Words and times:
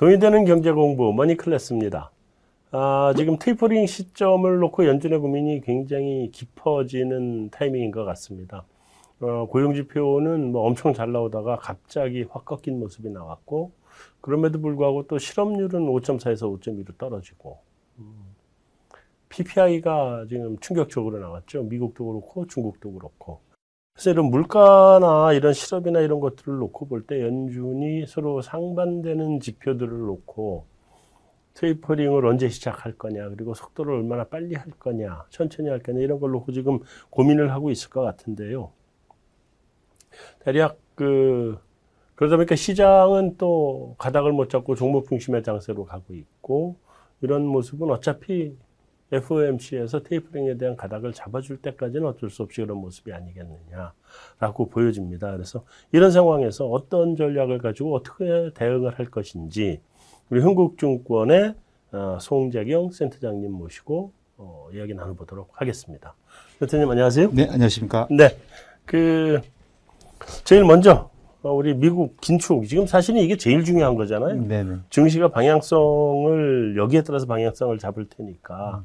돈이 0.00 0.18
되는 0.18 0.46
경제 0.46 0.72
공부 0.72 1.12
머니 1.12 1.36
클래스입니다. 1.36 2.10
아, 2.70 3.12
지금 3.18 3.38
테이퍼링 3.38 3.84
시점을 3.84 4.58
놓고 4.60 4.86
연준의 4.86 5.18
고민이 5.18 5.60
굉장히 5.60 6.30
깊어지는 6.32 7.50
타이밍인 7.50 7.90
것 7.90 8.06
같습니다. 8.06 8.64
어, 9.20 9.46
고용지표는 9.50 10.52
뭐 10.52 10.66
엄청 10.66 10.94
잘 10.94 11.12
나오다가 11.12 11.56
갑자기 11.56 12.24
확 12.30 12.46
꺾인 12.46 12.80
모습이 12.80 13.10
나왔고, 13.10 13.72
그럼에도 14.22 14.58
불구하고 14.62 15.06
또 15.06 15.18
실업률은 15.18 15.82
5.4에서 15.82 16.50
5.2로 16.58 16.96
떨어지고, 16.96 17.58
음, 17.98 18.34
PPI가 19.28 20.24
지금 20.30 20.58
충격적으로 20.60 21.18
나왔죠. 21.18 21.64
미국도 21.64 22.06
그렇고 22.06 22.46
중국도 22.46 22.94
그렇고. 22.94 23.40
그래서 23.92 24.10
이런 24.10 24.26
물가나 24.26 25.32
이런 25.32 25.52
실업이나 25.52 26.00
이런 26.00 26.20
것들을 26.20 26.58
놓고 26.58 26.86
볼 26.88 27.06
때 27.06 27.20
연준이 27.22 28.06
서로 28.06 28.40
상반되는 28.40 29.40
지표들을 29.40 29.90
놓고 29.90 30.66
테이퍼링을 31.54 32.24
언제 32.26 32.48
시작할 32.48 32.96
거냐, 32.96 33.28
그리고 33.30 33.54
속도를 33.54 33.94
얼마나 33.94 34.24
빨리 34.24 34.54
할 34.54 34.70
거냐, 34.78 35.26
천천히 35.30 35.68
할 35.68 35.80
거냐, 35.80 36.00
이런 36.00 36.20
걸 36.20 36.30
놓고 36.30 36.52
지금 36.52 36.78
고민을 37.10 37.52
하고 37.52 37.70
있을 37.70 37.90
것 37.90 38.02
같은데요. 38.02 38.70
대략 40.40 40.78
그, 40.94 41.58
그러다 42.14 42.36
보니까 42.36 42.54
시장은 42.54 43.36
또 43.36 43.96
가닥을 43.98 44.32
못 44.32 44.48
잡고 44.48 44.74
종목 44.76 45.08
중심의 45.08 45.42
장세로 45.42 45.84
가고 45.84 46.14
있고, 46.14 46.76
이런 47.20 47.44
모습은 47.46 47.90
어차피 47.90 48.56
FOMC에서 49.12 50.02
테이퍼링에 50.02 50.56
대한 50.56 50.76
가닥을 50.76 51.12
잡아줄 51.12 51.58
때까지는 51.62 52.06
어쩔 52.06 52.30
수 52.30 52.42
없이 52.42 52.60
그런 52.60 52.78
모습이 52.78 53.12
아니겠느냐라고 53.12 54.68
보여집니다. 54.70 55.32
그래서 55.32 55.64
이런 55.92 56.10
상황에서 56.10 56.66
어떤 56.66 57.16
전략을 57.16 57.58
가지고 57.58 57.94
어떻게 57.96 58.50
대응을 58.54 58.98
할 58.98 59.06
것인지 59.06 59.80
우리 60.30 60.40
흥국증권의 60.40 61.54
어, 61.92 62.18
송재경 62.20 62.92
센터장님 62.92 63.50
모시고 63.50 64.12
어, 64.36 64.68
이야기 64.72 64.94
나눠보도록 64.94 65.60
하겠습니다. 65.60 66.14
센터님 66.60 66.88
안녕하세요. 66.88 67.30
네, 67.32 67.44
안녕하십니까. 67.44 68.06
네, 68.10 68.36
그 68.84 69.40
제일 70.44 70.64
먼저 70.64 71.10
어, 71.42 71.52
우리 71.52 71.74
미국 71.74 72.20
긴축 72.20 72.66
지금 72.66 72.86
사실은 72.86 73.20
이게 73.20 73.36
제일 73.36 73.64
중요한 73.64 73.94
거잖아요. 73.94 74.40
네네. 74.46 74.76
증시가 74.90 75.28
방향성을 75.28 76.76
여기에 76.76 77.02
따라서 77.02 77.26
방향성을 77.26 77.78
잡을 77.78 78.08
테니까 78.08 78.84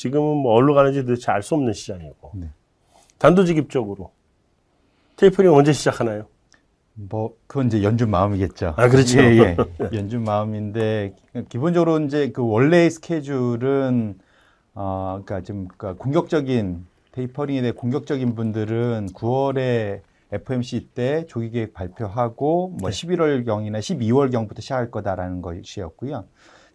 지금은 0.00 0.38
뭐 0.38 0.54
어디로 0.54 0.72
가는지 0.72 1.04
도대체 1.04 1.30
알 1.30 1.42
수 1.42 1.54
없는 1.54 1.74
시장이고 1.74 2.30
네. 2.34 2.48
단도직입적으로 3.18 4.12
테이퍼링 5.16 5.52
언제 5.52 5.74
시작하나요? 5.74 6.26
뭐 6.94 7.34
그건 7.46 7.66
이제 7.66 7.82
연준 7.82 8.10
마음이겠죠. 8.10 8.72
아, 8.78 8.88
그렇죠. 8.88 9.20
예, 9.20 9.24
예. 9.24 9.56
연준 9.92 10.24
마음인데 10.24 11.14
기본적으로 11.50 12.00
이제 12.00 12.30
그 12.30 12.42
원래의 12.42 12.88
스케줄은 12.90 14.18
어 14.74 15.20
그러니까 15.22 15.46
좀 15.46 15.68
그러니까 15.68 16.02
공격적인 16.02 16.86
테이퍼링에 17.12 17.60
대해 17.60 17.72
공격적인 17.72 18.34
분들은 18.34 19.08
9월에 19.12 20.00
FMC 20.32 20.92
때 20.94 21.26
조기 21.26 21.50
계획 21.50 21.74
발표하고 21.74 22.74
뭐 22.80 22.90
네. 22.90 22.96
11월 22.96 23.44
경이나 23.44 23.80
12월 23.80 24.32
경부터 24.32 24.62
시작할 24.62 24.90
거다라는 24.90 25.42
것이었고요. 25.42 26.24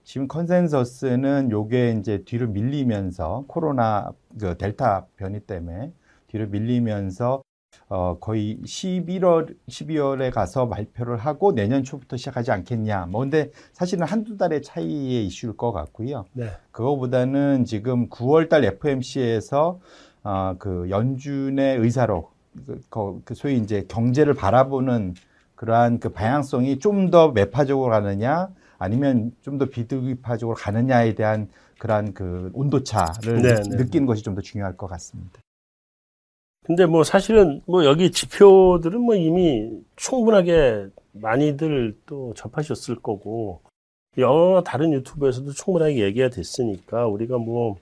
지금 0.06 0.28
컨센서스는 0.28 1.50
요게 1.52 1.98
이제 2.00 2.23
뒤로 2.25 2.48
밀리면서 2.48 3.44
코로나 3.48 4.12
그 4.39 4.56
델타 4.56 5.08
변이 5.17 5.39
때문에 5.39 5.92
뒤로 6.28 6.47
밀리면서 6.47 7.42
어 7.89 8.17
거의 8.20 8.59
11월 8.64 9.56
12월에 9.67 10.31
가서 10.31 10.70
발표를 10.70 11.17
하고 11.17 11.53
내년 11.53 11.84
초부터 11.84 12.17
시작하지 12.17 12.52
않겠냐. 12.52 13.08
뭐 13.08 13.22
근데 13.22 13.50
사실은 13.73 14.06
한두 14.06 14.38
달의 14.38 14.62
차이의 14.62 15.25
이슈일 15.25 15.57
것 15.57 15.72
같고요. 15.72 16.25
네. 16.34 16.52
그거보다는 16.72 17.66
지금 17.66 18.08
9월 18.09 18.47
달 18.47 18.63
FMC에서 18.63 19.79
어, 20.24 20.56
그 20.59 20.88
연준의 20.90 21.78
의사로 21.79 22.29
그, 22.66 22.79
거- 22.90 23.19
그 23.25 23.34
소위 23.35 23.58
이제 23.58 23.85
경제를 23.88 24.34
바라보는 24.35 25.16
그러한 25.56 26.00
그 26.00 26.09
방향성이 26.09 26.78
좀 26.79 27.09
더 27.12 27.29
매파적으로 27.31 27.91
가느냐 27.91 28.50
아니면 28.85 29.31
좀 29.41 29.57
더 29.57 29.66
비둘기파적으로 29.66 30.56
가느냐에 30.56 31.16
대한 31.16 31.50
그러한 31.79 32.13
그 32.13 32.50
온도차를 32.53 33.41
네, 33.41 33.56
느- 33.56 33.69
네. 33.69 33.75
느끼는 33.84 34.06
것이 34.06 34.23
좀 34.23 34.35
더 34.35 34.41
중요할 34.41 34.78
것 34.78 34.88
같습니다. 34.88 35.40
근데 36.66 36.85
뭐 36.85 37.03
사실은 37.03 37.62
뭐 37.68 37.85
여기 37.85 38.12
지표들은 38.12 39.00
뭐 39.00 39.16
이미 39.16 39.69
충분하게 39.97 40.88
많이들 41.12 41.96
또 42.07 42.34
접하셨을 42.35 42.96
거고 42.96 43.62
여러 44.18 44.63
다른 44.66 44.91
유튜브에서도 44.94 45.52
충분하게 45.52 46.00
얘기가 46.03 46.29
됐으니까 46.29 47.07
우리가 47.07 47.38
뭐 47.38 47.78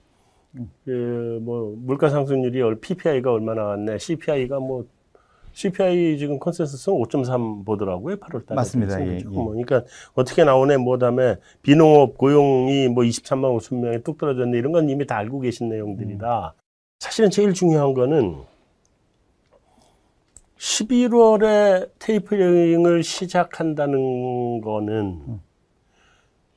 그 0.84 1.40
뭐 1.42 1.74
물가 1.78 2.08
상승률이 2.10 2.62
얼- 2.62 2.80
PPI가 2.80 3.32
얼마 3.32 3.54
나왔네, 3.54 3.98
CPI가 3.98 4.60
뭐 4.60 4.86
CPI 5.54 6.18
지금 6.18 6.38
컨센서스는 6.38 6.98
5.3 6.98 7.64
보더라고요, 7.64 8.16
8월 8.16 8.44
달에. 8.44 8.56
맞습니다. 8.56 9.00
예, 9.06 9.18
예. 9.18 9.24
뭐 9.24 9.46
그러니까 9.48 9.84
어떻게 10.14 10.42
나오네, 10.44 10.76
뭐 10.78 10.98
다음에 10.98 11.36
비농업 11.62 12.18
고용이 12.18 12.88
뭐 12.88 13.04
23만 13.04 13.56
5천 13.58 13.76
명에 13.76 13.98
뚝 14.02 14.18
떨어졌네, 14.18 14.58
이런 14.58 14.72
건 14.72 14.90
이미 14.90 15.06
다 15.06 15.16
알고 15.16 15.40
계신 15.40 15.68
내용들이다. 15.68 16.54
사실은 16.98 17.30
제일 17.30 17.54
중요한 17.54 17.94
거는 17.94 18.34
11월에 20.58 21.90
테이퍼링을 21.98 23.02
시작한다는 23.02 24.60
거는 24.60 25.40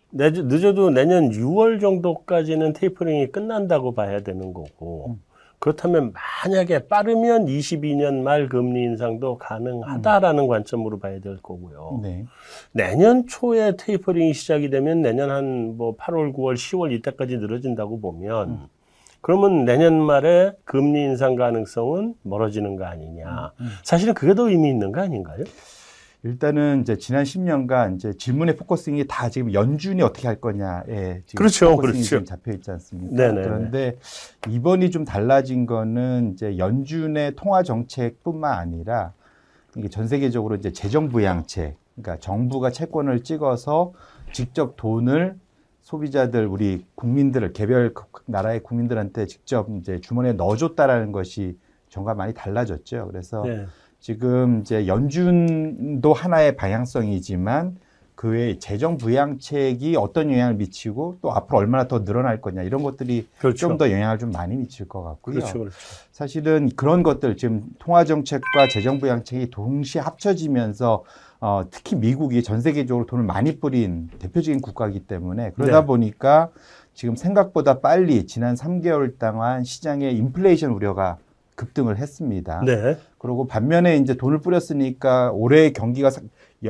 내- 0.09 0.29
늦어도 0.31 0.89
내년 0.89 1.29
6월 1.29 1.81
정도까지는 1.81 2.73
테이퍼링이 2.73 3.27
끝난다고 3.31 3.93
봐야 3.93 4.21
되는 4.21 4.53
거고 4.53 5.17
그렇다면 5.59 6.13
만약에 6.45 6.87
빠르면 6.87 7.47
22년 7.47 8.21
말 8.21 8.47
금리 8.47 8.83
인상도 8.83 9.37
가능하다라는 9.39 10.47
관점으로 10.47 10.99
봐야 10.99 11.19
될 11.19 11.37
거고요. 11.37 11.99
네. 12.03 12.25
내년 12.71 13.25
초에 13.27 13.75
tapering이 13.75 14.33
시작이 14.33 14.69
되면 14.69 15.01
내년 15.01 15.31
한 15.31 15.75
뭐 15.77 15.95
8월, 15.97 16.33
9월, 16.33 16.53
10월 16.55 16.91
이때까지 16.93 17.37
늘어진다고 17.37 17.99
보면 17.99 18.67
그러면 19.21 19.65
내년 19.65 19.99
말에 19.99 20.51
금리 20.63 21.01
인상 21.03 21.35
가능성은 21.35 22.13
멀어지는 22.21 22.75
거 22.75 22.85
아니냐. 22.85 23.51
사실은 23.83 24.13
그게 24.13 24.33
더 24.35 24.47
의미 24.49 24.69
있는 24.69 24.91
거 24.91 25.01
아닌가요? 25.01 25.43
일단은 26.27 26.81
이제 26.81 26.97
지난 26.97 27.23
10년간 27.23 27.95
이제 27.95 28.11
질문의 28.13 28.57
focusing이 28.57 29.05
다 29.07 29.29
지금 29.29 29.53
연준이 29.53 30.01
어떻게 30.01 30.27
할 30.27 30.41
거냐에 30.41 31.21
지금 31.25 31.37
그렇죠, 31.37 31.67
focusing이 31.71 31.91
그렇죠. 31.93 32.03
지금 32.03 32.25
잡혀 32.25 32.51
있지 32.51 32.69
않습니까? 32.69 33.15
네네네. 33.15 33.41
그런데 33.41 33.97
이번이 34.49 34.91
좀 34.91 35.05
달라진 35.05 35.65
거는 35.65 36.33
이제 36.33 36.57
연준의 36.57 37.35
통화 37.37 37.63
정책뿐만 37.63 38.51
아니라 38.51 39.13
이게 39.77 39.87
전 39.87 40.09
세계적으로 40.09 40.55
이제 40.55 40.73
재정 40.73 41.07
부양책, 41.07 41.77
그러니까 41.95 42.17
정부가 42.19 42.71
채권을 42.71 43.23
찍어서 43.23 43.93
직접 44.33 44.75
돈을 44.75 45.37
소비자들 45.81 46.45
우리 46.45 46.85
국민들을 46.95 47.53
개별 47.53 47.93
그 47.93 48.03
나라의 48.25 48.61
국민들한테 48.63 49.27
직접 49.27 49.69
이제 49.77 50.01
주머니에 50.01 50.33
넣어줬다라는 50.33 51.13
것이 51.13 51.57
정가 51.87 52.15
많이 52.15 52.33
달라졌죠. 52.33 53.07
그래서 53.09 53.43
네. 53.43 53.65
지금 53.99 54.61
이제 54.61 54.87
연준도 54.87 56.13
하나의 56.13 56.55
방향성이지만 56.55 57.77
그 58.17 58.29
외에 58.29 58.57
재정 58.57 58.97
부양책이 58.97 59.95
어떤 59.95 60.31
영향을 60.31 60.55
미치고 60.55 61.19
또 61.21 61.31
앞으로 61.31 61.59
얼마나 61.59 61.87
더 61.87 62.03
늘어날 62.03 62.41
거냐 62.41 62.63
이런 62.63 62.81
것들이 62.81 63.27
그렇죠. 63.37 63.67
좀더 63.67 63.91
영향을 63.91 64.17
좀 64.17 64.31
많이 64.31 64.55
미칠 64.55 64.87
것 64.87 65.03
같고요. 65.03 65.35
그렇죠, 65.35 65.59
그렇죠. 65.59 65.77
사실은 66.11 66.69
그런 66.75 67.03
것들 67.03 67.37
지금 67.37 67.63
통화 67.77 68.05
정책과 68.05 68.69
재정 68.73 68.99
부양책이 68.99 69.51
동시에 69.51 70.01
합쳐지면서 70.01 71.03
어, 71.39 71.65
특히 71.69 71.95
미국이 71.95 72.41
전 72.41 72.61
세계적으로 72.61 73.05
돈을 73.05 73.23
많이 73.23 73.59
뿌린 73.59 74.09
대표적인 74.17 74.61
국가이기 74.61 75.01
때문에 75.01 75.51
그러다 75.51 75.81
네. 75.81 75.85
보니까 75.85 76.49
지금 76.95 77.15
생각보다 77.15 77.81
빨리 77.81 78.25
지난 78.25 78.55
3개월 78.55 79.19
동안 79.19 79.63
시장의 79.63 80.17
인플레이션 80.17 80.71
우려가 80.71 81.19
급등을 81.61 81.97
했습니다. 81.97 82.61
네. 82.65 82.97
그리고 83.17 83.45
반면에 83.47 83.97
이제 83.97 84.13
돈을 84.15 84.39
뿌렸으니까 84.39 85.31
올해 85.33 85.71
경기가 85.71 86.09
사- 86.09 86.21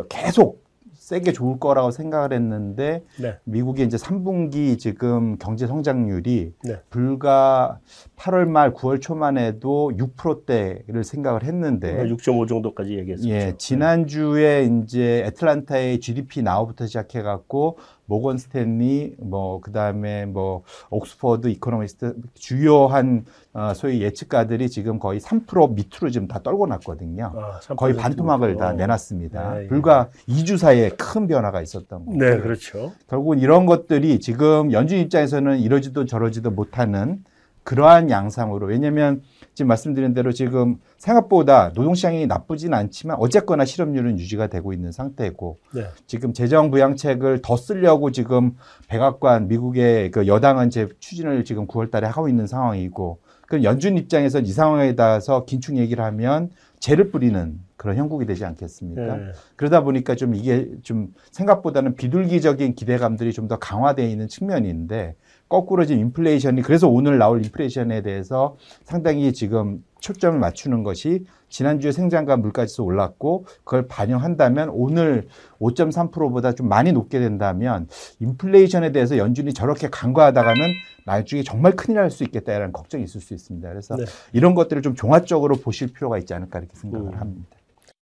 계속 0.10 0.66
세게 0.94 1.32
좋을 1.32 1.60
거라고 1.60 1.92
생각을 1.92 2.34
했는데 2.34 3.04
네. 3.22 3.38
미국의 3.46 3.86
이제 3.86 3.96
3분기 3.98 4.78
지금 4.80 5.38
경제 5.38 5.66
성장률이 5.68 6.54
네. 6.64 6.76
불과 6.90 7.80
8월 8.18 8.46
말 8.48 8.74
9월 8.74 9.00
초만 9.00 9.38
해도 9.38 9.92
6%대를 9.96 11.04
생각을 11.06 11.44
했는데 11.44 12.04
6.5 12.08 12.48
정도까지 12.48 12.98
얘기했었죠. 12.98 13.30
예, 13.30 13.54
지난주에 13.58 14.64
이제 14.84 15.24
애틀란타의 15.28 16.00
GDP 16.00 16.42
Now부터 16.42 16.88
시작해 16.88 17.22
갖고 17.22 17.78
모건 18.08 18.38
스탠리, 18.38 19.16
뭐 19.20 19.58
그 19.68 19.72
다음에 19.72 20.26
뭐 20.26 20.64
옥스퍼드 20.90 21.48
이코노믹스 21.50 22.16
주요한 22.36 23.26
어, 23.54 23.74
소위 23.74 24.02
예측가들이 24.02 24.70
지금 24.70 25.00
거의 25.00 25.20
3% 25.20 25.74
밑으로 25.74 26.10
지금 26.10 26.28
다 26.28 26.40
떨궈 26.42 26.68
놨거든요. 26.68 27.34
아, 27.36 27.60
거의 27.76 27.96
3% 27.96 27.98
반토막을 27.98 28.56
다 28.58 28.70
어. 28.70 28.74
내놨습니다. 28.74 29.56
네, 29.56 29.64
예. 29.64 29.68
불과 29.68 30.10
2주 30.28 30.58
사이에 30.58 30.90
큰 30.92 31.28
변화가 31.28 31.62
있었던 31.62 32.06
거죠. 32.06 32.18
네, 32.18 32.38
그렇죠. 32.40 32.94
결국은 33.10 33.40
이런 33.40 33.66
것들이 33.66 34.20
지금 34.20 34.72
연준 34.72 35.00
입장에서는 35.00 35.60
이러지도 35.60 36.06
저러지도 36.06 36.52
못하는 36.52 37.24
그러한 37.64 38.10
양상으로 38.10 38.68
왜냐하면 38.68 39.22
지금 39.58 39.70
말씀드린 39.70 40.14
대로 40.14 40.32
지금 40.32 40.76
생각보다 41.00 41.70
노동시장이 41.70 42.28
나쁘진 42.28 42.76
않지만 42.76 43.18
어쨌거나 43.20 43.66
실업률은 43.66 44.20
유지가 44.20 44.46
되고 44.46 44.72
있는 44.72 44.92
상태고 44.92 45.58
네. 45.74 45.88
지금 46.06 46.32
재정 46.32 46.70
부양책을 46.70 47.42
더 47.42 47.58
쓰려고 47.58 48.12
지금 48.12 48.56
백악관 48.88 49.48
미국의 49.48 50.12
그 50.12 50.28
여당은 50.28 50.70
제 50.70 50.88
추진을 51.00 51.44
지금 51.44 51.66
9월달에 51.66 52.02
하고 52.04 52.30
있는 52.30 52.46
상황이고 52.46 53.18
그 53.48 53.64
연준 53.64 53.98
입장에서 53.98 54.42
이 54.42 54.52
상황에 54.52 54.94
따라서 54.94 55.44
긴축 55.46 55.78
얘기를 55.78 56.04
하면 56.04 56.52
재를 56.80 57.10
뿌리는 57.10 57.60
그런 57.78 57.98
형국이 57.98 58.28
되지 58.28 58.46
않겠습니까? 58.46 59.18
네. 59.18 59.32
그러다 59.56 59.82
보니까 59.82 60.14
좀 60.14 60.36
이게 60.36 60.70
좀 60.84 61.16
생각보다는 61.32 61.96
비둘기적인 61.96 62.76
기대감들이 62.76 63.34
좀 63.34 63.48
더 63.48 63.58
강화되어 63.58 64.06
있는 64.06 64.28
측면인데 64.28 65.16
거꾸로 65.50 65.86
지금 65.86 66.02
인플레이션이 66.02 66.62
그래서 66.62 66.88
오늘 66.90 67.18
나올 67.18 67.44
인플레이션에 67.44 68.02
대해서 68.02 68.58
상당히 68.84 69.32
지금 69.34 69.84
초점을 70.00 70.38
맞추는 70.40 70.84
것이 70.84 71.26
지난주에 71.50 71.92
생산과 71.92 72.38
물가지수 72.38 72.84
올랐고 72.84 73.46
그걸 73.64 73.88
반영한다면 73.88 74.70
오늘 74.70 75.28
5.3%보다 75.60 76.54
좀 76.54 76.68
많이 76.68 76.92
높게 76.92 77.20
된다면 77.20 77.88
인플레이션에 78.20 78.92
대해서 78.92 79.18
연준이 79.18 79.54
저렇게 79.54 79.90
간과하다가는 79.90 80.62
나중에 81.06 81.44
정말 81.44 81.72
큰일 81.76 81.98
날 81.98 82.12
수 82.12 82.24
있겠다라는 82.26 82.74
걱정이 82.74 83.04
있을 83.06 83.22
수 83.22 83.34
있습니다. 83.34 83.70
그래서 83.70 83.96
네. 83.96 84.06
이런 84.34 84.56
것들을 84.56 84.82
좀 84.82 84.96
종합적으로 84.96 85.56
보실 85.56 85.92
필요가 85.94 86.18
있지 86.18 86.34
않을까 86.34 86.60
이렇게 86.60 86.76
생각을 86.76 87.14
음. 87.14 87.20
합니다. 87.20 87.58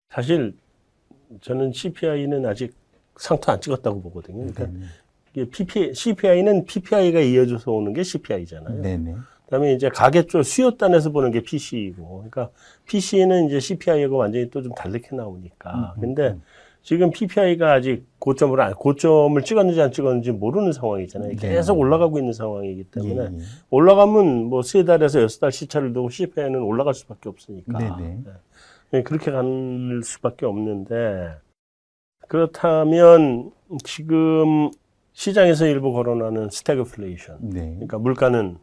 사실 0.10 0.56
저는 1.42 1.74
CPI는 1.74 2.46
아직 2.46 2.74
상투 3.18 3.52
안 3.52 3.60
찍었다고 3.60 4.02
보거든요. 4.02 4.40
그러니까 4.40 4.66
네. 4.68 4.86
PPI, 5.44 5.94
CPI는 5.94 6.66
PPI가 6.66 7.20
이어져서 7.20 7.72
오는 7.72 7.92
게 7.94 8.04
CPI잖아요. 8.04 8.82
네네. 8.82 9.16
그다음에 9.46 9.74
이제 9.74 9.90
가계 9.90 10.24
쪽 10.24 10.42
수요단에서 10.44 11.12
보는 11.12 11.32
게 11.32 11.42
PC이고, 11.42 12.08
그러니까 12.30 12.50
PC는 12.88 13.48
이제 13.48 13.60
CPI하고 13.60 14.18
완전히 14.18 14.50
또좀 14.50 14.74
다르게 14.74 15.16
나오니까. 15.16 15.94
음, 15.98 16.02
근데 16.02 16.28
음. 16.30 16.42
지금 16.82 17.10
PPI가 17.12 17.74
아직 17.74 18.06
고점을 18.20 18.60
안, 18.62 18.74
고점을 18.74 19.40
찍었는지 19.44 19.82
안 19.82 19.92
찍었는지 19.92 20.32
모르는 20.32 20.72
상황이잖아요. 20.72 21.30
네. 21.32 21.36
계속 21.36 21.80
올라가고 21.80 22.20
있는 22.20 22.32
상황이기 22.32 22.86
때문에 22.86 23.22
예, 23.22 23.26
예. 23.26 23.44
올라가면 23.72 24.46
뭐 24.46 24.62
세 24.62 24.84
달에서 24.86 25.22
여섯 25.22 25.40
달 25.40 25.52
시차를 25.52 25.94
두고 25.94 26.10
CPI는 26.10 26.62
올라갈 26.62 26.94
수밖에 26.94 27.28
없으니까. 27.30 27.78
네네. 27.78 28.24
네, 28.92 29.04
그렇게 29.04 29.32
갈 29.32 29.44
수밖에 30.04 30.46
없는데 30.46 31.36
그렇다면 32.28 33.52
지금 33.84 34.70
시장에서 35.20 35.66
일부 35.66 35.94
거론하는 35.94 36.50
스태그플레이션, 36.52 37.38
네. 37.42 37.62
그러니까 37.76 37.98
물가는 37.98 38.58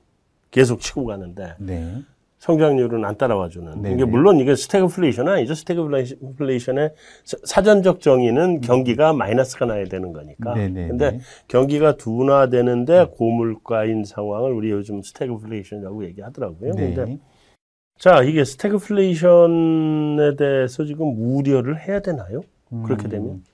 계속 0.51 0.81
치고 0.81 1.07
가는데 1.07 1.55
네. 1.59 2.03
성장률은 2.41 3.05
안 3.07 3.17
따라와주는. 3.17 3.81
네네. 3.81 3.95
이게 3.95 4.05
물론 4.05 4.39
이게 4.39 4.55
스태그플레이션은 4.55 5.33
아니죠. 5.33 5.55
스태그플레이션의 5.55 6.93
사- 7.25 7.39
사전적 7.45 8.01
정의는 8.01 8.61
경기가 8.61 9.13
마이너스가 9.15 9.65
나야 9.65 9.85
되는 9.87 10.13
거니까. 10.13 10.53
네네. 10.55 10.89
근데 10.89 11.21
경기가 11.49 11.97
둔화되는데 11.97 13.07
고물가인 13.17 14.05
상황을 14.05 14.53
우리 14.53 14.71
요즘 14.73 15.01
스태그플레이션이라고 15.03 16.05
얘기하더라고요. 16.05 16.75
네. 16.75 16.95
근데 16.95 17.19
자, 17.99 18.23
이게 18.23 18.45
스태그플레이션에 18.45 20.37
대해서 20.37 20.85
지금 20.85 21.15
우려를 21.17 21.81
해야 21.81 22.01
되나요? 22.01 22.43
그렇게 22.85 23.09
되면? 23.09 23.27
음, 23.31 23.45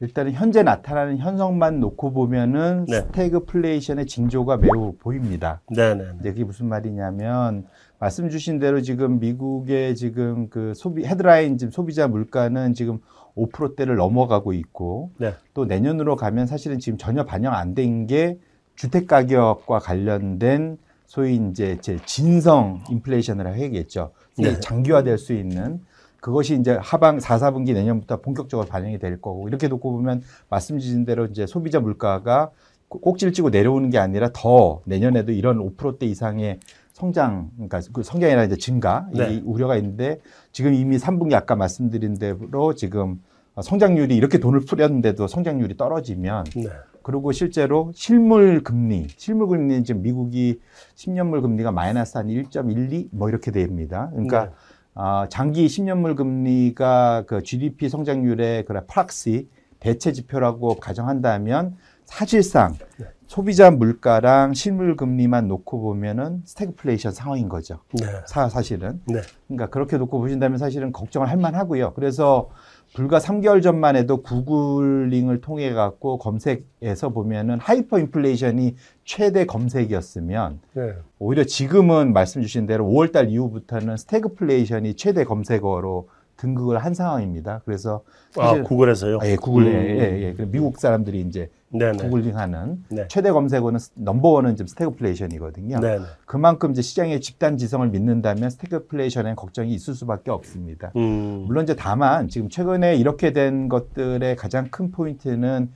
일단은 0.00 0.32
현재 0.32 0.62
나타나는 0.62 1.18
현상만 1.18 1.80
놓고 1.80 2.12
보면은 2.12 2.84
네. 2.86 3.00
스태그플레이션의 3.00 4.06
징조가 4.06 4.58
매우 4.58 4.92
보입니다. 4.98 5.62
네네. 5.74 6.04
이제 6.20 6.30
그게 6.32 6.44
무슨 6.44 6.68
말이냐면 6.68 7.64
말씀 7.98 8.28
주신 8.28 8.58
대로 8.58 8.82
지금 8.82 9.18
미국의 9.20 9.94
지금 9.96 10.50
그 10.50 10.74
소비 10.74 11.06
헤드라인 11.06 11.56
지금 11.56 11.70
소비자 11.70 12.08
물가는 12.08 12.74
지금 12.74 12.98
5%대를 13.36 13.96
넘어가고 13.96 14.52
있고 14.52 15.12
네. 15.18 15.32
또 15.54 15.64
내년으로 15.64 16.16
가면 16.16 16.46
사실은 16.46 16.78
지금 16.78 16.98
전혀 16.98 17.24
반영 17.24 17.54
안 17.54 17.74
된 17.74 18.06
게 18.06 18.38
주택 18.74 19.06
가격과 19.06 19.78
관련된 19.78 20.76
소위 21.06 21.36
이제 21.36 21.78
제 21.80 21.98
진성 22.04 22.82
인플레이션을 22.90 23.54
해야겠죠. 23.56 24.10
이게 24.36 24.52
네. 24.52 24.60
장기화될 24.60 25.16
수 25.16 25.32
있는 25.32 25.80
그것이 26.26 26.56
이제 26.58 26.76
하방 26.82 27.20
4, 27.20 27.38
4분기 27.38 27.72
내년부터 27.72 28.20
본격적으로 28.20 28.66
반영이 28.66 28.98
될 28.98 29.20
거고 29.20 29.46
이렇게 29.46 29.68
놓고 29.68 29.92
보면 29.92 30.22
말씀 30.50 30.76
주신 30.80 31.04
대로 31.04 31.26
이제 31.26 31.46
소비자 31.46 31.78
물가가 31.78 32.50
꼭지를 32.88 33.32
찌고 33.32 33.50
내려오는 33.50 33.90
게 33.90 33.98
아니라 33.98 34.30
더 34.32 34.80
내년에도 34.86 35.30
이런 35.30 35.58
5%대 35.58 36.04
이상의 36.04 36.58
성장, 36.92 37.50
그러니까 37.54 37.80
그 37.92 38.02
성장이나 38.02 38.42
이제 38.42 38.56
증가 38.56 39.06
이 39.14 39.18
네. 39.18 39.42
우려가 39.44 39.76
있는데 39.76 40.18
지금 40.50 40.74
이미 40.74 40.96
3분기 40.96 41.34
아까 41.34 41.54
말씀드린 41.54 42.18
대로 42.18 42.74
지금 42.74 43.22
성장률이 43.62 44.16
이렇게 44.16 44.38
돈을 44.38 44.62
풀였는데도 44.64 45.28
성장률이 45.28 45.76
떨어지면 45.76 46.44
네. 46.56 46.68
그리고 47.02 47.30
실제로 47.30 47.92
실물 47.94 48.64
금리, 48.64 49.06
실물 49.16 49.46
금리는 49.46 49.84
지금 49.84 50.02
미국이 50.02 50.60
10년물 50.96 51.40
금리가 51.40 51.70
마이너스 51.70 52.18
한 52.18 52.26
1.12 52.26 53.10
뭐 53.12 53.28
이렇게 53.28 53.52
됩니다. 53.52 54.08
그러니까 54.10 54.46
네. 54.46 54.50
아, 54.98 55.26
장기 55.28 55.66
10년물 55.66 56.16
금리가 56.16 57.24
그 57.26 57.42
GDP 57.42 57.90
성장률의 57.90 58.64
그런 58.64 58.86
proxy 58.86 59.46
대체 59.78 60.10
지표라고 60.10 60.76
가정한다면 60.76 61.76
사실상 62.06 62.72
네. 62.98 63.06
소비자 63.26 63.70
물가랑 63.70 64.54
실물 64.54 64.96
금리만 64.96 65.48
놓고 65.48 65.82
보면은 65.82 66.40
스태그플레이션 66.46 67.12
상황인 67.12 67.50
거죠. 67.50 67.80
네. 67.92 68.06
사, 68.26 68.48
사실은. 68.48 69.02
네. 69.06 69.20
그러니까 69.48 69.66
그렇게 69.68 69.98
놓고 69.98 70.18
보신다면 70.18 70.56
사실은 70.56 70.92
걱정을 70.92 71.28
할 71.28 71.36
만하고요. 71.36 71.92
그래서 71.92 72.48
불과 72.96 73.18
3개월 73.18 73.62
전만 73.62 73.94
해도 73.94 74.22
googling을 74.22 75.42
통해 75.42 75.74
갖고 75.74 76.16
검색에서 76.16 77.10
보면은 77.10 77.58
하이퍼 77.60 77.98
인플레이션이 77.98 78.74
최대 79.04 79.44
검색이었으면 79.44 80.60
네. 80.72 80.94
오히려 81.18 81.44
지금은 81.44 82.14
말씀 82.14 82.40
주신 82.40 82.66
대로 82.66 82.86
5월 82.86 83.12
달 83.12 83.28
이후부터는 83.28 83.98
스태그플레이션이 83.98 84.94
최대 84.94 85.24
검색어로 85.24 86.08
등극을 86.36 86.78
한 86.78 86.94
상황입니다. 86.94 87.62
그래서 87.64 88.02
아, 88.36 88.62
구글에서요? 88.62 89.18
아, 89.20 89.26
예, 89.26 89.36
구글에 89.36 89.70
음. 89.70 89.98
예, 89.98 90.22
예. 90.22 90.34
그 90.34 90.42
미국 90.42 90.78
사람들이 90.78 91.20
이제 91.22 91.50
네네. 91.70 91.98
googling하는 91.98 92.84
네. 92.90 93.08
최대 93.08 93.30
검색어는 93.32 93.80
넘버원은 93.94 94.56
지금 94.56 94.66
스태그플레이션이거든요. 94.68 95.80
네네. 95.80 96.04
그만큼 96.24 96.70
이제 96.70 96.82
시장의 96.82 97.20
집단 97.20 97.56
지성을 97.56 97.88
믿는다면 97.88 98.50
스태그플레이션에 98.50 99.34
걱정이 99.34 99.74
있을 99.74 99.94
수밖에 99.94 100.30
없습니다. 100.30 100.92
음. 100.96 101.44
물론 101.46 101.64
이제 101.64 101.74
다만 101.74 102.28
지금 102.28 102.48
최근에 102.48 102.96
이렇게 102.96 103.32
된 103.32 103.68
것들의 103.68 104.36
가장 104.36 104.68
큰 104.70 104.90
포인트는 104.90 105.70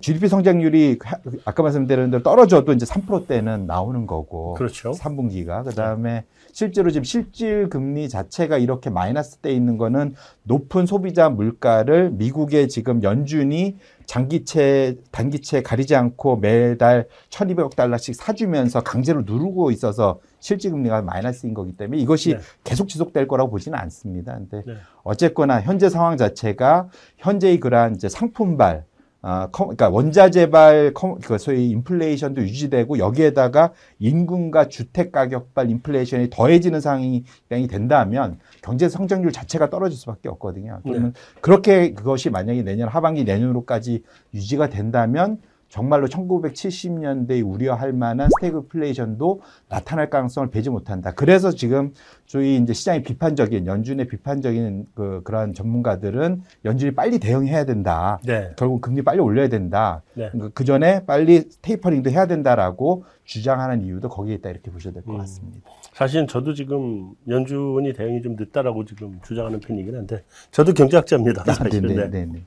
GDP 0.00 0.26
성장률이 0.28 0.98
하- 1.04 1.18
아까 1.44 1.62
말씀드린 1.62 2.10
대로 2.10 2.22
떨어져도 2.22 2.72
이제 2.72 2.84
3%대는 2.84 3.66
나오는 3.66 4.06
거고 4.06 4.54
그렇죠. 4.54 4.90
3분기가 4.90 5.64
그 5.64 5.72
다음에 5.74 6.24
실제로 6.52 6.90
지금 6.90 7.04
실질 7.04 7.68
금리 7.68 8.08
자체가 8.08 8.58
이렇게 8.58 8.90
마이너스 8.90 9.36
돼 9.36 9.52
있는 9.52 9.78
거는 9.78 10.14
높은 10.42 10.84
소비자 10.86 11.28
물가를 11.30 12.10
미국의 12.10 12.68
지금 12.68 13.04
연준이 13.04 13.76
장기채 14.06 14.96
단기채 15.12 15.62
가리지 15.62 15.94
않고 15.94 16.38
매달 16.38 17.06
1,200억 17.30 17.76
달러씩 17.76 18.16
사주면서 18.16 18.80
강제로 18.82 19.22
누르고 19.22 19.70
있어서 19.70 20.18
실질 20.40 20.72
금리가 20.72 21.02
마이너스인 21.02 21.54
거기 21.54 21.76
때문에 21.76 22.00
이것이 22.00 22.30
네. 22.34 22.40
계속 22.64 22.88
지속될 22.88 23.28
거라고 23.28 23.50
보지는 23.50 23.78
않습니다. 23.78 24.34
근데 24.34 24.62
네. 24.66 24.74
어쨌거나 25.04 25.60
현재 25.60 25.88
상황 25.88 26.16
자체가 26.16 26.88
현재의 27.18 27.60
그러한 27.60 27.94
이제 27.94 28.08
상품발 28.08 28.84
아, 29.20 29.48
커- 29.50 29.64
그러니까 29.64 29.88
원자 29.88 30.30
재발 30.30 30.92
커- 30.94 31.18
그 31.24 31.38
소위 31.38 31.70
인플레이션도 31.70 32.40
유지되고 32.42 32.98
여기에다가 32.98 33.72
인근과 33.98 34.68
주택 34.68 35.10
가격발 35.10 35.70
인플레이션이 35.70 36.30
더해지는 36.30 36.80
상황이 36.80 37.24
된다면 37.66 38.38
경제 38.62 38.88
성장률 38.88 39.32
자체가 39.32 39.70
떨어질 39.70 39.98
수밖에 39.98 40.28
없거든요. 40.28 40.80
그러면 40.92 41.14
그렇게 41.40 41.94
그것이 41.94 42.30
만약에 42.30 42.62
내년 42.62 42.88
하반기 42.88 43.24
내년으로까지 43.24 44.04
유지가 44.34 44.68
된다면 44.68 45.38
정말로 45.68 46.06
1970년대에 46.06 47.46
우려할 47.46 47.92
만한 47.92 48.30
스태그플레이션도 48.30 49.40
나타날 49.68 50.08
가능성을 50.08 50.50
배지 50.50 50.70
못한다. 50.70 51.12
그래서 51.12 51.50
지금 51.50 51.92
저희 52.26 52.56
이제 52.56 52.72
시장이 52.72 53.02
비판적인 53.02 53.66
연준의 53.66 54.08
비판적인 54.08 54.86
그 54.94 55.20
그런 55.24 55.52
전문가들은 55.52 56.42
연준이 56.64 56.94
빨리 56.94 57.18
대응해야 57.18 57.64
된다. 57.64 58.18
네. 58.24 58.50
결국 58.56 58.80
금리 58.80 59.02
빨리 59.02 59.20
올려야 59.20 59.48
된다. 59.48 60.02
네. 60.14 60.30
그 60.54 60.64
전에 60.64 61.04
빨리 61.04 61.48
테이퍼링도 61.60 62.10
해야 62.10 62.26
된다라고 62.26 63.04
주장하는 63.24 63.82
이유도 63.82 64.08
거기에 64.08 64.36
있다 64.36 64.48
이렇게 64.48 64.70
보셔야 64.70 64.94
될것 64.94 65.14
음. 65.14 65.18
같습니다. 65.18 65.70
사실은 65.92 66.26
저도 66.26 66.54
지금 66.54 67.12
연준이 67.28 67.92
대응이 67.92 68.22
좀 68.22 68.36
늦다라고 68.36 68.86
지금 68.86 69.20
주장하는 69.22 69.60
편이긴 69.60 69.94
한데 69.94 70.24
저도 70.50 70.72
경제학자입니다. 70.72 71.44
사실은. 71.44 71.88
네네, 71.88 71.94
네. 71.94 72.08
네 72.08 72.26
네, 72.26 72.44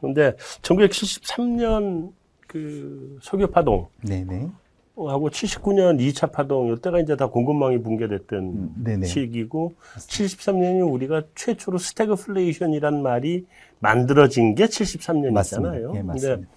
근데 0.00 0.32
1973년 0.62 2.12
그 2.52 3.18
석유 3.22 3.46
파동 3.46 3.86
네네, 4.06 4.48
하고 4.94 5.30
79년 5.30 5.98
2차 5.98 6.30
파동 6.32 6.70
이때가 6.74 7.00
이제 7.00 7.16
다 7.16 7.26
공급망이 7.28 7.80
붕괴됐던 7.82 8.38
음, 8.38 8.74
네네. 8.84 9.06
시기고 9.06 9.72
73년이 9.96 10.92
우리가 10.92 11.22
최초로 11.34 11.78
스태그플레이션이란 11.78 13.02
말이 13.02 13.46
만들어진 13.80 14.54
게 14.54 14.66
73년이잖아요. 14.66 15.32
맞습니다. 15.32 15.76
예, 15.78 15.82
근데 15.86 16.02
맞습니다. 16.02 16.48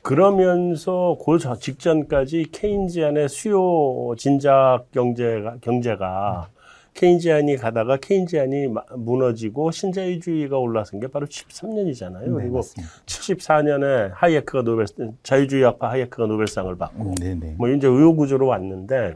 그러면서 0.00 1.16
그 1.24 1.38
저- 1.38 1.56
직전까지 1.56 2.46
Keynesian의 2.50 3.28
수요 3.28 4.14
진작 4.16 4.84
경제가 4.92 5.56
경제가 5.60 6.48
Keynesian이 6.94 7.56
가다가 7.56 7.96
Keynesian이 7.96 8.68
마- 8.68 8.84
무너지고 8.96 9.70
신자유주의가 9.70 10.58
올라선 10.58 11.00
게 11.00 11.06
바로 11.06 11.26
73년이잖아요. 11.26 12.24
네, 12.26 12.30
그리고 12.30 12.56
맞습니다. 12.56 12.92
74년에 13.06 14.10
하이에크가 14.14 14.62
노벨 14.62 14.86
자유주의 15.22 15.62
학파 15.64 15.90
하이에크가 15.90 16.26
노벨상을 16.26 16.74
받고 16.76 17.02
음, 17.02 17.14
네네. 17.14 17.54
뭐 17.58 17.68
이제 17.70 17.86
의욕구조로 17.86 18.46
왔는데 18.46 19.14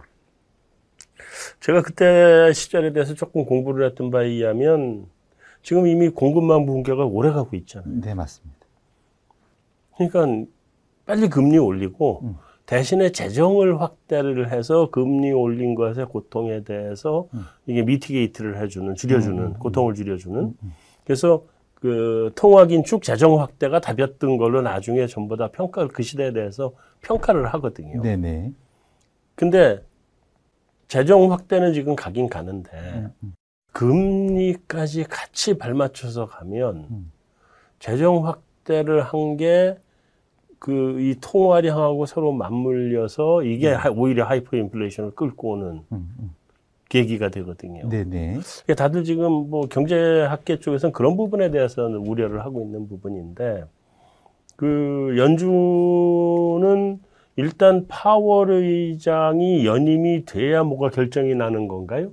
제가 1.60 1.82
그때 1.82 2.52
시절에 2.54 2.92
대해서 2.92 3.14
조금 3.14 3.44
공부를 3.44 3.86
했던 3.88 4.10
바에 4.10 4.26
의하면 4.26 5.06
지금 5.62 5.86
이미 5.86 6.08
공급망 6.08 6.64
붕괴가 6.64 7.04
오래 7.04 7.30
가고 7.30 7.56
있잖아요. 7.56 8.00
네, 8.00 8.14
맞습니다. 8.14 8.56
그러니까 9.96 10.50
빨리 11.04 11.28
금리 11.28 11.58
올리고 11.58 12.20
음. 12.22 12.36
대신에 12.66 13.10
재정을 13.10 13.80
확대를 13.80 14.50
해서 14.52 14.90
금리 14.90 15.32
올린 15.32 15.74
것의 15.76 16.06
고통에 16.06 16.64
대해서 16.64 17.28
음. 17.32 17.44
이게 17.66 17.82
미티게이트를 17.82 18.60
해주는 18.60 18.94
줄여주는 18.96 19.38
음, 19.38 19.46
음, 19.46 19.54
고통을 19.54 19.94
줄여주는 19.94 20.54
그래서 21.04 21.44
그 21.74 22.32
통화 22.34 22.66
긴축 22.66 23.02
재정 23.02 23.40
확대가 23.40 23.80
답이었던 23.80 24.36
걸로 24.36 24.62
나중에 24.62 25.06
전부 25.06 25.36
다 25.36 25.48
평가를 25.48 25.88
그 25.90 26.02
시대에 26.02 26.32
대해서 26.32 26.72
평가를 27.02 27.46
하거든요. 27.54 28.02
네네. 28.02 28.52
근데 29.36 29.80
재정 30.88 31.30
확대는 31.30 31.72
지금 31.72 31.94
가긴 31.94 32.28
가는데 32.28 32.70
음, 32.72 33.12
음. 33.22 33.34
금리까지 33.72 35.04
같이 35.04 35.56
발맞춰서 35.56 36.26
가면 36.26 36.86
음. 36.90 37.12
재정 37.78 38.26
확대를 38.26 39.02
한 39.02 39.36
게 39.36 39.76
그 40.58 40.96
이 40.98 41.14
통화량하고 41.20 42.06
서로 42.06 42.32
맞물려서 42.32 43.42
이게 43.44 43.72
하- 43.72 43.90
오히려 43.90 44.24
하이퍼 44.24 44.56
인플레이션을 44.56 45.10
끌고 45.14 45.50
오는 45.52 45.66
음, 45.92 46.14
음. 46.18 46.30
계기가 46.88 47.28
되거든요. 47.30 47.88
네네. 47.88 48.38
그러니까 48.64 48.74
다들 48.76 49.04
지금 49.04 49.50
뭐 49.50 49.66
경제학계 49.68 50.60
쪽에서는 50.60 50.92
그런 50.92 51.16
부분에 51.16 51.50
대해서는 51.50 51.98
우려를 51.98 52.44
하고 52.44 52.62
있는 52.62 52.88
부분인데 52.88 53.64
그 54.56 55.14
연준은 55.18 57.00
일단 57.36 57.86
파월 57.88 58.50
의장이 58.50 59.66
연임이 59.66 60.24
돼야 60.24 60.62
뭐가 60.62 60.88
결정이 60.90 61.34
나는 61.34 61.68
건가요? 61.68 62.12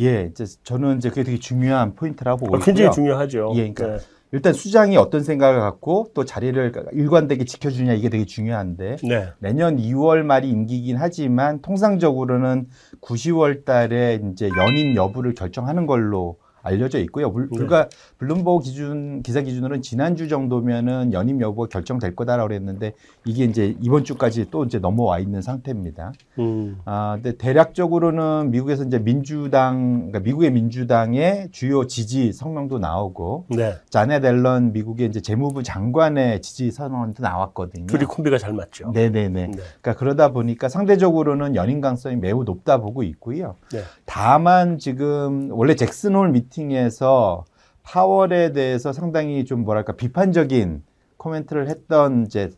예, 0.00 0.28
이제 0.30 0.44
저는 0.64 0.96
이제 0.96 1.10
그게 1.10 1.22
되게 1.22 1.38
중요한 1.38 1.94
포인트라고 1.94 2.38
보고 2.46 2.54
어, 2.54 2.58
있고요. 2.58 2.64
굉장히 2.64 2.90
중요하죠. 2.92 3.52
예, 3.54 3.72
그러니까 3.72 3.98
네. 3.98 4.04
일단 4.32 4.54
수장이 4.54 4.96
어떤 4.96 5.22
생각을 5.22 5.60
갖고 5.60 6.06
또 6.14 6.24
자리를 6.24 6.72
일관되게 6.92 7.44
지켜주냐 7.44 7.92
이게 7.92 8.08
되게 8.08 8.24
중요한데 8.24 8.96
네. 9.04 9.28
내년 9.38 9.76
2월 9.76 10.22
말이 10.22 10.48
임기긴 10.48 10.96
하지만 10.96 11.60
통상적으로는 11.60 12.68
9, 13.00 13.14
10월 13.14 13.66
달에 13.66 14.20
이제 14.32 14.48
연임 14.56 14.96
여부를 14.96 15.34
결정하는 15.34 15.86
걸로 15.86 16.38
알려져 16.62 16.98
있고요. 17.00 17.32
불, 17.32 17.48
네. 17.50 17.56
불과 17.56 17.88
블룸버그 18.18 18.64
기준 18.64 19.22
기사 19.22 19.40
기준으로는 19.42 19.82
지난주 19.82 20.28
정도면은 20.28 21.12
연임 21.12 21.40
여부가 21.40 21.68
결정될 21.68 22.16
거다라고 22.16 22.48
그랬는데 22.48 22.94
이게 23.24 23.44
이제 23.44 23.76
이번 23.80 24.04
주까지 24.04 24.46
또 24.50 24.64
이제 24.64 24.78
넘어와 24.78 25.18
있는 25.18 25.42
상태입니다. 25.42 26.12
음. 26.38 26.78
아, 26.84 27.14
근데 27.14 27.36
대략적으로는 27.36 28.50
미국에서 28.50 28.84
이제 28.84 28.98
민주당, 28.98 30.10
그러니까 30.10 30.20
미국의 30.20 30.52
민주당의 30.52 31.48
주요 31.52 31.86
지지 31.86 32.32
성명도 32.32 32.78
나오고, 32.78 33.46
네. 33.50 33.74
자넷 33.90 34.24
앨런 34.24 34.72
미국의 34.72 35.08
이제 35.08 35.20
재무부 35.20 35.62
장관의 35.62 36.42
지지 36.42 36.70
선언도 36.70 37.22
나왔거든요. 37.22 37.86
둘이 37.86 38.04
콤비가 38.04 38.38
잘 38.38 38.52
맞죠. 38.52 38.92
네 38.92 39.10
네네. 39.10 39.28
네. 39.28 39.50
그러니까 39.52 39.94
그러다 39.94 40.32
보니까 40.32 40.68
상대적으로는 40.68 41.56
연임 41.56 41.80
가능성이 41.80 42.16
매우 42.16 42.44
높다 42.44 42.78
보고 42.78 43.02
있고요. 43.02 43.56
네. 43.72 43.80
다만 44.04 44.78
지금 44.78 45.48
원래 45.50 45.74
잭슨홀 45.74 46.30
미팅에서 46.52 47.44
파월에 47.82 48.52
대해서 48.52 48.92
상당히 48.92 49.44
좀 49.44 49.64
뭐랄까 49.64 49.92
비판적인 49.94 50.82
코멘트를 51.16 51.68
했던 51.68 52.26
이제 52.26 52.50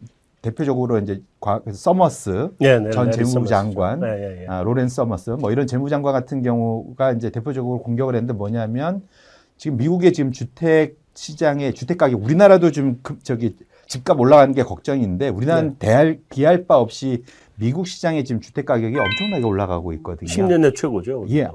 대표적으로 0.42 0.98
이제 0.98 1.22
과- 1.40 1.62
서머스 1.72 2.50
네, 2.58 2.78
네, 2.78 2.90
전 2.90 3.06
네, 3.06 3.12
재무부 3.12 3.40
래리 3.40 3.42
서머스죠. 3.42 3.46
장관, 3.48 4.00
네, 4.00 4.08
예, 4.08 4.42
예. 4.42 4.46
아, 4.46 4.62
로렌스 4.62 4.96
서머스 4.96 5.30
뭐 5.30 5.50
이런 5.52 5.66
재무장관 5.66 6.12
같은 6.12 6.42
경우가 6.42 7.12
이제 7.12 7.30
대표적으로 7.30 7.78
공격을 7.82 8.14
했는데 8.14 8.34
뭐냐면 8.34 9.02
지금 9.56 9.78
미국의 9.78 10.12
지금 10.12 10.32
주택 10.32 10.98
시장의 11.14 11.72
주택 11.74 11.96
가격 11.96 12.22
우리나라도 12.22 12.70
좀 12.72 12.98
급- 13.02 13.24
저기 13.24 13.56
집값 13.86 14.18
올라가는 14.20 14.52
게 14.54 14.62
걱정인데 14.62 15.28
우리나라는 15.28 15.76
네. 15.78 15.86
대할 15.86 16.18
비할 16.28 16.66
바 16.66 16.76
없이 16.78 17.22
미국 17.56 17.86
시장의 17.86 18.24
지금 18.24 18.40
주택 18.40 18.66
가격이 18.66 18.96
엄청나게 18.98 19.44
올라가고 19.44 19.92
있거든요. 19.94 20.28
10년 20.28 20.60
내 20.60 20.72
최고죠. 20.72 21.26
예. 21.30 21.44
네. 21.44 21.50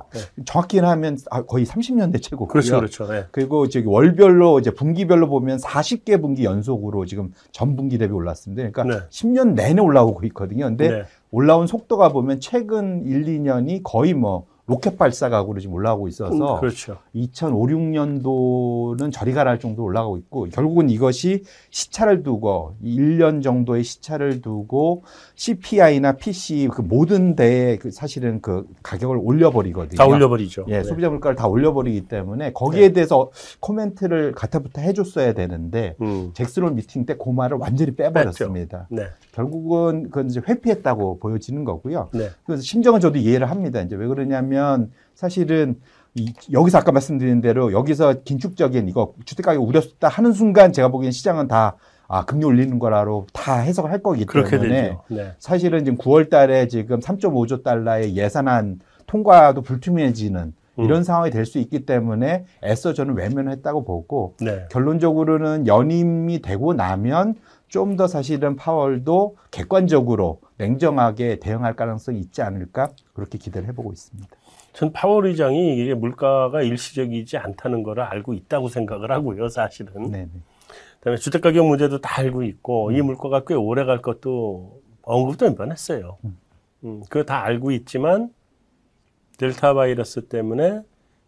정확히는 0.45 0.87
하면 0.87 1.17
아, 1.29 1.41
거의 1.41 1.65
30년대 1.65 2.21
최고고요. 2.21 2.47
그렇죠, 2.47 2.77
그렇죠. 2.77 3.07
네. 3.07 3.25
그리고 3.31 3.67
저기 3.67 3.85
월별로 3.85 4.59
이제 4.59 4.71
분기별로 4.71 5.27
보면 5.27 5.57
40개 5.57 6.21
분기 6.21 6.45
연속으로 6.45 7.05
지금 7.05 7.33
전 7.51 7.75
분기 7.75 7.97
대비 7.97 8.13
올랐습니다. 8.13 8.69
그러니까 8.69 8.83
네. 8.83 9.07
10년 9.09 9.53
내내 9.53 9.81
올라오고 9.81 10.25
있거든요. 10.27 10.65
근데 10.65 10.89
네. 10.89 11.03
올라온 11.31 11.67
속도가 11.67 12.09
보면 12.09 12.39
최근 12.39 13.05
1, 13.05 13.25
2년이 13.25 13.81
거의 13.83 14.13
뭐 14.13 14.45
로켓 14.69 14.97
발사각으로 14.97 15.59
지금 15.59 15.75
올라오고 15.75 16.07
있어서 16.07 16.55
음, 16.55 16.59
그렇죠. 16.59 16.97
2005, 17.13 17.67
6년도는 17.67 19.11
저리 19.11 19.33
가라 19.33 19.51
할 19.51 19.59
정도로 19.59 19.85
올라가고 19.85 20.17
있고 20.17 20.47
결국은 20.51 20.89
이것이 20.89 21.43
시차를 21.69 22.23
두고 22.23 22.75
1년 22.83 23.43
정도의 23.43 23.83
시차를 23.83 24.41
두고 24.41 25.03
CPI나 25.35 26.13
PC 26.13 26.69
그 26.71 26.81
모든 26.81 27.35
데에 27.35 27.77
그 27.77 27.91
사실은 27.91 28.41
그 28.41 28.65
가격을 28.83 29.17
올려버리거든요. 29.21 29.97
다 29.97 30.05
올려버리죠. 30.07 30.65
예, 30.69 30.77
네. 30.77 30.83
소비자 30.83 31.09
물가를 31.09 31.35
다 31.35 31.47
올려버리기 31.47 32.07
때문에 32.07 32.53
거기에 32.53 32.89
대해서 32.93 33.29
코멘트를 33.59 34.31
가타부터 34.33 34.81
해줬어야 34.81 35.33
되는데 35.33 35.95
음. 36.01 36.31
잭스론 36.33 36.75
미팅 36.75 37.05
때 37.05 37.15
그 37.19 37.29
말을 37.29 37.57
완전히 37.57 37.95
빼버렸습니다. 37.95 38.87
네. 38.89 39.03
결국은 39.33 40.03
그건 40.03 40.27
이제 40.29 40.41
회피했다고 40.47 41.19
보여지는 41.19 41.65
거고요. 41.65 42.09
네. 42.13 42.29
그래서 42.45 42.63
심정은 42.63 42.99
저도 42.99 43.17
이해를 43.17 43.49
합니다. 43.49 43.81
이제 43.81 43.95
왜 43.95 44.07
그러냐면 44.07 44.58
사실은 45.15 45.79
이, 46.15 46.33
여기서 46.51 46.79
아까 46.79 46.91
말씀드린 46.91 47.41
대로 47.41 47.71
여기서 47.71 48.23
긴축적인 48.23 48.87
이거 48.89 49.13
주택가격 49.25 49.63
우려다 49.63 50.07
하는 50.07 50.31
순간 50.33 50.73
제가 50.73 50.87
보기엔 50.89 51.11
시장은 51.11 51.47
다 51.47 51.75
아, 52.07 52.25
금리 52.25 52.43
올리는 52.45 52.79
거라로 52.79 53.27
다 53.33 53.57
해석을 53.59 53.91
할 53.91 54.01
거기 54.01 54.25
때문에. 54.25 54.97
네. 55.09 55.33
사실은 55.37 55.85
지금 55.85 55.97
9월 55.99 56.29
달에 56.31 56.67
지금 56.67 56.99
3.5조 56.99 57.63
달러의 57.63 58.15
예산안 58.17 58.79
통과도 59.05 59.61
불투명해지는 59.61 60.53
음. 60.79 60.83
이런 60.83 61.03
상황이 61.03 61.29
될 61.29 61.45
수 61.45 61.59
있기 61.59 61.85
때문에 61.85 62.45
애써 62.63 62.93
저는 62.93 63.15
외면했다고 63.15 63.83
보고 63.83 64.33
네. 64.41 64.65
결론적으로는 64.71 65.67
연임이 65.67 66.41
되고 66.41 66.73
나면 66.73 67.35
좀 67.67 67.95
더 67.97 68.07
사실은 68.07 68.55
파월도 68.55 69.35
객관적으로 69.51 70.39
냉정하게 70.57 71.37
대응할 71.39 71.75
가능성이 71.75 72.19
있지 72.19 72.41
않을까 72.41 72.89
그렇게 73.13 73.37
기대를 73.37 73.67
해보고 73.69 73.91
있습니다. 73.93 74.27
전 74.79 74.93
파월 74.93 75.25
의장이 75.25 75.77
이게 75.77 75.93
물가가 75.93 76.61
일시적이지 76.61 77.35
않다는 77.35 77.83
거를 77.83 78.01
알고 78.03 78.33
있다고 78.33 78.69
생각을 78.69 79.11
하고요, 79.11 79.49
사실은. 79.49 80.09
네네. 80.09 80.29
그다음에 80.99 81.17
주택 81.17 81.41
가격 81.41 81.67
문제도 81.67 81.99
다 81.99 82.21
알고 82.21 82.43
있고 82.43 82.93
이 82.93 83.01
물가가 83.01 83.43
꽤 83.45 83.55
오래 83.55 83.83
갈 83.83 84.01
것도 84.01 84.81
언급도 85.01 85.49
몇번 85.49 85.73
했어요. 85.73 86.17
음, 86.85 87.01
그거 87.09 87.25
다 87.25 87.43
알고 87.43 87.71
있지만 87.71 88.33
델타 89.37 89.73
바이러스 89.73 90.29
때문에 90.29 90.79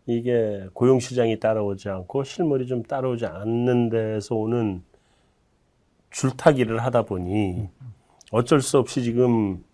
이게 0.06 0.70
고용 0.72 1.02
시장이 1.02 1.42
따라오지 1.42 1.90
않고 1.90 2.24
실물이 2.24 2.68
좀 2.68 2.84
따라오지 2.84 3.26
않는 3.26 3.90
데서 3.90 4.34
오는 4.34 4.82
줄타기를 6.10 6.82
하다 6.86 7.02
보니 7.02 7.68
어쩔 8.32 8.62
수 8.62 8.78
없이 8.78 9.04
지금 9.04 9.56
이 9.56 9.71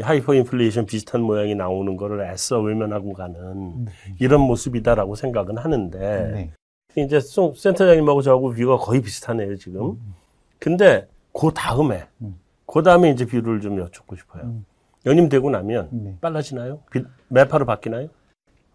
하이퍼 0.00 0.34
인플레이션 0.34 0.86
비슷한 0.86 1.20
모양이 1.22 1.54
나오는 1.54 1.96
거를 1.96 2.24
애써 2.30 2.60
외면하고 2.60 3.12
가는 3.12 3.86
이런 4.18 4.40
모습이다라고 4.40 5.14
생각은 5.14 5.58
하는데 5.58 5.98
네. 6.32 6.52
이제 7.02 7.20
송- 7.20 7.54
센터장님하고 7.54 8.22
저하고 8.22 8.50
view가 8.52 8.76
거의 8.78 9.00
비슷하네요 9.02 9.56
지금. 9.56 9.98
근데 10.58 11.06
그 11.32 11.50
다음에 11.54 12.04
음. 12.20 12.38
그 12.66 12.82
다음에 12.82 13.10
이제 13.10 13.26
view를 13.26 13.60
좀 13.60 13.78
여쭙고 13.78 14.16
싶어요. 14.16 14.44
음. 14.44 14.64
연임되고 15.04 15.50
나면 15.50 15.88
네. 15.90 16.16
빨라지나요? 16.20 16.80
비- 16.90 17.04
매파로 17.28 17.66
바뀌나요? 17.66 18.08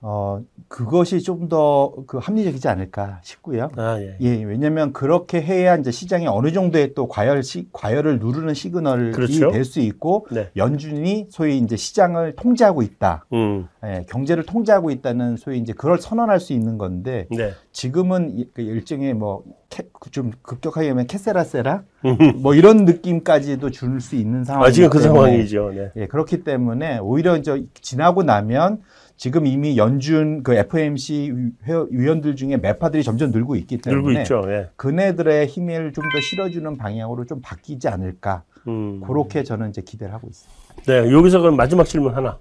어, 0.01 0.41
그것이 0.67 1.21
좀 1.21 1.49
더 1.49 1.93
그 2.07 2.17
합리적이지 2.19 2.67
않을까 2.67 3.19
싶고요. 3.23 3.69
아 3.77 3.99
예. 3.99 4.17
예, 4.21 4.43
왜냐면 4.43 4.93
그렇게 4.93 5.41
해야 5.41 5.75
이제 5.75 5.91
시장이 5.91 6.27
어느 6.27 6.51
정도의 6.51 6.93
또 6.93 7.07
과열 7.07 7.41
시, 7.41 7.67
과열을 7.71 8.19
누르는 8.19 8.53
시그널이 8.53 9.11
그렇죠. 9.11 9.51
될수 9.51 9.79
있고 9.79 10.27
네. 10.31 10.49
연준이 10.55 11.27
소위 11.29 11.57
이제 11.57 11.75
시장을 11.77 12.35
통제하고 12.35 12.81
있다. 12.83 13.25
음. 13.33 13.67
예, 13.85 14.05
경제를 14.09 14.43
통제하고 14.45 14.91
있다는 14.91 15.37
소위 15.37 15.57
이제 15.59 15.73
그걸 15.73 15.99
선언할 15.99 16.39
수 16.39 16.53
있는 16.53 16.77
건데 16.77 17.27
네. 17.31 17.53
지금은 17.71 18.37
이- 18.37 18.49
그 18.53 18.61
일종의 18.61 19.13
뭐 19.15 19.43
좀 20.11 20.31
급격하게 20.43 20.89
하면 20.89 21.07
캐세라세라 21.07 21.83
뭐 22.37 22.55
이런 22.55 22.85
느낌까지도 22.85 23.69
줄 23.69 23.99
수 23.99 24.15
있는 24.15 24.45
상황. 24.45 24.63
아 24.63 24.71
지금 24.71 24.89
그 24.89 24.99
상황이죠. 24.99 25.71
네. 25.75 25.91
예, 25.97 26.07
그렇기 26.07 26.43
때문에 26.45 26.99
오히려 26.99 27.35
이제 27.35 27.65
지나고 27.81 28.23
나면 28.23 28.81
지금 29.17 29.47
이미 29.47 29.77
연준 29.77 30.43
그 30.43 30.53
FOMC 30.53 31.33
회- 31.65 31.85
위원들 31.89 32.35
중에 32.35 32.57
매파들이 32.57 33.03
점점 33.03 33.31
늘고 33.31 33.55
있기 33.55 33.79
때문에 33.79 34.01
늘고 34.03 34.19
있죠. 34.21 34.43
예. 34.47 34.69
그네들의 34.75 35.47
힘을 35.47 35.91
좀 35.93 36.03
더 36.13 36.19
실어주는 36.21 36.77
방향으로 36.77 37.25
좀 37.25 37.41
바뀌지 37.41 37.87
않을까 37.89 38.43
음. 38.67 39.01
그렇게 39.01 39.43
저는 39.43 39.69
이제 39.69 39.81
기대를 39.81 40.13
하고 40.13 40.27
있습니다. 40.29 40.83
네, 40.85 41.11
여기서 41.11 41.41
그럼 41.41 41.55
마지막 41.57 41.83
질문 41.85 42.13
하나. 42.15 42.37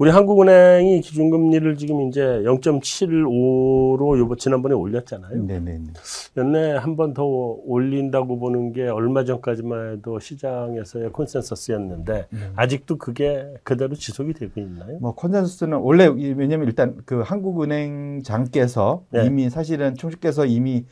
우리 0.00 0.08
한국은행이 0.08 1.02
기준금리를 1.02 1.76
지금 1.76 2.08
이제 2.08 2.22
0.75로 2.22 4.18
요번 4.18 4.38
지난번에 4.38 4.74
올렸잖아요. 4.74 5.42
네네네. 5.44 5.92
연내 6.38 6.72
한 6.76 6.96
번 6.96 7.12
더 7.12 7.22
올린다고 7.66 8.38
보는 8.38 8.72
게 8.72 8.88
얼마 8.88 9.24
전까지만 9.24 9.92
해도 9.92 10.18
시장에서의 10.18 11.10
콘센서스였는데 11.12 12.26
네. 12.30 12.38
아직도 12.56 12.96
그게 12.96 13.52
그대로 13.62 13.94
지속이 13.94 14.32
되고 14.32 14.58
있나요? 14.58 14.96
뭐 15.02 15.14
컨센서스는 15.14 15.76
원래 15.76 16.06
이- 16.16 16.32
왜냐면 16.32 16.66
일단 16.66 16.96
그 17.04 17.20
한국은행장께서 17.20 19.04
네. 19.10 19.26
이미 19.26 19.50
사실은 19.50 19.96
총수께서 19.96 20.46
이미 20.46 20.86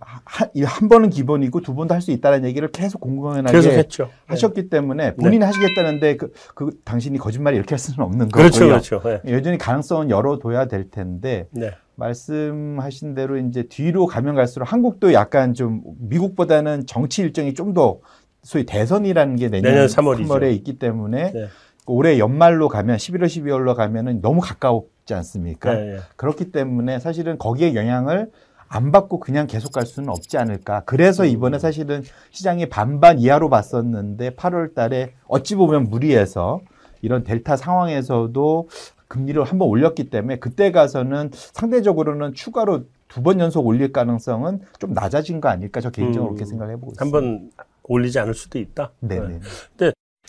한, 0.00 0.48
이한 0.54 0.88
번은 0.88 1.10
기본이고 1.10 1.60
두 1.60 1.74
번도 1.74 1.94
할 1.94 2.00
수 2.00 2.10
있다는 2.10 2.44
얘기를 2.44 2.68
계속 2.68 3.00
공공연하게 3.00 3.56
계속 3.56 3.70
했죠. 3.70 4.10
하셨기 4.26 4.68
때문에 4.68 5.14
본인이 5.14 5.44
하시겠다는데 5.44 6.16
그, 6.16 6.32
그 6.54 6.70
당신이 6.84 7.18
거짓말 7.18 7.54
이렇게 7.54 7.74
할 7.74 7.78
수는 7.78 8.00
없는 8.00 8.28
거고요. 8.28 8.50
그렇죠, 8.50 8.66
그렇죠. 8.66 9.00
네. 9.02 9.32
여전히 9.32 9.56
가능성은 9.58 10.10
열어둬야 10.10 10.66
될 10.66 10.90
텐데 10.90 11.46
네. 11.50 11.72
말씀하신 11.96 13.14
대로 13.14 13.38
이제 13.38 13.64
뒤로 13.64 14.06
가면 14.06 14.34
갈수록 14.34 14.70
한국도 14.72 15.12
약간 15.12 15.54
좀 15.54 15.82
미국보다는 16.00 16.86
정치 16.86 17.22
일정이 17.22 17.54
좀 17.54 17.74
더 17.74 18.00
소위 18.42 18.66
대선이라는 18.66 19.36
게 19.36 19.48
내년, 19.48 19.72
내년 19.72 19.86
3월이죠. 19.86 20.28
3월에 20.28 20.52
있기 20.56 20.78
때문에 20.78 21.32
네. 21.32 21.46
올해 21.86 22.18
연말로 22.18 22.68
가면 22.68 22.98
11월, 22.98 23.24
12월로 23.24 23.74
가면은 23.74 24.20
너무 24.20 24.40
가까웠지 24.42 25.14
않습니까? 25.14 25.72
네, 25.74 25.84
네. 25.94 25.96
그렇기 26.16 26.52
때문에 26.52 26.98
사실은 27.00 27.38
거기에 27.38 27.74
영향을 27.74 28.30
안 28.68 28.92
받고 28.92 29.20
그냥 29.20 29.46
계속 29.46 29.72
갈 29.72 29.86
수는 29.86 30.08
없지 30.08 30.38
않을까. 30.38 30.78
음. 30.78 30.82
그래서 30.86 31.24
이번에 31.24 31.58
사실은 31.58 32.02
시장이 32.30 32.68
반반 32.68 33.18
이하로 33.18 33.48
봤었는데 33.50 34.30
8월 34.30 34.74
달에 34.74 35.12
어찌 35.26 35.54
보면 35.54 35.84
무리해서 35.84 36.60
이런 37.02 37.22
델타 37.24 37.56
상황에서도 37.56 38.68
금리를 39.08 39.42
한번 39.44 39.68
올렸기 39.68 40.10
때문에 40.10 40.38
그때 40.38 40.72
가서는 40.72 41.30
상대적으로는 41.32 42.34
추가로 42.34 42.84
두 43.08 43.22
번 43.22 43.38
연속 43.38 43.64
올릴 43.64 43.92
가능성은 43.92 44.62
좀 44.80 44.92
낮아진 44.92 45.40
거 45.40 45.48
아닐까. 45.48 45.80
저 45.80 45.90
개인적으로 45.90 46.32
음. 46.32 46.34
그렇게 46.34 46.48
생각을 46.48 46.72
해보고 46.74 46.92
있습니다. 46.92 47.16
한번 47.16 47.50
올리지 47.84 48.18
않을 48.18 48.34
수도 48.34 48.58
있다. 48.58 48.90
네네. 49.00 49.38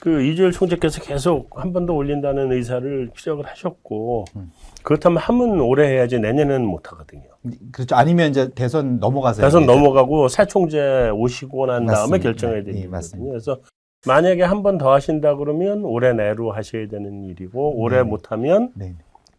그 0.01 0.22
이주열 0.22 0.51
총재께서 0.51 1.01
계속 1.01 1.50
한 1.58 1.72
번 1.74 1.86
더 1.88 1.94
올린다는 1.94 2.51
의사를 2.51 3.10
피력을 3.15 3.44
하셨고 3.44 4.25
음. 4.36 4.51
그렇다면 4.86 5.18
하면 5.18 5.60
올해 5.62 5.88
해야지 5.89 6.20
내년에는 6.20 6.63
못 6.63 6.92
하거든요. 6.92 7.24
그렇죠. 7.72 7.96
아니면 7.96 8.30
이제 8.30 8.50
대선 8.54 9.00
넘어가서 9.00 9.42
대선. 9.42 9.65
넘어가고 9.65 10.27
새 10.27 10.46
총재 10.46 11.10
오시고 11.10 11.65
난 11.65 11.86
다음에 11.88 12.00
맞습니다. 12.02 12.24
결정해야 12.24 12.63
되는 12.63 12.69
예, 12.80 12.84
거거든요. 12.84 12.91
맞습니다. 12.91 13.30
그래서 13.32 13.60
만약에 14.08 14.43
한 14.43 14.62
번 14.62 14.78
더 14.78 14.93
하신다 14.93 15.36
그러면 15.38 15.84
올해 15.84 16.13
내로 16.13 16.52
하셔야 16.52 16.88
되는 16.88 17.24
일이고 17.24 17.76
올해 17.82 17.98
네. 17.98 18.04
못 18.04 18.32
하면 18.32 18.71
네. 18.76 18.93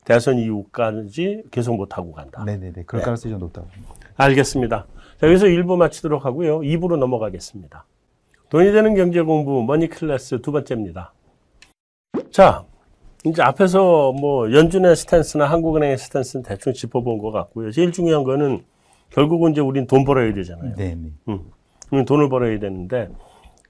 대선 0.04 0.36
이후까지 0.38 1.44
계속 1.52 1.76
못 1.76 1.96
하고 1.96 2.12
간다. 2.12 2.42
네 2.44 2.56
네 2.58 2.72
네. 2.72 2.82
그럴 2.84 3.00
네. 3.00 3.04
가능성이 3.04 3.32
좀 3.34 3.40
높다고. 3.40 3.68
알겠습니다. 4.16 4.86
자, 5.20 5.26
여기서 5.28 5.46
1부 5.46 5.76
마치도록 5.76 6.24
하고요. 6.24 6.58
2부로 6.60 6.96
넘어가겠습니다. 6.96 7.84
돈이 8.50 8.72
되는 8.72 8.94
경제 8.96 9.22
공부 9.22 9.62
머니 9.62 9.88
클래스 9.88 10.40
두 10.42 10.50
번째입니다. 10.50 11.12
자, 12.32 12.64
이제 13.24 13.42
앞에서 13.42 14.12
뭐 14.12 14.52
연준의 14.52 14.94
스탠스나 14.96 15.46
한국은행의 15.46 15.98
스탠스는 15.98 16.42
대충 16.44 16.72
짚어본 16.72 17.18
것 17.18 17.30
같고요. 17.30 17.70
제일 17.72 17.92
중요한 17.92 18.24
거는 18.24 18.62
결국은 19.10 19.52
이제 19.52 19.60
우린 19.60 19.86
돈 19.86 20.04
벌어야 20.04 20.32
되잖아요. 20.34 20.76
네네. 20.76 21.12
음, 21.28 22.04
돈을 22.04 22.28
벌어야 22.28 22.58
되는데 22.58 23.08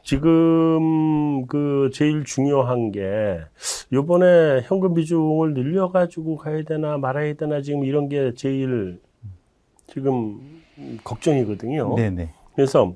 지금 0.02 1.46
그 1.46 1.90
제일 1.92 2.24
중요한 2.24 2.92
게 2.92 3.40
요번에 3.92 4.62
현금 4.64 4.94
비중을 4.94 5.54
늘려 5.54 5.90
가지고 5.90 6.36
가야 6.36 6.62
되나 6.62 6.96
말아야 6.98 7.34
되나 7.34 7.60
지금 7.60 7.84
이런 7.84 8.08
게 8.08 8.32
제일 8.34 9.00
지금 9.88 10.38
걱정이거든요. 11.02 11.94
네네. 11.96 12.30
그래서 12.54 12.94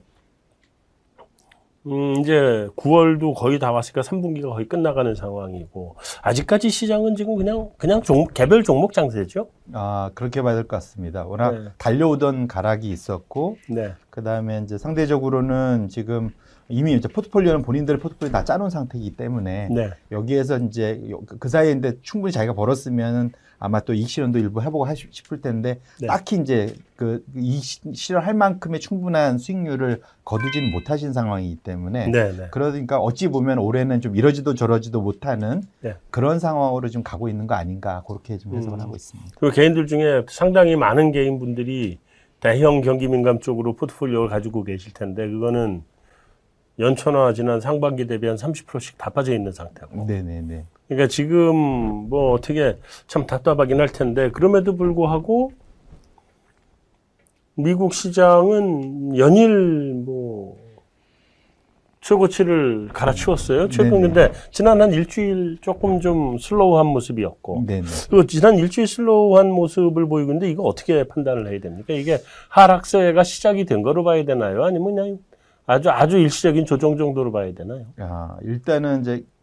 음, 1.86 2.16
이제 2.20 2.68
9월도 2.76 3.34
거의 3.34 3.58
다 3.58 3.72
왔으니까 3.72 4.02
3분기가 4.02 4.50
거의 4.52 4.68
끝나가는 4.68 5.14
상황이고 5.14 5.96
아직까지 6.22 6.68
시장은 6.68 7.16
지금 7.16 7.36
그냥 7.36 7.70
그냥 7.78 8.02
종목, 8.02 8.34
개별 8.34 8.62
종목 8.62 8.92
장세죠. 8.92 9.48
아, 9.72 10.10
그렇게 10.14 10.42
봐야 10.42 10.54
될 10.54 10.64
것 10.64 10.76
같습니다. 10.76 11.24
워낙 11.24 11.50
네. 11.52 11.68
달려오던 11.78 12.48
가락이 12.48 12.90
있었고, 12.90 13.56
네, 13.70 13.94
그 14.10 14.22
다음에 14.22 14.60
이제 14.62 14.76
상대적으로는 14.76 15.88
지금 15.88 16.30
이미 16.68 16.92
이제 16.92 17.08
포트폴리오는 17.08 17.62
본인들의 17.62 17.98
포트폴리오 17.98 18.30
다 18.32 18.44
짜놓은 18.44 18.68
상태이기 18.68 19.16
때문에 19.16 19.68
네, 19.70 19.90
여기에서 20.12 20.58
이제 20.58 21.02
요- 21.08 21.22
그 21.38 21.48
사이에 21.48 21.72
인데 21.72 21.94
충분히 22.02 22.30
자기가 22.32 22.52
벌었으면 22.52 23.32
아마 23.62 23.78
또 23.80 23.92
이익 23.92 24.08
실현도 24.08 24.38
일부 24.38 24.62
해보고 24.62 24.86
하시- 24.86 25.06
싶을 25.10 25.42
텐데 25.42 25.80
네. 26.00 26.06
딱히 26.06 26.36
이제 26.36 26.74
그 26.96 27.22
이익 27.36 27.62
시- 27.62 27.80
실현할 27.94 28.32
만큼의 28.32 28.80
충분한 28.80 29.36
수익률을 29.36 30.00
거두지는 30.24 30.72
못하신 30.72 31.12
상황이기 31.12 31.56
때문에 31.56 32.06
네, 32.08 32.32
네. 32.36 32.48
그러니까 32.50 32.98
어찌 32.98 33.28
보면 33.28 33.58
올해는 33.58 34.00
좀 34.00 34.16
이러지도 34.16 34.54
저러지도 34.54 35.02
못하는 35.02 35.62
네. 35.82 35.94
그런 36.10 36.38
상황으로 36.38 36.88
좀 36.88 37.02
가고 37.02 37.28
있는 37.28 37.46
거 37.46 37.54
아닌가 37.54 38.02
그렇게 38.08 38.38
좀 38.38 38.56
해석을 38.56 38.78
음. 38.78 38.80
하고 38.80 38.96
있습니다. 38.96 39.30
그리고 39.38 39.54
개인들 39.54 39.86
중에 39.86 40.24
상당히 40.30 40.74
많은 40.74 41.12
개인분들이 41.12 41.98
대형 42.40 42.80
경기 42.80 43.06
민감 43.08 43.40
쪽으로 43.40 43.76
포트폴리오를 43.76 44.30
가지고 44.30 44.64
계실 44.64 44.94
텐데 44.94 45.28
그거는 45.28 45.82
연초나 46.78 47.34
지난 47.34 47.60
상반기 47.60 48.06
대비 48.06 48.26
한 48.26 48.36
30%씩 48.36 48.96
다 48.96 49.10
빠져 49.10 49.34
있는 49.34 49.52
상태고. 49.52 50.06
네네네. 50.06 50.64
그러니까 50.90 51.06
지금 51.06 51.54
뭐 52.08 52.32
어떻게 52.32 52.76
참 53.06 53.24
답답하긴 53.24 53.78
할 53.78 53.88
텐데 53.88 54.28
그럼에도 54.32 54.74
불구하고 54.74 55.52
미국 57.54 57.94
시장은 57.94 59.16
연일 59.16 59.94
뭐 60.04 60.56
최고치를 62.00 62.88
갈아치웠어요. 62.92 63.68
최근. 63.68 64.00
근데 64.00 64.32
지난 64.50 64.80
한 64.82 64.92
일주일 64.92 65.58
조금 65.60 66.00
좀 66.00 66.38
슬로우한 66.38 66.86
모습이었고 66.86 67.66
네네. 67.68 67.86
그리고 68.08 68.26
지난 68.26 68.58
일주일 68.58 68.88
슬로우한 68.88 69.48
모습을 69.48 70.08
보이고 70.08 70.32
있는데 70.32 70.50
이거 70.50 70.64
어떻게 70.64 71.04
판단을 71.04 71.52
해야 71.52 71.60
됩니까? 71.60 71.92
이게 71.94 72.18
하락세가 72.48 73.22
시작이 73.22 73.64
된 73.64 73.82
거로 73.82 74.02
봐야 74.02 74.24
되나요? 74.24 74.64
아니면 74.64 74.94
그냥 74.96 75.18
아주 75.66 75.88
아주 75.90 76.18
일시적인 76.18 76.64
조정 76.64 76.96
정도로 76.96 77.30
봐야 77.30 77.52
되나요? 77.54 77.84
아, 77.98 78.38
일단은 78.42 79.02
이제 79.02 79.18
좀 79.18 79.39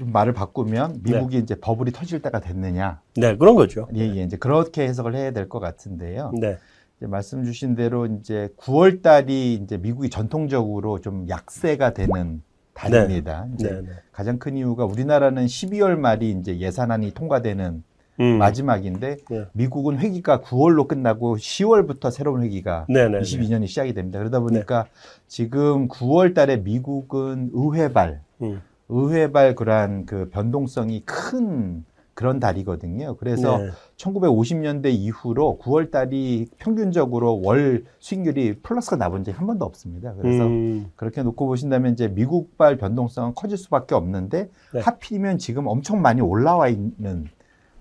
말을 0.00 0.32
바꾸면 0.32 1.00
미국이 1.02 1.38
이제 1.38 1.54
버블이 1.54 1.92
터질 1.92 2.20
때가 2.22 2.40
됐느냐. 2.40 3.00
네, 3.16 3.36
그런 3.36 3.54
거죠. 3.54 3.88
예, 3.94 4.00
예. 4.00 4.22
이제 4.22 4.36
그렇게 4.36 4.82
해석을 4.82 5.14
해야 5.14 5.30
될 5.32 5.48
것 5.48 5.60
같은데요. 5.60 6.32
네. 6.40 6.58
이제 6.98 7.06
말씀 7.06 7.44
주신 7.44 7.74
대로 7.74 8.06
이제 8.06 8.48
9월 8.58 9.02
달이 9.02 9.54
이제 9.54 9.76
미국이 9.78 10.10
전통적으로 10.10 11.00
좀 11.00 11.28
약세가 11.28 11.92
되는 11.94 12.42
달입니다. 12.74 13.48
이제 13.54 13.68
네, 13.70 13.80
네. 13.82 13.88
가장 14.12 14.38
큰 14.38 14.56
이유가 14.56 14.84
우리나라는 14.84 15.46
12월 15.46 15.96
말이 15.96 16.30
이제 16.30 16.58
예산안이 16.58 17.12
통과되는 17.12 17.82
음. 18.20 18.38
마지막인데 18.38 19.16
네. 19.30 19.44
미국은 19.52 19.98
회기가 19.98 20.40
9월로 20.40 20.88
끝나고 20.88 21.36
10월부터 21.36 22.10
새로운 22.10 22.42
회기가 22.42 22.86
네, 22.88 23.08
네. 23.08 23.18
네. 23.18 23.20
22년이 23.20 23.66
시작이 23.68 23.94
됩니다. 23.94 24.18
그러다 24.18 24.40
보니까 24.40 24.86
지금 25.28 25.86
9월 25.88 26.34
달에 26.34 26.56
미국은 26.56 27.50
의회발 27.52 28.20
음. 28.42 28.60
의회발 28.88 29.54
그러한 29.54 30.06
그 30.06 30.28
변동성이 30.30 31.02
큰 31.04 31.84
그런 32.18 32.40
달이거든요. 32.40 33.14
그래서 33.16 33.58
네. 33.58 33.70
1950년대 33.96 34.86
이후로 34.86 35.60
9월 35.62 35.92
달이 35.92 36.48
평균적으로 36.58 37.40
월 37.40 37.84
수익률이 38.00 38.58
플러스가 38.60 38.96
나본 38.96 39.22
적이 39.22 39.36
한 39.38 39.46
번도 39.46 39.64
없습니다. 39.64 40.14
그래서 40.14 40.44
음, 40.44 40.90
그렇게 40.96 41.22
놓고 41.22 41.46
보신다면 41.46 41.92
이제 41.92 42.08
미국발 42.08 42.76
변동성은 42.76 43.34
커질 43.36 43.56
수밖에 43.56 43.94
없는데 43.94 44.50
네. 44.74 44.80
하필이면 44.80 45.38
지금 45.38 45.68
엄청 45.68 46.02
많이 46.02 46.20
올라와 46.20 46.66
있는 46.66 47.28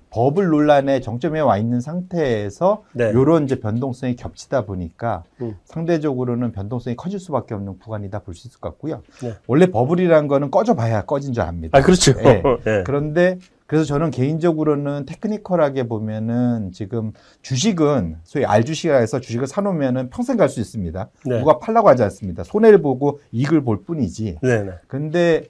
버블 0.09 0.47
논란의 0.47 1.01
정점에 1.01 1.39
와 1.39 1.57
있는 1.57 1.81
상태에서 1.81 2.83
네. 2.93 3.09
이런 3.09 3.43
이제 3.43 3.59
변동성이 3.59 4.15
겹치다 4.15 4.65
보니까 4.65 5.23
음. 5.41 5.55
상대적으로는 5.65 6.51
변동성이 6.53 6.95
커질 6.95 7.19
수밖에 7.19 7.53
없는 7.53 7.79
구간이다 7.79 8.19
볼 8.19 8.33
수 8.33 8.47
있을 8.47 8.59
것 8.59 8.69
같고요. 8.69 9.01
네. 9.21 9.33
원래 9.47 9.65
버블이라는 9.67 10.27
거는 10.27 10.51
꺼져봐야 10.51 11.03
꺼진 11.05 11.33
줄 11.33 11.43
압니다. 11.43 11.77
아 11.77 11.81
그렇죠. 11.81 12.13
네. 12.13 12.41
네. 12.65 12.83
그런데 12.85 13.37
그래서 13.65 13.83
저는 13.83 14.11
개인적으로는 14.11 15.05
테크니컬하게 15.05 15.89
보면은 15.89 16.71
지금 16.71 17.11
주식은 17.41 18.17
소위 18.23 18.45
알 18.45 18.63
주식이라 18.63 18.97
해서 18.97 19.19
주식을 19.19 19.45
사놓으면은 19.47 20.09
평생 20.09 20.37
갈 20.37 20.47
수 20.47 20.61
있습니다. 20.61 21.09
네. 21.25 21.39
누가 21.39 21.59
팔라고 21.59 21.89
하지 21.89 22.03
않습니다. 22.03 22.43
손해를 22.45 22.81
보고 22.81 23.19
이익을 23.33 23.63
볼 23.65 23.83
뿐이지. 23.83 24.39
네, 24.41 24.63
네. 24.63 24.71
근데 24.87 25.43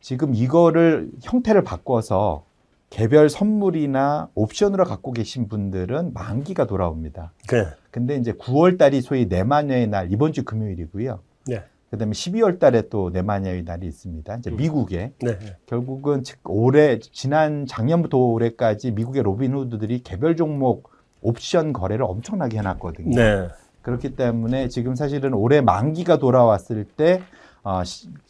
지금 0.00 0.34
이거를 0.34 1.10
형태를 1.22 1.64
바꿔서 1.64 2.44
개별 2.94 3.28
선물이나 3.28 4.28
옵션으로 4.36 4.84
갖고 4.84 5.10
계신 5.10 5.48
분들은 5.48 6.12
만기가 6.14 6.68
돌아옵니다. 6.68 7.32
네. 7.50 7.66
근데 7.90 8.14
이제 8.14 8.30
9월 8.32 8.78
달이 8.78 9.00
소위 9.00 9.26
내마녀의 9.26 9.88
날 9.88 10.12
이번 10.12 10.32
주 10.32 10.44
금요일이고요. 10.44 11.18
네. 11.48 11.64
그다음에 11.90 12.12
12월 12.12 12.60
달에 12.60 12.88
또 12.90 13.10
내마녀의 13.10 13.64
날이 13.64 13.88
있습니다. 13.88 14.36
이제 14.36 14.50
음. 14.50 14.56
미국에 14.56 15.12
네. 15.20 15.38
네. 15.40 15.56
결국은 15.66 16.22
즉 16.22 16.38
올해 16.44 17.00
지난 17.00 17.66
작년부터 17.66 18.16
올해까지 18.16 18.92
미국의 18.92 19.24
로빈후드들이 19.24 20.04
개별 20.04 20.36
종목 20.36 20.92
옵션 21.20 21.72
거래를 21.72 22.04
엄청나게 22.04 22.58
해놨거든요. 22.58 23.16
네. 23.16 23.48
그렇기 23.82 24.14
때문에 24.14 24.68
지금 24.68 24.94
사실은 24.94 25.34
올해 25.34 25.60
만기가 25.60 26.18
돌아왔을 26.18 26.84
때, 26.84 27.22
어, 27.64 27.82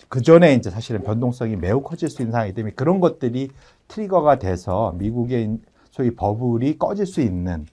그 0.08 0.22
전에 0.22 0.54
이제 0.54 0.70
사실은 0.70 1.02
변동성이 1.02 1.56
매우 1.56 1.82
커질 1.82 2.08
수 2.08 2.22
있는 2.22 2.32
상황이기 2.32 2.54
때문에 2.54 2.74
그런 2.74 3.00
것들이 3.00 3.50
트리거가 3.88 4.38
돼서 4.38 4.94
미국의 4.96 5.58
소위 5.90 6.14
버블이 6.14 6.78
꺼질 6.78 7.04
수 7.04 7.20
있는 7.20 7.66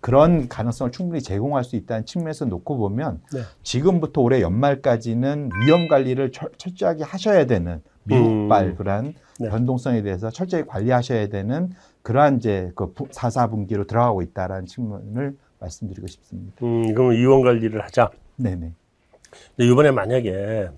그런 0.00 0.48
가능성을 0.48 0.92
충분히 0.92 1.20
제공할 1.20 1.64
수 1.64 1.74
있다는 1.74 2.06
측면에서 2.06 2.44
놓고 2.44 2.76
보면 2.78 3.20
네. 3.32 3.40
지금부터 3.64 4.20
올해 4.20 4.40
연말까지는 4.40 5.50
위험 5.64 5.88
관리를 5.88 6.30
철, 6.30 6.50
철저하게 6.56 7.02
하셔야 7.02 7.46
되는 7.46 7.82
미국발 8.04 8.66
음. 8.66 8.76
그러한 8.76 9.14
네. 9.40 9.48
변동성에 9.48 10.02
대해서 10.02 10.30
철저히 10.30 10.64
관리하셔야 10.64 11.26
되는 11.26 11.70
그러한 12.02 12.36
이제 12.36 12.70
그 12.76 12.94
4, 13.10 13.28
4분기로 13.28 13.88
들어가고 13.88 14.22
있다라는 14.22 14.66
측면을 14.66 15.36
말씀드리고 15.58 16.06
싶습니다. 16.06 16.64
음, 16.64 16.94
그럼 16.94 17.14
이원 17.14 17.42
관리를 17.42 17.82
하자. 17.82 18.10
네네. 18.36 18.72
근데 19.56 19.70
이번에 19.70 19.90
만약에 19.90 20.68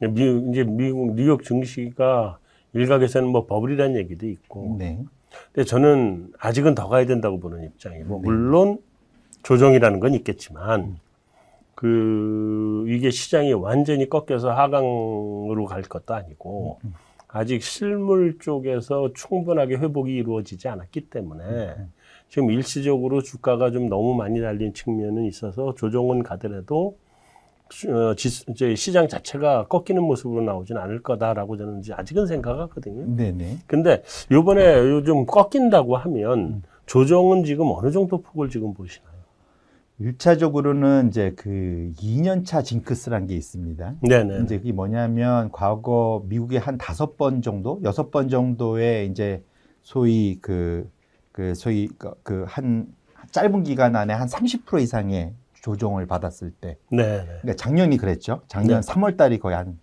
미, 0.00 0.50
이제 0.50 0.64
미국 0.64 1.14
뉴욕 1.14 1.42
증시가 1.42 2.38
일각에서는 2.72 3.28
뭐 3.28 3.46
버블이라는 3.46 3.96
얘기도 3.96 4.26
있고, 4.28 4.76
네. 4.78 5.02
근데 5.52 5.64
저는 5.64 6.32
아직은 6.38 6.74
더 6.74 6.88
가야 6.88 7.06
된다고 7.06 7.40
보는 7.40 7.64
입장이고, 7.64 8.20
네. 8.22 8.28
물론 8.28 8.78
조정이라는 9.42 10.00
건 10.00 10.14
있겠지만, 10.14 10.98
그 11.74 12.84
이게 12.88 13.10
시장이 13.10 13.52
완전히 13.52 14.08
꺾여서 14.08 14.52
하강으로 14.52 15.66
갈 15.66 15.82
것도 15.82 16.14
아니고, 16.14 16.78
아직 17.28 17.62
실물 17.62 18.38
쪽에서 18.38 19.12
충분하게 19.14 19.76
회복이 19.76 20.12
이루어지지 20.12 20.68
않았기 20.68 21.10
때문에 21.10 21.74
지금 22.30 22.50
일시적으로 22.50 23.22
주가가 23.22 23.70
좀 23.70 23.88
너무 23.88 24.14
많이 24.14 24.40
날린 24.40 24.72
측면은 24.72 25.24
있어서 25.24 25.74
조정은 25.74 26.22
가더라도 26.22 26.96
이제 28.50 28.74
시장 28.74 29.08
자체가 29.08 29.66
꺾이는 29.68 30.02
모습으로 30.02 30.42
나오진 30.42 30.76
않을 30.76 31.02
거다라고 31.02 31.56
저는 31.56 31.80
이제 31.80 31.92
아직은 31.94 32.26
생각하거든요. 32.26 33.14
네네. 33.16 33.58
근데 33.66 34.02
요번에 34.30 34.78
요즘 34.90 35.26
꺾인다고 35.26 35.96
하면 35.96 36.62
조정은 36.86 37.44
지금 37.44 37.70
어느 37.70 37.90
정도 37.90 38.20
폭을 38.22 38.48
지금 38.48 38.72
보시나요? 38.74 39.18
일차적으로는 40.00 41.08
이제 41.08 41.32
그 41.36 41.92
2년차 41.98 42.64
징크스란 42.64 43.26
게 43.26 43.34
있습니다. 43.34 43.96
네네. 44.02 44.44
이제 44.44 44.58
그게 44.58 44.72
뭐냐면 44.72 45.50
과거 45.50 46.22
미국의 46.28 46.60
한 46.60 46.78
다섯 46.78 47.16
번 47.16 47.42
정도, 47.42 47.80
여섯 47.82 48.10
번 48.10 48.28
정도의 48.28 49.08
이제 49.08 49.42
소위 49.82 50.38
그, 50.40 50.88
그 51.32 51.54
소위 51.54 51.88
그 52.22 52.44
한 52.46 52.86
짧은 53.30 53.62
기간 53.62 53.94
안에 53.96 54.14
한 54.14 54.26
30% 54.28 54.80
이상의 54.80 55.32
조정을 55.68 56.06
받았을 56.06 56.50
때, 56.50 56.78
네네. 56.90 57.24
그러니까 57.42 57.54
작년이 57.56 57.98
그랬죠. 57.98 58.40
작년 58.48 58.80
네. 58.80 58.86
3월 58.92 59.16
달이 59.18 59.38
거의 59.38 59.54
한 59.56 59.78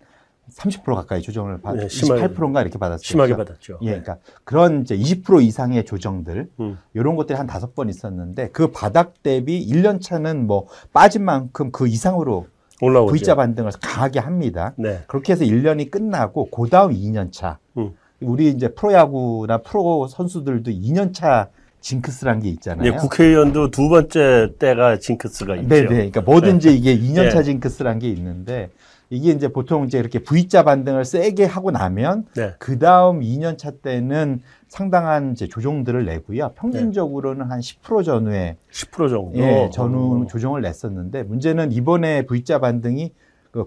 30% 0.52 0.94
가까이 0.94 1.22
조정을 1.22 1.60
받, 1.60 1.74
네, 1.76 1.88
심하게- 1.88 2.22
28%인가 2.26 2.60
이렇게 2.62 2.78
받았어요. 2.78 3.02
심하게 3.02 3.36
받았죠. 3.36 3.78
예, 3.82 3.86
그러니까 4.00 4.18
그런 4.44 4.82
이제 4.82 4.96
20% 4.96 5.42
이상의 5.42 5.84
조정들 5.84 6.50
음. 6.60 6.78
이런 6.94 7.14
것들이 7.16 7.36
한 7.36 7.46
다섯 7.46 7.74
번 7.74 7.88
있었는데 7.88 8.50
그 8.50 8.70
바닥 8.72 9.22
대비 9.22 9.64
1년 9.66 10.00
차는 10.00 10.46
뭐 10.46 10.66
빠진 10.92 11.24
만큼 11.24 11.70
그 11.72 11.86
이상으로 11.88 12.46
올라오죠. 12.80 13.12
V자 13.12 13.34
반등을 13.36 13.72
강하게 13.80 14.18
합니다. 14.20 14.74
네. 14.76 15.02
그렇게 15.08 15.32
해서 15.32 15.44
1년이 15.44 15.90
끝나고 15.90 16.50
그 16.50 16.68
다음 16.68 16.92
2년 16.92 17.32
차. 17.32 17.58
음. 17.76 17.94
우리 18.20 18.48
이제 18.48 18.68
프로야구나 18.68 19.58
프로 19.58 20.06
선수들도 20.08 20.70
2년 20.70 21.12
차 21.14 21.48
징크스란 21.86 22.40
게 22.40 22.48
있잖아요. 22.48 22.84
예, 22.92 22.96
국회의원도 22.96 23.70
두 23.70 23.88
번째 23.88 24.54
때가 24.58 24.98
징크스가 24.98 25.54
있죠. 25.56 25.68
네 25.68 25.82
네. 25.82 25.86
그러니까 25.86 26.20
뭐든지 26.22 26.76
이게 26.76 26.98
2년 26.98 27.30
차 27.30 27.38
예. 27.38 27.42
징크스란 27.44 28.00
게 28.00 28.08
있는데 28.10 28.70
이게 29.08 29.30
이제 29.30 29.46
보통 29.46 29.84
이제 29.86 29.96
이렇게 29.96 30.18
V자 30.18 30.64
반등을 30.64 31.04
세게 31.04 31.44
하고 31.44 31.70
나면 31.70 32.26
네. 32.34 32.54
그 32.58 32.80
다음 32.80 33.20
2년 33.20 33.56
차 33.56 33.70
때는 33.70 34.40
상당한 34.66 35.30
이제 35.30 35.46
조정들을 35.46 36.04
내고요. 36.04 36.48
네. 36.48 36.54
평균적으로는 36.56 37.52
한 37.52 37.60
10% 37.60 38.04
전후에 38.04 38.56
10% 38.72 39.08
정도. 39.08 39.38
예, 39.38 39.70
전후 39.72 40.24
어. 40.24 40.26
조정을 40.26 40.62
냈었는데 40.62 41.22
문제는 41.22 41.70
이번에 41.70 42.26
V자 42.26 42.58
반등이 42.58 43.10
그 43.10 43.14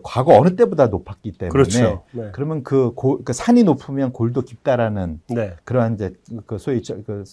과거 0.04 0.38
어느 0.40 0.56
때보다 0.56 0.88
높았기 0.88 1.34
때문에 1.34 1.52
그렇죠. 1.52 2.04
네. 2.12 2.30
그러면 2.34 2.64
그, 2.64 2.94
골- 2.94 3.24
그 3.24 3.34
산이 3.34 3.64
높으면 3.64 4.12
골도 4.14 4.42
깊다라는 4.44 5.20
네. 5.30 5.56
그러한 5.64 5.96
이제 5.96 6.14
그 6.46 6.58
소위 6.58 6.82
저- 6.84 7.02
그 7.04 7.24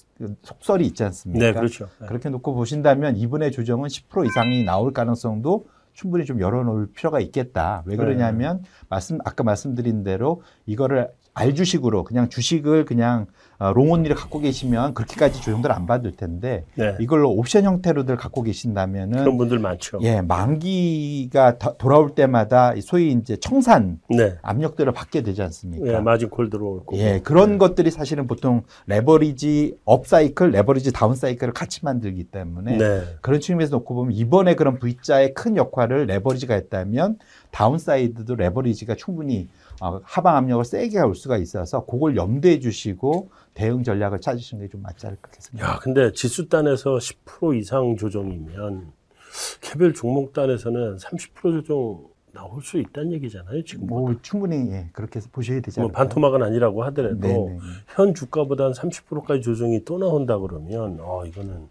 속설이 0.42 0.86
있지 0.86 1.04
않습니까? 1.04 1.44
네, 1.46 1.52
그렇죠. 1.52 1.88
네. 2.00 2.06
그렇게 2.06 2.28
놓고 2.28 2.54
보신다면 2.54 3.16
이번에 3.16 3.50
조정은 3.50 3.88
10% 3.88 4.26
이상이 4.26 4.64
나올 4.64 4.92
가능성도 4.92 5.66
충분히 5.92 6.24
좀 6.24 6.40
열어놓을 6.40 6.88
필요가 6.94 7.20
있겠다. 7.20 7.82
왜 7.86 7.96
그러냐면 7.96 8.62
말씀 8.88 9.18
아까 9.24 9.42
말씀드린 9.44 10.04
대로 10.04 10.42
이거를 10.66 11.08
알주식으로 11.32 12.04
그냥 12.04 12.28
주식을 12.28 12.84
그냥 12.84 13.22
어, 13.22 13.26
long 13.58 13.77
only를 13.77 14.14
갖고 14.16 14.38
계시면 14.40 14.94
그렇게까지 14.94 15.40
조정들 15.40 15.72
안 15.72 15.86
받을 15.86 16.12
텐데 16.12 16.64
네. 16.74 16.94
이걸로 17.00 17.30
옵션 17.30 17.64
형태로들 17.64 18.16
갖고 18.16 18.42
계신다면은 18.42 19.18
그런 19.18 19.38
분들 19.38 19.58
많죠. 19.58 19.98
예 20.02 20.20
만기가 20.20 21.58
더- 21.58 21.74
돌아올 21.76 22.14
때마다 22.14 22.74
이 22.74 22.80
소위 22.82 23.12
이제 23.12 23.36
청산 23.36 23.98
네. 24.10 24.34
압력들을 24.42 24.92
받게 24.92 25.22
되지 25.22 25.42
않습니까? 25.42 25.86
예, 25.86 25.98
margin 26.00 26.28
call 26.28 26.50
들어올 26.50 26.80
거고. 26.80 26.98
예, 26.98 27.20
그런 27.22 27.58
것들이 27.58 27.90
사실은 27.90 28.26
보통 28.26 28.62
leverage 28.86 29.76
up 29.84 30.06
cycle, 30.06 30.50
leverage 30.50 30.92
down 30.92 31.14
cycle을 31.14 31.52
같이 31.54 31.84
만들기 31.84 32.24
때문에 32.24 32.76
네. 32.76 33.02
그런 33.22 33.40
측면에서 33.40 33.76
놓고 33.76 33.94
보면 33.94 34.12
이번에 34.12 34.54
그런 34.54 34.78
V자의 34.78 35.34
큰 35.34 35.56
역할을 35.56 36.06
레버리지가 36.06 36.54
했다면 36.54 37.18
다운 37.50 37.78
사이드도 37.78 38.34
레버리지가 38.34 38.96
충분히 38.96 39.48
어, 39.48 39.65
하방 39.80 40.36
압력을 40.36 40.64
세게 40.64 41.00
올 41.00 41.14
수가 41.14 41.36
있어서 41.38 41.84
그걸 41.84 42.16
염두해 42.16 42.60
주시고 42.60 43.30
대응 43.54 43.82
전략을 43.82 44.20
찾으시는 44.20 44.64
게 44.66 44.70
좀 44.70 44.82
맞지 44.82 45.06
않을까 45.06 45.30
싶습니다. 45.34 45.68
야, 45.68 45.78
근데 45.80 46.12
지수 46.12 46.48
단에서 46.48 46.96
10% 46.98 47.58
이상 47.58 47.96
조정이면 47.96 48.92
개별 49.60 49.92
종목 49.94 50.32
단에서는 50.32 50.96
30% 50.96 51.42
조정 51.64 52.04
나올 52.32 52.60
수 52.62 52.78
있다는 52.78 53.12
얘기잖아요, 53.14 53.64
지금. 53.64 53.86
뭐, 53.86 54.00
뭐 54.02 54.14
충분히 54.20 54.70
예, 54.70 54.90
그렇게 54.92 55.18
해서 55.18 55.28
보셔야 55.32 55.60
되지 55.60 55.80
뭐 55.80 55.86
않을까. 55.86 55.98
반토막은 56.00 56.42
아니라고 56.42 56.84
하더라도 56.84 57.16
네, 57.20 57.28
네, 57.32 57.34
네. 57.34 57.58
현 57.94 58.12
주가보다 58.12 58.64
한 58.64 58.72
30%까지 58.72 59.40
조정이 59.40 59.84
또 59.86 59.96
나온다 59.98 60.38
그러면 60.38 60.98
어, 61.00 61.24
이거는 61.24 61.68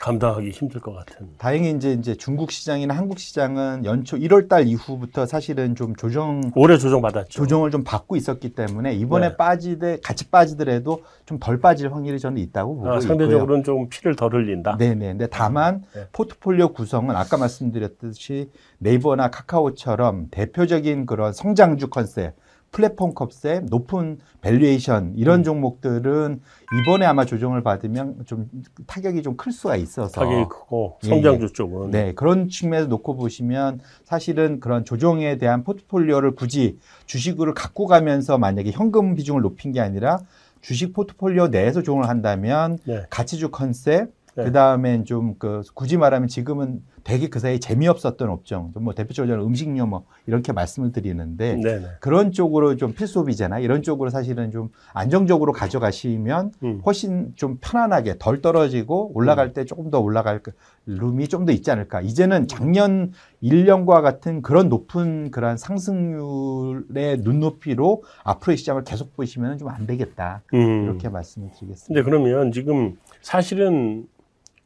감당하기 0.00 0.50
힘들 0.50 0.80
것 0.80 0.94
같은. 0.94 1.28
다행히 1.36 1.70
이제 1.72 1.92
이제 1.92 2.14
중국 2.14 2.50
시장이나 2.50 2.96
한국 2.96 3.18
시장은 3.18 3.84
연초 3.84 4.16
1월 4.16 4.48
달 4.48 4.66
이후부터 4.66 5.26
사실은 5.26 5.74
좀 5.76 5.94
조정 5.94 6.40
올해 6.56 6.78
조정 6.78 7.02
받았죠. 7.02 7.28
조정을 7.28 7.70
좀 7.70 7.84
받고 7.84 8.16
있었기 8.16 8.54
때문에 8.54 8.94
이번에 8.94 9.28
네. 9.28 9.36
빠지되 9.36 10.00
같이 10.02 10.30
빠지더라도 10.30 11.02
좀 11.26 11.38
덜 11.38 11.60
빠질 11.60 11.92
확률이 11.92 12.18
저는 12.18 12.38
있다고 12.38 12.76
보고 12.76 12.88
아, 12.88 12.94
있고요. 12.94 13.08
상대적으로는 13.08 13.62
좀 13.64 13.88
피를 13.88 14.16
덜 14.16 14.32
흘린다. 14.32 14.76
네 14.78 14.94
네. 14.94 15.08
근데 15.08 15.26
다만 15.26 15.84
네. 15.94 16.06
포트폴리오 16.12 16.72
구성은 16.72 17.14
아까 17.14 17.36
말씀드렸듯이 17.36 18.50
네이버나 18.78 19.30
카카오처럼 19.30 20.28
대표적인 20.30 21.04
그런 21.06 21.32
성장주 21.34 21.88
컨셉 21.88 22.34
플랫폼 22.72 23.14
컵셋, 23.14 23.64
높은 23.64 24.18
valuation 24.42 25.14
이런 25.16 25.40
음. 25.40 25.44
종목들은 25.44 26.40
이번에 26.82 27.04
아마 27.04 27.24
조정을 27.24 27.62
받으면 27.62 28.24
좀 28.26 28.48
타격이 28.86 29.22
좀 29.22 29.36
클 29.36 29.52
수가 29.52 29.76
있어서 29.76 30.20
타격이 30.20 30.48
크고 30.48 30.98
예, 31.04 31.08
성장주 31.08 31.52
쪽은 31.52 31.90
네, 31.90 32.12
그런 32.14 32.48
측면에서 32.48 32.88
놓고 32.88 33.16
보시면 33.16 33.80
사실은 34.04 34.60
그런 34.60 34.84
조정에 34.84 35.38
대한 35.38 35.64
포트폴리오를 35.64 36.34
굳이 36.34 36.78
주식으로 37.06 37.54
갖고 37.54 37.86
가면서 37.86 38.38
만약에 38.38 38.70
현금 38.72 39.14
비중을 39.14 39.40
높인 39.40 39.72
게 39.72 39.80
아니라 39.80 40.18
주식 40.60 40.92
포트폴리오 40.92 41.48
내에서 41.48 41.80
조정을 41.80 42.08
한다면 42.08 42.78
네. 42.84 43.06
가치주 43.08 43.50
컨셉, 43.50 44.12
네. 44.36 44.44
그 44.44 44.52
다음엔 44.52 45.04
좀 45.04 45.34
그 45.38 45.62
굳이 45.74 45.96
말하면 45.96 46.28
지금은 46.28 46.82
되게 47.02 47.28
그 47.28 47.38
사이에 47.38 47.58
재미없었던 47.58 48.28
업종, 48.28 48.72
좀뭐 48.74 48.94
대표적으로 48.94 49.32
저는 49.32 49.44
음식료 49.44 49.86
뭐 49.86 50.04
이렇게 50.26 50.52
말씀을 50.52 50.92
드리는데 50.92 51.56
네네. 51.56 51.86
그런 52.00 52.30
쪽으로 52.30 52.76
좀 52.76 52.92
필수 52.94 53.12
소비재잖아. 53.12 53.58
이런 53.58 53.82
쪽으로 53.82 54.10
사실은 54.10 54.50
좀 54.50 54.70
안정적으로 54.92 55.52
가져가시면 55.52 56.52
음. 56.62 56.80
훨씬 56.84 57.32
좀 57.36 57.56
편안하게 57.60 58.16
덜 58.18 58.42
떨어지고 58.42 59.12
올라갈 59.14 59.52
때 59.54 59.64
조금 59.64 59.90
더 59.90 59.98
올라갈 60.00 60.40
그 60.42 60.52
룸이 60.86 61.28
좀 61.28 61.46
더 61.46 61.52
있지 61.52 61.70
않을까. 61.70 62.02
이제는 62.02 62.48
작년 62.48 63.12
1년과 63.42 64.02
같은 64.02 64.42
그런 64.42 64.68
높은 64.68 65.30
그런 65.30 65.56
상승률의 65.56 67.18
눈높이로 67.18 68.02
앞으로의 68.24 68.56
시장을 68.58 68.84
계속 68.84 69.16
보시면 69.16 69.56
좀 69.58 69.70
안 69.70 69.86
되겠다. 69.86 70.42
음. 70.52 70.84
이렇게 70.84 71.08
말씀을 71.08 71.50
드리겠습니다. 71.54 71.86
근데 71.86 72.02
그러면 72.02 72.50
지금 72.52 72.96
사실은 73.22 74.06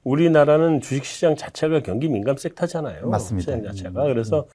우리나라는 0.05 0.81
주식시장 0.81 1.37
자체가 1.37 1.81
경기 1.81 2.09
민감 2.09 2.37
섹터잖아요. 2.37 3.09
맞습니다. 3.09 3.53
시장 3.53 3.63
자체가. 3.63 4.05
음, 4.05 4.13
그래서 4.13 4.47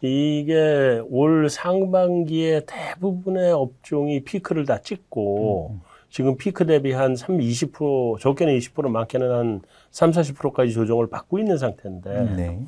이게 0.00 1.00
올 1.08 1.48
상반기에 1.48 2.62
대부분의 2.66 3.52
업종이 3.52 4.24
피크를 4.24 4.66
다 4.66 4.80
찍고 4.80 5.70
음, 5.72 5.80
지금 6.10 6.36
피크 6.36 6.66
대비 6.66 6.92
한 6.92 7.16
3, 7.16 7.38
20% 7.38 8.18
적게는 8.20 8.56
20% 8.58 8.88
많게는 8.88 9.30
한 9.30 9.60
3, 9.90 10.10
40%까지 10.10 10.72
조정을 10.72 11.08
받고 11.08 11.38
있는 11.38 11.58
상태인데 11.58 12.34
네. 12.36 12.60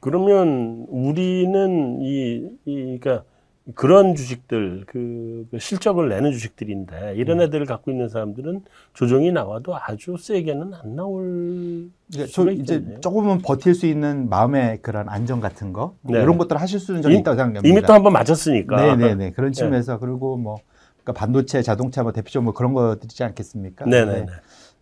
그러면 0.00 0.86
우리는 0.88 2.00
이, 2.00 2.48
이 2.64 2.98
그러니까 2.98 3.24
그런 3.74 4.14
주식들 4.14 4.84
그, 4.86 5.46
그 5.50 5.58
실적을 5.58 6.08
내는 6.08 6.32
주식들인데 6.32 7.14
이런 7.16 7.38
음. 7.40 7.42
애들을 7.44 7.66
갖고 7.66 7.90
있는 7.90 8.08
사람들은 8.08 8.62
조정이 8.94 9.30
나와도 9.30 9.74
아주 9.76 10.16
세게는 10.18 10.72
안 10.74 10.96
나올 10.96 11.90
저 12.32 12.50
이제. 12.50 12.82
조금은 13.00 13.38
버틸 13.42 13.74
수 13.74 13.86
있는 13.86 14.28
마음의 14.28 14.78
그런 14.80 15.08
안정 15.08 15.40
같은 15.40 15.72
거 15.72 15.94
네. 16.02 16.20
이런 16.22 16.38
것들을 16.38 16.60
하실 16.60 16.80
수는 16.80 17.02
이- 17.10 17.16
있다고 17.18 17.36
생각합니다. 17.36 17.68
이미 17.68 17.82
또 17.82 17.92
한번 17.92 18.12
맞았으니까. 18.14 18.96
네네네 18.96 19.32
그런 19.32 19.52
측면에서 19.52 19.98
그리고 19.98 20.36
뭐 20.36 20.56
그러니까 21.02 21.12
반도체, 21.12 21.62
자동차 21.62 22.02
뭐 22.02 22.12
대표적으로 22.12 22.44
뭐 22.44 22.54
그런 22.54 22.72
거들이지 22.72 23.22
않겠습니까? 23.24 23.84
네네네. 23.86 24.20
네. 24.20 24.26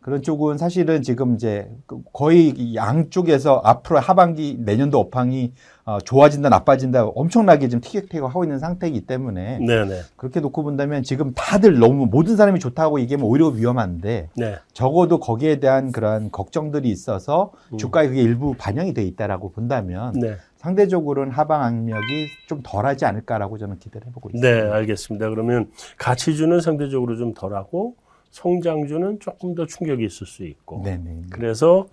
그런 0.00 0.22
쪽은 0.22 0.56
사실은 0.58 1.02
지금 1.02 1.34
이제 1.34 1.68
그 1.86 2.00
거의 2.12 2.50
이 2.50 2.76
양쪽에서 2.76 3.60
앞으로 3.64 3.98
하반기 3.98 4.56
내년도 4.60 5.00
업황이 5.00 5.52
어, 5.86 6.00
좋아진다 6.00 6.48
나빠진다 6.48 7.06
엄청나게 7.06 7.68
지금 7.68 7.80
티격태격 7.80 8.28
하고 8.28 8.42
있는 8.42 8.58
상태이기 8.58 9.06
때문에 9.06 9.60
네네. 9.60 10.00
그렇게 10.16 10.40
놓고 10.40 10.64
본다면 10.64 11.04
지금 11.04 11.32
다들 11.32 11.78
너무 11.78 12.06
모든 12.06 12.36
사람이 12.36 12.58
좋다고 12.58 12.98
얘기하면 13.00 13.24
오히려 13.24 13.46
위험한데 13.46 14.30
네. 14.34 14.56
적어도 14.72 15.20
거기에 15.20 15.60
대한 15.60 15.92
그런 15.92 16.32
걱정들이 16.32 16.88
있어서 16.90 17.52
음. 17.72 17.78
주가에 17.78 18.08
그게 18.08 18.20
일부 18.20 18.54
반영이 18.58 18.94
돼 18.94 19.04
있다라고 19.04 19.52
본다면 19.52 20.12
네. 20.14 20.34
상대적으로는 20.56 21.30
하방 21.30 21.62
압력이 21.62 22.26
좀 22.48 22.60
덜하지 22.64 23.04
않을까라고 23.04 23.56
저는 23.56 23.78
기대를 23.78 24.08
해보고 24.08 24.30
있습니다. 24.30 24.64
네, 24.64 24.68
알겠습니다. 24.68 25.30
그러면 25.30 25.70
가치주는 25.98 26.60
상대적으로 26.60 27.16
좀 27.16 27.32
덜하고 27.32 27.94
성장주는 28.32 29.20
조금 29.20 29.54
더 29.54 29.66
충격이 29.66 30.04
있을 30.04 30.26
수 30.26 30.44
있고. 30.44 30.82
네네. 30.82 31.26
그래서 31.30 31.86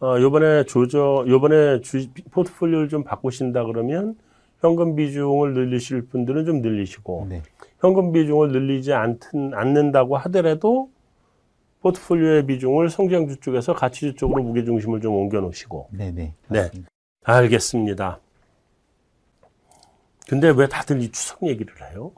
어 0.00 0.20
요번에 0.20 0.64
조정 0.64 1.24
요번에 1.26 1.80
주 1.80 2.08
포트폴리오를 2.30 2.88
좀 2.88 3.02
바꾸신다 3.02 3.64
그러면 3.64 4.16
현금 4.60 4.94
비중을 4.94 5.54
늘리실 5.54 6.06
분들은 6.06 6.44
좀 6.44 6.62
늘리시고 6.62 7.26
네. 7.28 7.42
현금 7.80 8.12
비중을 8.12 8.52
늘리지 8.52 8.92
않든 8.92 9.54
않는다고 9.54 10.16
하더라도 10.16 10.90
포트폴리오의 11.80 12.46
비중을 12.46 12.90
성장주 12.90 13.40
쪽에서 13.40 13.72
가치주 13.74 14.14
쪽으로 14.14 14.42
무게 14.42 14.64
중심을 14.64 15.00
좀 15.00 15.14
옮겨 15.14 15.40
놓으시고 15.40 15.88
네네. 15.92 16.34
네. 16.48 16.60
맞습니다. 16.62 16.88
알겠습니다. 17.24 18.20
근데 20.28 20.50
왜 20.50 20.68
다들 20.68 21.00
이 21.02 21.10
추석 21.10 21.42
얘기를 21.44 21.72
해요? 21.90 22.12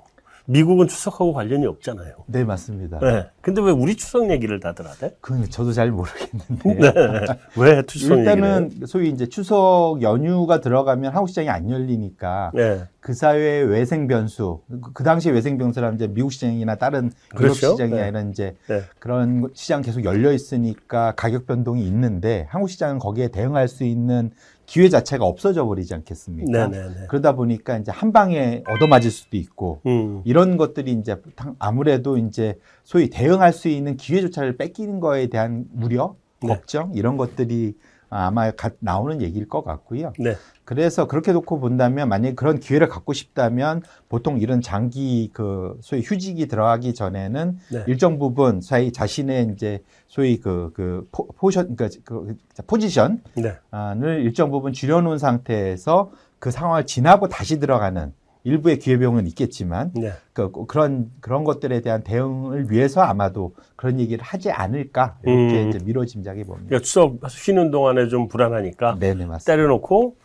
미국은 0.50 0.88
추석하고 0.88 1.32
관련이 1.32 1.64
없잖아요. 1.66 2.12
네, 2.26 2.42
맞습니다. 2.42 2.98
네. 2.98 3.26
근데 3.40 3.62
왜 3.62 3.70
우리 3.70 3.94
추석 3.96 4.28
얘기를 4.30 4.58
다들 4.58 4.84
하대? 4.86 5.14
그건 5.20 5.48
저도 5.48 5.72
잘 5.72 5.92
모르겠는데. 5.92 6.74
네. 6.90 7.26
왜 7.56 7.82
추석 7.86 8.18
얘기를? 8.18 8.34
일단은 8.34 8.70
소위 8.86 9.10
이제 9.10 9.26
추석 9.26 9.98
연휴가 10.02 10.60
들어가면 10.60 11.12
한국 11.14 11.28
시장이 11.28 11.48
안 11.48 11.70
열리니까 11.70 12.50
네. 12.54 12.84
그 12.98 13.14
사회의 13.14 13.64
외생 13.64 14.08
변수, 14.08 14.60
그- 14.68 14.92
그 14.92 15.04
당시 15.04 15.30
외생 15.30 15.56
변수라면 15.56 15.94
이제 15.94 16.08
미국 16.08 16.32
시장이나 16.32 16.74
다른 16.74 17.04
유럽 17.34 17.52
그렇죠. 17.54 17.70
시장이 17.72 17.92
네. 17.92 18.02
아니라 18.02 18.20
이제 18.22 18.56
네. 18.68 18.82
그런 18.98 19.48
시장 19.54 19.82
계속 19.82 20.04
열려 20.04 20.32
있으니까 20.32 21.12
가격 21.16 21.46
변동이 21.46 21.86
있는데 21.86 22.46
한국 22.50 22.68
시장은 22.68 22.98
거기에 22.98 23.28
대응할 23.28 23.68
수 23.68 23.84
있는 23.84 24.32
기회 24.70 24.88
자체가 24.88 25.24
없어져 25.24 25.66
버리지 25.66 25.94
않겠습니까? 25.94 26.68
네네네. 26.68 27.06
그러다 27.08 27.34
보니까 27.34 27.76
이제 27.78 27.90
한 27.90 28.12
방에 28.12 28.62
얻어맞을 28.68 29.10
수도 29.10 29.36
있고 29.36 29.80
음. 29.84 30.22
이런 30.24 30.56
것들이 30.56 30.92
이제 30.92 31.16
당- 31.34 31.56
아무래도 31.58 32.16
이제 32.16 32.56
소위 32.84 33.10
대응할 33.10 33.52
수 33.52 33.66
있는 33.66 33.96
기회조차를 33.96 34.56
뺏기는 34.56 35.00
거에 35.00 35.26
대한 35.26 35.64
우려, 35.82 36.14
네. 36.40 36.46
걱정 36.54 36.92
이런 36.94 37.16
것들이 37.16 37.74
아마 38.10 38.50
가- 38.50 38.70
나오는 38.80 39.22
얘기일 39.22 39.48
것 39.48 39.62
같고요. 39.64 40.12
네. 40.18 40.34
그래서 40.64 41.06
그렇게 41.06 41.32
놓고 41.32 41.60
본다면 41.60 42.08
만약에 42.08 42.34
그런 42.34 42.58
기회를 42.60 42.88
갖고 42.88 43.12
싶다면 43.12 43.82
보통 44.08 44.38
이런 44.38 44.60
장기 44.60 45.30
그 45.32 45.78
소위 45.80 46.02
휴직이 46.02 46.46
들어가기 46.48 46.92
전에는 46.94 47.58
네. 47.72 47.84
일정 47.86 48.18
부분 48.18 48.60
사이 48.60 48.92
자신의 48.92 49.52
이제 49.54 49.82
소위 50.08 50.38
그, 50.38 50.72
그 50.74 51.08
포, 51.12 51.26
포션, 51.28 51.74
그러니까 51.76 52.00
그 52.04 52.36
포지션 52.66 53.22
네. 53.34 53.54
을 53.74 54.20
일정 54.22 54.50
부분 54.50 54.72
줄여놓은 54.72 55.18
상태에서 55.18 56.10
그 56.40 56.50
상황을 56.50 56.86
지나고 56.86 57.28
다시 57.28 57.60
들어가는 57.60 58.12
일부의 58.44 58.78
기회비용은 58.78 59.26
있겠지만 59.28 59.92
네. 59.94 60.12
그, 60.32 60.50
그런 60.66 61.10
그런 61.20 61.44
것들에 61.44 61.80
대한 61.80 62.02
대응을 62.02 62.70
위해서 62.70 63.02
아마도 63.02 63.54
그런 63.76 64.00
얘기를 64.00 64.24
하지 64.24 64.50
않을까 64.50 65.18
이렇게 65.24 65.64
음. 65.64 65.68
이제 65.68 65.78
미뤄짐작해 65.84 66.44
봅니다. 66.44 66.68
그러니까 66.68 66.84
추석 66.84 67.18
쉬는 67.28 67.70
동안에 67.70 68.08
좀 68.08 68.28
불안하니까 68.28 68.96
네네 68.98 69.26
맞습니다. 69.26 69.44
때려놓고 69.44 70.16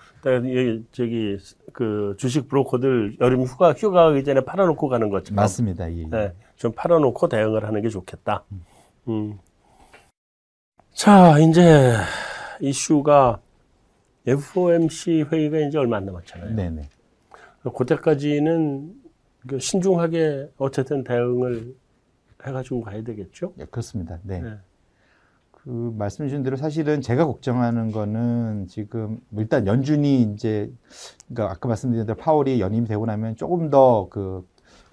저기 0.91 1.37
그 1.71 2.15
주식 2.17 2.47
브로커들 2.47 3.17
여름 3.21 3.43
휴가 3.43 3.73
휴가 3.73 4.05
가기 4.05 4.23
전에 4.23 4.41
팔아놓고 4.41 4.87
가는 4.87 5.09
것처럼 5.09 5.35
맞습니다. 5.35 5.91
예, 5.91 5.99
예. 5.99 6.05
네, 6.09 6.33
좀 6.55 6.71
팔아놓고 6.71 7.27
대응을 7.29 7.65
하는 7.65 7.81
게 7.81 7.89
좋겠다. 7.89 8.43
음. 9.07 9.37
자, 10.93 11.37
이제 11.39 11.93
이슈가 12.59 13.39
FOMC 14.25 15.25
회의가 15.31 15.59
이제 15.59 15.77
얼마 15.77 15.97
안 15.97 16.05
남았잖아요. 16.05 16.55
네네. 16.55 16.83
그때까지는 17.73 18.93
그 19.47 19.59
신중하게 19.59 20.51
어쨌든 20.57 21.03
대응을 21.03 21.75
해가지고 22.45 22.81
가야 22.81 23.03
되겠죠. 23.03 23.53
예, 23.59 23.65
그렇습니다. 23.65 24.19
네. 24.23 24.41
네. 24.41 24.53
그 25.51 25.93
말씀 25.97 26.27
주신 26.27 26.43
대로 26.43 26.57
사실은 26.57 27.01
제가 27.01 27.25
걱정하는 27.25 27.91
거는 27.91 28.67
지금 28.67 29.19
일단 29.35 29.65
연준이 29.65 30.21
이제 30.21 30.71
그러니까 31.27 31.51
아까 31.53 31.67
말씀드린 31.67 32.05
대로 32.05 32.17
파월이 32.17 32.59
연임이 32.61 32.87
되고 32.87 33.05
나면 33.05 33.35
조금 33.35 33.69
더 33.69 34.07
그 34.09 34.45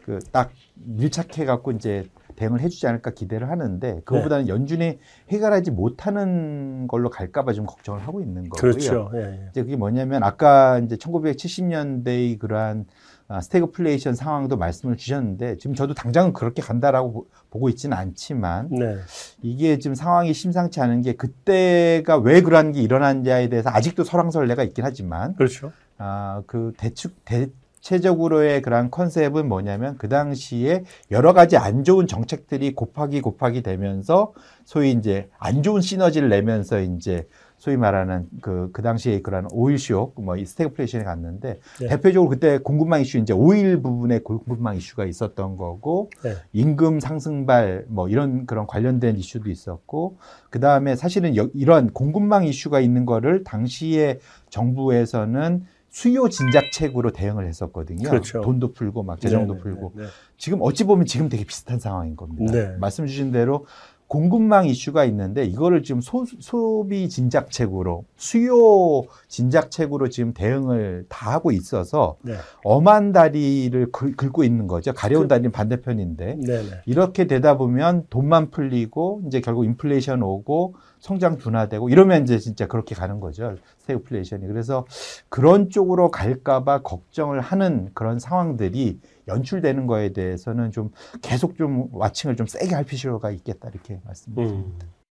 그 0.04 0.18
딱 0.32 0.50
밀착해 0.74 1.44
갖고 1.44 1.70
이제 1.72 2.08
대응을 2.42 2.60
해주지 2.60 2.86
않을까 2.88 3.12
기대를 3.12 3.48
하는데 3.50 4.00
그거보다는 4.04 4.48
연준이 4.48 4.98
해결하지 5.30 5.70
못하는 5.70 6.88
걸로 6.88 7.08
갈까봐 7.08 7.52
좀 7.52 7.66
걱정을 7.66 8.00
하고 8.06 8.20
있는 8.20 8.48
거고요. 8.48 8.72
그렇죠. 8.72 9.10
예, 9.14 9.18
예. 9.20 9.46
이제 9.50 9.62
그게 9.62 9.76
뭐냐면 9.76 10.24
아까 10.24 10.78
이제 10.80 10.96
1970년대의 10.96 12.38
그러한 12.40 12.86
아, 13.28 13.40
스태그플레이션 13.40 14.14
상황도 14.14 14.56
말씀을 14.58 14.96
주셨는데 14.96 15.56
지금 15.56 15.74
저도 15.74 15.94
당장은 15.94 16.32
그렇게 16.34 16.60
간다라고 16.60 17.12
보- 17.12 17.26
보고 17.50 17.68
있지는 17.70 17.96
않지만 17.96 18.68
네. 18.70 18.96
이게 19.40 19.78
지금 19.78 19.94
상황이 19.94 20.34
심상치 20.34 20.80
않은 20.80 21.00
게 21.02 21.14
그때가 21.14 22.18
왜 22.18 22.42
그러한 22.42 22.72
게 22.72 22.82
일어난지에 22.82 23.48
대해서 23.48 23.70
아직도 23.72 24.04
설왕설래가 24.04 24.64
있긴 24.64 24.84
하지만 24.84 25.34
그렇죠. 25.36 25.72
아 25.98 26.42
그 26.46 26.72
대충 26.76 27.24
대 27.24 27.46
체적으로의 27.82 28.62
그러한 28.62 28.90
컨셉은 28.90 29.48
뭐냐면 29.48 29.98
그 29.98 30.08
당시에 30.08 30.84
여러 31.10 31.32
가지 31.34 31.56
안 31.56 31.84
좋은 31.84 32.06
정책들이 32.06 32.74
곱하기 32.74 33.20
곱하기 33.20 33.62
되면서 33.62 34.32
소위 34.64 34.92
이제 34.92 35.28
안 35.38 35.62
좋은 35.62 35.80
시너지를 35.80 36.28
내면서 36.28 36.80
이제 36.80 37.26
소위 37.58 37.76
말하는 37.76 38.26
그, 38.40 38.70
그 38.72 38.82
당시에 38.82 39.20
그런 39.20 39.46
오일 39.52 39.78
쇼, 39.78 40.12
뭐 40.16 40.36
이 40.36 40.44
스태그플레이션에 40.44 41.04
갔는데 41.04 41.60
네. 41.80 41.88
대표적으로 41.88 42.28
그때 42.28 42.58
공급망 42.58 43.00
이슈 43.00 43.18
이제 43.18 43.32
오일 43.32 43.82
부분에 43.82 44.18
공급망 44.20 44.76
이슈가 44.76 45.04
있었던 45.04 45.56
거고 45.56 46.10
네. 46.24 46.34
임금 46.52 46.98
상승발 46.98 47.84
뭐 47.88 48.08
이런 48.08 48.46
그런 48.46 48.66
관련된 48.66 49.16
이슈도 49.16 49.48
있었고 49.50 50.18
그 50.50 50.58
다음에 50.58 50.96
사실은 50.96 51.36
여- 51.36 51.48
이런 51.54 51.92
공급망 51.92 52.46
이슈가 52.46 52.80
있는 52.80 53.06
거를 53.06 53.44
당시에 53.44 54.18
정부에서는 54.50 55.64
수요 55.92 56.30
진작책으로 56.30 57.12
대응을 57.12 57.46
했었거든요. 57.46 58.08
그렇죠. 58.08 58.40
돈도 58.40 58.72
풀고 58.72 59.02
막 59.02 59.20
재정도 59.20 59.52
네, 59.52 59.58
네, 59.58 59.62
풀고 59.62 59.92
네, 59.94 60.02
네. 60.04 60.08
지금 60.38 60.58
어찌 60.62 60.84
보면 60.84 61.04
지금 61.04 61.28
되게 61.28 61.44
비슷한 61.44 61.78
상황인 61.78 62.16
겁니다. 62.16 62.50
네. 62.50 62.76
말씀 62.78 63.06
주신 63.06 63.30
대로 63.30 63.66
공급망 64.12 64.66
이슈가 64.66 65.06
있는데 65.06 65.42
이거를 65.46 65.82
지금 65.82 66.02
소, 66.02 66.26
소비 66.38 67.08
진작책으로 67.08 68.04
수요 68.16 69.04
진작책으로 69.28 70.10
지금 70.10 70.34
대응을 70.34 71.06
다 71.08 71.32
하고 71.32 71.50
있어서 71.50 72.16
네. 72.20 72.34
엄한 72.62 73.12
다리를 73.12 73.90
긁, 73.90 74.14
고 74.30 74.44
있는 74.44 74.66
거죠. 74.66 74.92
가려운 74.92 75.22
그- 75.22 75.28
다리는 75.28 75.50
반대편인데 75.50 76.36
네, 76.40 76.62
네. 76.62 76.80
이렇게 76.84 77.26
되다 77.26 77.56
보면 77.56 78.04
돈만 78.10 78.50
풀리고 78.50 79.22
이제 79.28 79.40
결국 79.40 79.64
인플레이션 79.64 80.22
오고 80.22 80.74
성장 81.00 81.38
둔화되고 81.38 81.88
이러면 81.88 82.22
이제 82.24 82.38
진짜 82.38 82.66
그렇게 82.68 82.94
가는 82.94 83.18
거죠. 83.18 83.56
스태그플레이션이. 83.78 84.46
그래서 84.46 84.84
그런 85.30 85.70
쪽으로 85.70 86.10
갈까봐 86.10 86.82
걱정을 86.82 87.40
하는 87.40 87.88
그런 87.94 88.18
상황들이 88.18 89.00
연출되는 89.28 89.86
거에 89.86 90.10
대해서는 90.10 90.70
좀 90.70 90.90
계속 91.20 91.56
좀 91.56 91.88
watching을 91.92 92.36
좀 92.36 92.46
세게 92.46 92.74
할 92.74 92.84
필요가 92.84 93.30
있겠다 93.30 93.68
이렇게 93.68 94.00
말씀드립니다. 94.04 94.86
음. 94.86 95.02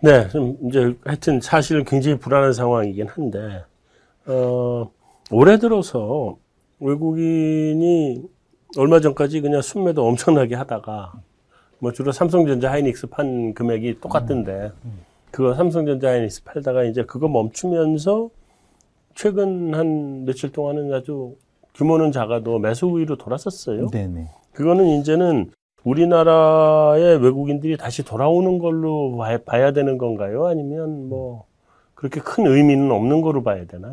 네, 0.00 0.28
좀 0.28 0.58
이제 0.66 0.94
하여튼 1.04 1.40
사실 1.40 1.82
굉장히 1.84 2.18
불안한 2.18 2.52
상황이긴 2.52 3.08
한데 3.08 3.64
어, 4.26 4.90
올해 5.30 5.58
들어서 5.58 6.36
외국인이 6.80 8.22
얼마 8.76 9.00
전까지 9.00 9.40
그냥 9.40 9.62
순매도 9.62 10.06
엄청나게 10.06 10.54
하다가 10.56 11.12
뭐 11.78 11.92
주로 11.92 12.12
삼성전자 12.12 12.70
하이닉스 12.70 13.06
판 13.08 13.54
금액이 13.54 14.00
똑같던데 14.00 14.72
그거 15.30 15.54
삼성전자 15.54 16.10
하이닉스 16.10 16.44
팔다가 16.44 16.84
이제 16.84 17.04
그거 17.04 17.28
멈추면서 17.28 18.30
최근 19.14 19.74
한 19.74 20.24
며칠 20.24 20.50
동안은 20.52 20.92
아주 20.92 21.36
규모는 21.74 22.12
작아도 22.12 22.58
매수 22.58 22.86
우위로 22.86 23.16
돌았었어요. 23.16 23.90
네네. 23.90 24.28
그거는 24.52 24.86
이제는 25.00 25.50
우리나라의 25.82 27.18
외국인들이 27.22 27.76
다시 27.76 28.02
돌아오는 28.04 28.58
걸로 28.58 29.16
봐- 29.16 29.38
봐야 29.44 29.72
되는 29.72 29.98
건가요? 29.98 30.46
아니면 30.46 31.08
뭐 31.08 31.44
그렇게 31.94 32.20
큰 32.20 32.46
의미는 32.46 32.90
없는 32.90 33.20
거로 33.20 33.42
봐야 33.42 33.66
되나요? 33.66 33.92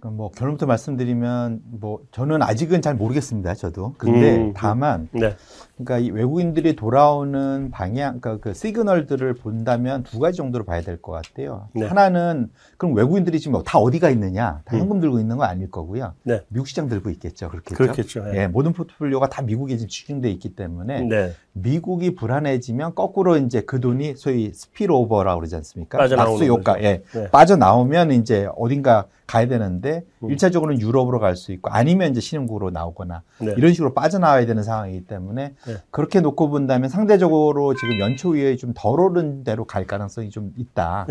그러니까 0.00 0.16
뭐 0.16 0.30
결론부터 0.32 0.66
말씀드리면 0.66 1.60
뭐 1.80 2.00
저는 2.10 2.42
아직은 2.42 2.82
잘 2.82 2.94
모르겠습니다. 2.94 3.54
저도. 3.54 3.94
근데 3.96 4.36
음, 4.36 4.52
다만 4.54 5.08
네, 5.12 5.34
그러니까 5.78 5.98
이 5.98 6.10
외국인들이 6.10 6.74
돌아오는 6.74 7.70
방향, 7.70 8.20
그러니까 8.20 8.42
그 8.42 8.54
시그널들을 8.54 9.34
본다면 9.34 10.02
두 10.02 10.18
가지 10.18 10.36
정도로 10.36 10.64
봐야 10.64 10.80
될 10.80 10.98
것 11.00 11.12
같아요. 11.12 11.68
네. 11.74 11.86
하나는 11.86 12.50
그럼 12.76 12.94
외국인들이 12.96 13.38
지금 13.38 13.62
다 13.62 13.78
어디가 13.78 14.10
있느냐? 14.10 14.62
다 14.64 14.76
음. 14.76 14.80
현금 14.80 15.00
들고 15.00 15.20
있는 15.20 15.36
거 15.36 15.44
아닐 15.44 15.70
거고요. 15.70 16.14
네. 16.24 16.42
미국 16.48 16.66
시장 16.66 16.88
들고 16.88 17.10
있겠죠. 17.10 17.48
그렇겠죠. 17.50 17.74
그렇겠죠. 17.76 18.24
예, 18.34 18.48
모든 18.48 18.72
포트폴리오가 18.72 19.28
다 19.28 19.42
미국에 19.42 19.76
지금 19.76 19.88
집중돼 19.88 20.28
있기 20.32 20.56
때문에 20.56 21.02
네, 21.02 21.32
미국이 21.52 22.14
불안해지면 22.16 22.96
거꾸로 22.96 23.36
이제 23.36 23.60
그 23.60 23.80
돈이 23.80 24.14
소위 24.16 24.52
스피로버라고 24.52 25.38
그러지 25.40 25.54
않습니까? 25.56 25.98
낙수 26.08 26.44
효과. 26.46 26.82
예. 26.82 27.02
네. 27.12 27.30
빠져나오면 27.30 28.10
이제 28.12 28.48
어딘가 28.56 29.06
가야 29.26 29.46
되는데 29.46 30.02
음. 30.22 30.30
일차적으로는 30.30 30.80
유럽으로 30.80 31.20
갈 31.20 31.36
수 31.36 31.52
있고 31.52 31.70
아니면 31.70 32.10
이제 32.10 32.20
신흥국으로 32.20 32.70
나오거나 32.70 33.22
네. 33.40 33.54
이런 33.58 33.72
식으로 33.74 33.92
빠져나와야 33.94 34.46
되는 34.46 34.62
상황이기 34.62 35.06
때문에 35.06 35.54
네. 35.68 35.76
그렇게 35.90 36.20
놓고 36.20 36.48
본다면 36.48 36.88
상대적으로 36.88 37.74
지금 37.74 38.00
연초 38.00 38.34
이후에 38.36 38.56
좀 38.56 38.72
덜 38.74 38.98
오른 39.00 39.44
대로 39.44 39.64
갈 39.64 39.84
가능성이 39.86 40.30
좀 40.30 40.52
있다. 40.56 41.06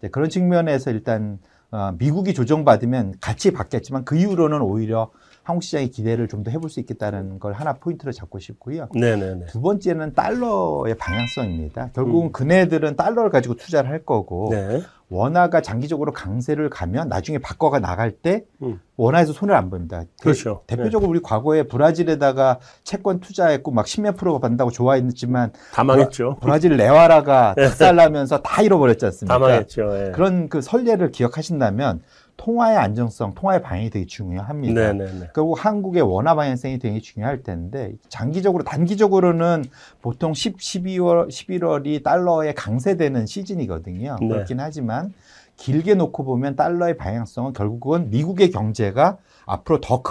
네, 0.00 0.08
그런 0.08 0.28
측면에서 0.30 0.90
일단 0.90 1.38
어, 1.70 1.92
미국이 1.98 2.32
조정받으면 2.32 3.14
같이 3.20 3.50
받겠지만 3.52 4.04
그 4.04 4.16
이후로는 4.16 4.60
오히려 4.62 5.10
한국 5.42 5.62
시장의 5.62 5.88
기대를 5.90 6.28
좀 6.28 6.42
더 6.44 6.50
해볼 6.50 6.68
수 6.70 6.78
있겠다는 6.80 7.38
걸 7.38 7.52
하나 7.54 7.72
포인트로 7.74 8.12
잡고 8.12 8.38
싶고요. 8.38 8.88
네, 8.94 9.16
네, 9.16 9.34
네. 9.34 9.46
두 9.46 9.60
번째는 9.60 10.14
달러의 10.14 10.94
방향성입니다. 10.96 11.90
결국은 11.94 12.28
음. 12.28 12.32
그네들은 12.32 12.96
달러를 12.96 13.30
가지고 13.30 13.54
투자를 13.56 13.90
할 13.90 14.04
거고 14.04 14.48
네, 14.52 14.80
원화가 15.10 15.62
장기적으로 15.62 16.12
강세를 16.12 16.68
가면 16.68 17.08
나중에 17.08 17.38
바꿔가 17.38 17.78
나갈 17.78 18.10
때 18.10 18.44
음. 18.62 18.80
원화에서 18.96 19.32
손해를 19.32 19.54
안 19.54 19.70
본다. 19.70 20.02
그렇죠. 20.20 20.62
대, 20.66 20.76
표적으로 20.76 21.10
우리 21.10 21.20
과거에 21.22 21.62
브라질에다가 21.62 22.58
채권 22.84 23.20
투자했고 23.20 23.70
막 23.70 23.86
십몇 23.86 24.16
프로가 24.16 24.38
받는다고 24.40 24.70
좋아했지만 24.70 25.52
다 25.72 25.84
망했죠. 25.84 26.38
브라질 26.40 26.76
헤알화가 26.76 27.54
박살나면서 27.56 28.42
다 28.42 28.60
잃어버렸지 28.60 29.06
않습니까? 29.06 29.34
다 29.34 29.38
망했죠. 29.38 30.06
예. 30.06 30.10
그런 30.12 30.48
그 30.48 30.60
선례를 30.60 31.10
기억하신다면 31.10 32.02
통화의 32.38 32.78
안정성, 32.78 33.34
통화의 33.34 33.60
방향이 33.60 33.90
되게 33.90 34.06
중요합니다. 34.06 34.92
네, 34.92 35.04
네, 35.04 35.12
네. 35.12 35.30
결국 35.34 35.62
한국의 35.62 36.02
원화 36.02 36.34
방향성이 36.34 36.78
되게 36.78 37.00
중요할 37.00 37.42
텐데 37.42 37.92
장기적으로 38.08 38.64
단기적으로는 38.64 39.64
보통 40.00 40.32
10, 40.32 40.56
12월, 40.56 41.28
11월이 41.28 42.02
달러에 42.02 42.54
강세되는 42.54 43.26
시즌이거든요. 43.26 44.16
네. 44.20 44.28
그렇긴 44.28 44.60
하지만 44.60 45.12
길게 45.56 45.96
놓고 45.96 46.24
보면 46.24 46.54
달러의 46.56 46.96
방향성은 46.96 47.52
결국은 47.52 48.08
미국의 48.10 48.50
경제가 48.50 49.18
앞으로 49.44 49.80
더 49.80 50.02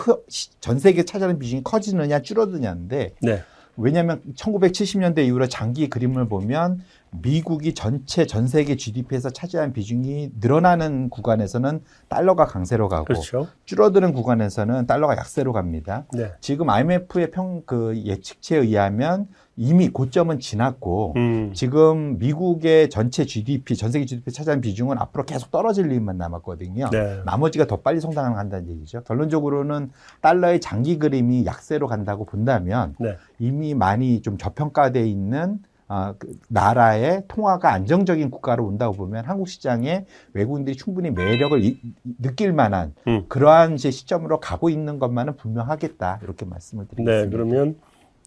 전 0.59 0.79
세계 0.79 1.05
차지하는 1.05 1.39
비중이 1.39 1.63
커지느냐 1.63 2.21
줄어드냐인데 2.21 3.13
네, 3.21 3.43
왜냐하면 3.77 4.21
1970년대 4.35 5.19
이후로 5.27 5.47
장기 5.47 5.89
그림을 5.89 6.27
보면 6.27 6.81
미국이 7.11 7.73
전체 7.73 8.25
전 8.25 8.47
세계 8.47 8.75
GDP에서 8.75 9.29
차지한 9.29 9.73
비중이 9.73 10.31
늘어나는 10.39 11.09
구간에서는 11.09 11.81
달러가 12.09 12.45
강세로 12.45 12.89
가고 12.89 13.05
그렇죠. 13.05 13.47
줄어드는 13.65 14.13
구간에서는 14.13 14.87
달러가 14.87 15.15
약세로 15.17 15.53
갑니다. 15.53 16.05
네. 16.13 16.31
지금 16.39 16.69
IMF의 16.69 17.31
평 17.31 17.57
그 17.65 17.97
예측치에 17.97 18.59
의하면 18.59 19.27
이미 19.55 19.89
고점은 19.89 20.39
지났고 20.39 21.13
음, 21.15 21.51
지금 21.53 22.17
미국의 22.19 22.89
전체 22.89 23.25
GDP, 23.25 23.75
전 23.75 23.91
세계 23.91 24.05
GDP 24.05 24.31
차지한 24.31 24.61
비중은 24.61 24.97
앞으로 24.97 25.25
계속 25.25 25.51
떨어질 25.51 25.91
일만 25.91 26.17
남았거든요. 26.17 26.89
네, 26.91 27.21
나머지가 27.25 27.65
더 27.65 27.77
빨리 27.77 27.99
성장한다는 27.99 28.69
얘기죠. 28.69 29.01
결론적으로는 29.03 29.91
달러의 30.21 30.61
장기 30.61 30.99
그림이 30.99 31.45
약세로 31.45 31.87
간다고 31.87 32.25
본다면 32.25 32.95
네. 32.99 33.17
이미 33.39 33.73
많이 33.73 34.21
좀 34.21 34.37
저평가돼 34.37 35.07
있는 35.07 35.59
아, 35.89 36.13
그 36.17 36.37
나라의 36.49 37.23
통화가 37.29 37.71
안정적인 37.71 38.29
국가로 38.29 38.65
온다고 38.65 38.93
보면 38.95 39.23
한국 39.25 39.47
시장에 39.47 40.05
외국인들이 40.33 40.75
충분히 40.75 41.11
매력을 41.11 41.63
이- 41.63 41.79
느낄 42.21 42.51
만한 42.51 42.93
음. 43.07 43.25
그러한 43.29 43.75
이제 43.75 43.89
시점으로 43.89 44.39
가고 44.41 44.69
있는 44.69 44.99
것만은 44.99 45.37
분명하겠다 45.37 46.19
이렇게 46.23 46.45
말씀을 46.45 46.87
드리겠습니다. 46.87 47.23
네, 47.25 47.29
그러면 47.31 47.75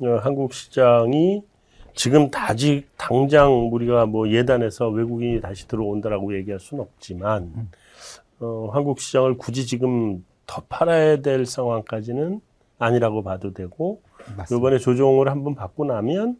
어, 0.03 0.19
한국 0.23 0.55
시장이 0.55 1.43
지금 1.95 2.31
아직 2.35 2.89
당장 2.97 3.69
우리가 3.73 4.07
뭐 4.07 4.31
예단해서 4.31 4.89
외국인이 4.89 5.41
다시 5.43 5.69
들어온다라고 5.69 6.35
얘기할 6.37 6.61
수는 6.61 6.83
없지만 6.85 7.69
어, 8.41 8.71
한국 8.73 9.01
시장을 9.01 9.37
굳이 9.37 9.67
지금 9.67 10.25
더 10.47 10.63
팔아야 10.69 11.21
될 11.21 11.45
상황까지는 11.45 12.41
아니라고 12.79 13.23
봐도 13.23 13.53
되고 13.53 14.01
맞습니다. 14.37 14.57
이번에 14.57 14.79
조정을 14.79 15.29
한번 15.29 15.55
받고 15.55 15.85
나면 15.85 16.39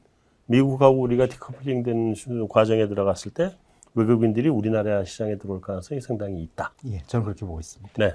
미국하고 0.55 1.01
우리가 1.01 1.27
디커플링 1.27 2.15
수- 2.17 2.49
과정에 2.49 2.89
들어갔을 2.89 3.33
때 3.33 3.53
외국인들이 3.95 4.49
우리나라 4.49 5.05
시장에 5.05 5.37
들어올 5.39 5.61
가능성이 5.61 6.01
상당히 6.01 6.43
있다. 6.43 6.73
예, 6.91 7.03
저는 7.07 7.25
그렇게 7.25 7.47
보고 7.47 7.61
있습니다. 7.61 7.93
네. 7.99 8.15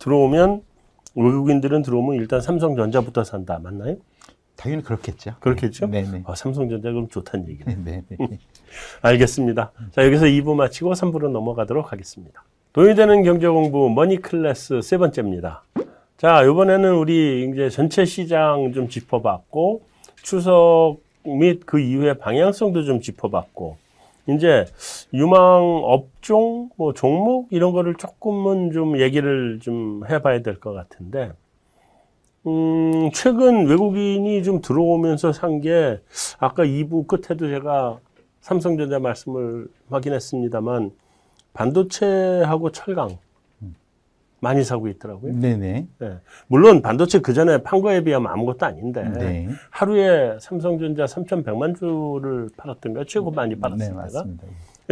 들어오면 0.00 0.62
외국인들은 1.14 1.82
들어오면 1.82 2.16
일단 2.16 2.40
삼성전자부터 2.40 3.22
산다. 3.24 3.58
맞나요? 3.62 3.96
당연히 4.56 4.82
그렇겠죠. 4.82 5.34
그렇겠죠? 5.38 5.86
네네. 5.86 6.22
아, 6.26 6.34
삼성전자 6.34 6.90
그럼 6.90 7.08
좋다는 7.08 7.48
얘기네. 7.48 7.76
네, 7.84 8.02
네. 8.08 8.16
알겠습니다. 9.02 9.70
자, 9.92 10.04
여기서 10.04 10.24
2부 10.26 10.54
마치고 10.54 10.92
3부로 10.94 11.30
넘어가도록 11.30 11.92
하겠습니다. 11.92 12.44
돈이 12.72 12.96
되는 12.96 13.22
경제 13.22 13.46
공부 13.48 13.88
머니 13.88 14.16
클래스 14.20 14.82
세 14.82 14.98
번째입니다. 14.98 15.62
자, 16.16 16.42
이번에는 16.42 16.94
우리 16.96 17.48
이제 17.52 17.70
전체 17.70 18.04
시장 18.04 18.72
좀 18.72 18.88
짚어봤고 18.88 19.82
추석 20.22 20.98
및 21.24 21.62
그 21.66 21.78
이후의 21.80 22.18
방향성도 22.18 22.84
좀 22.84 23.00
짚어봤고 23.00 23.76
이제 24.28 24.66
유망 25.14 25.40
업종, 25.84 26.70
뭐 26.76 26.92
종목 26.92 27.48
이런 27.50 27.72
거를 27.72 27.94
조금은 27.94 28.72
좀 28.72 28.98
얘기를 29.00 29.58
좀 29.60 30.02
해봐야 30.08 30.42
될 30.42 30.60
것 30.60 30.72
같은데 30.74 31.32
음, 32.46 33.10
최근 33.12 33.66
외국인이 33.66 34.42
좀 34.42 34.60
들어오면서 34.60 35.32
산 35.32 35.60
게 35.60 35.98
아까 36.38 36.64
2부 36.64 37.06
끝에도 37.06 37.48
제가 37.48 37.98
삼성전자 38.40 38.98
말씀을 38.98 39.68
확인했습니다만 39.90 40.92
반도체하고 41.52 42.70
철강 42.72 43.10
음. 43.10 43.16
많이 44.40 44.62
사고 44.62 44.88
있더라고요. 44.88 45.34
네네. 45.34 45.86
네. 45.98 46.18
물론 46.46 46.82
반도체 46.82 47.20
그 47.20 47.32
전에 47.32 47.62
판 47.62 47.80
거에 47.80 48.02
비하면 48.02 48.30
아무것도 48.30 48.66
아닌데 48.66 49.02
네. 49.08 49.48
하루에 49.70 50.38
삼성전자 50.40 51.04
3,100만 51.06 51.76
주를 51.76 52.48
팔았던가 52.56 53.04
최고 53.06 53.30
많이 53.30 53.54
네, 53.54 53.60
팔았습니다. 53.60 54.00
맞습니다. 54.00 54.44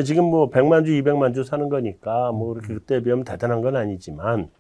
지금 0.05 0.25
뭐 0.25 0.51
100만 0.51 0.85
주, 0.85 0.93
200만 0.93 1.35
주 1.35 1.45
사는 1.45 1.69
거니까 1.69 2.33
뭐 2.33 2.55
그렇게 2.55 2.75
그때에 2.75 3.03
비하면 3.03 3.25
대단한 3.25 3.63
건 3.63 3.77
아니지만 3.77 4.51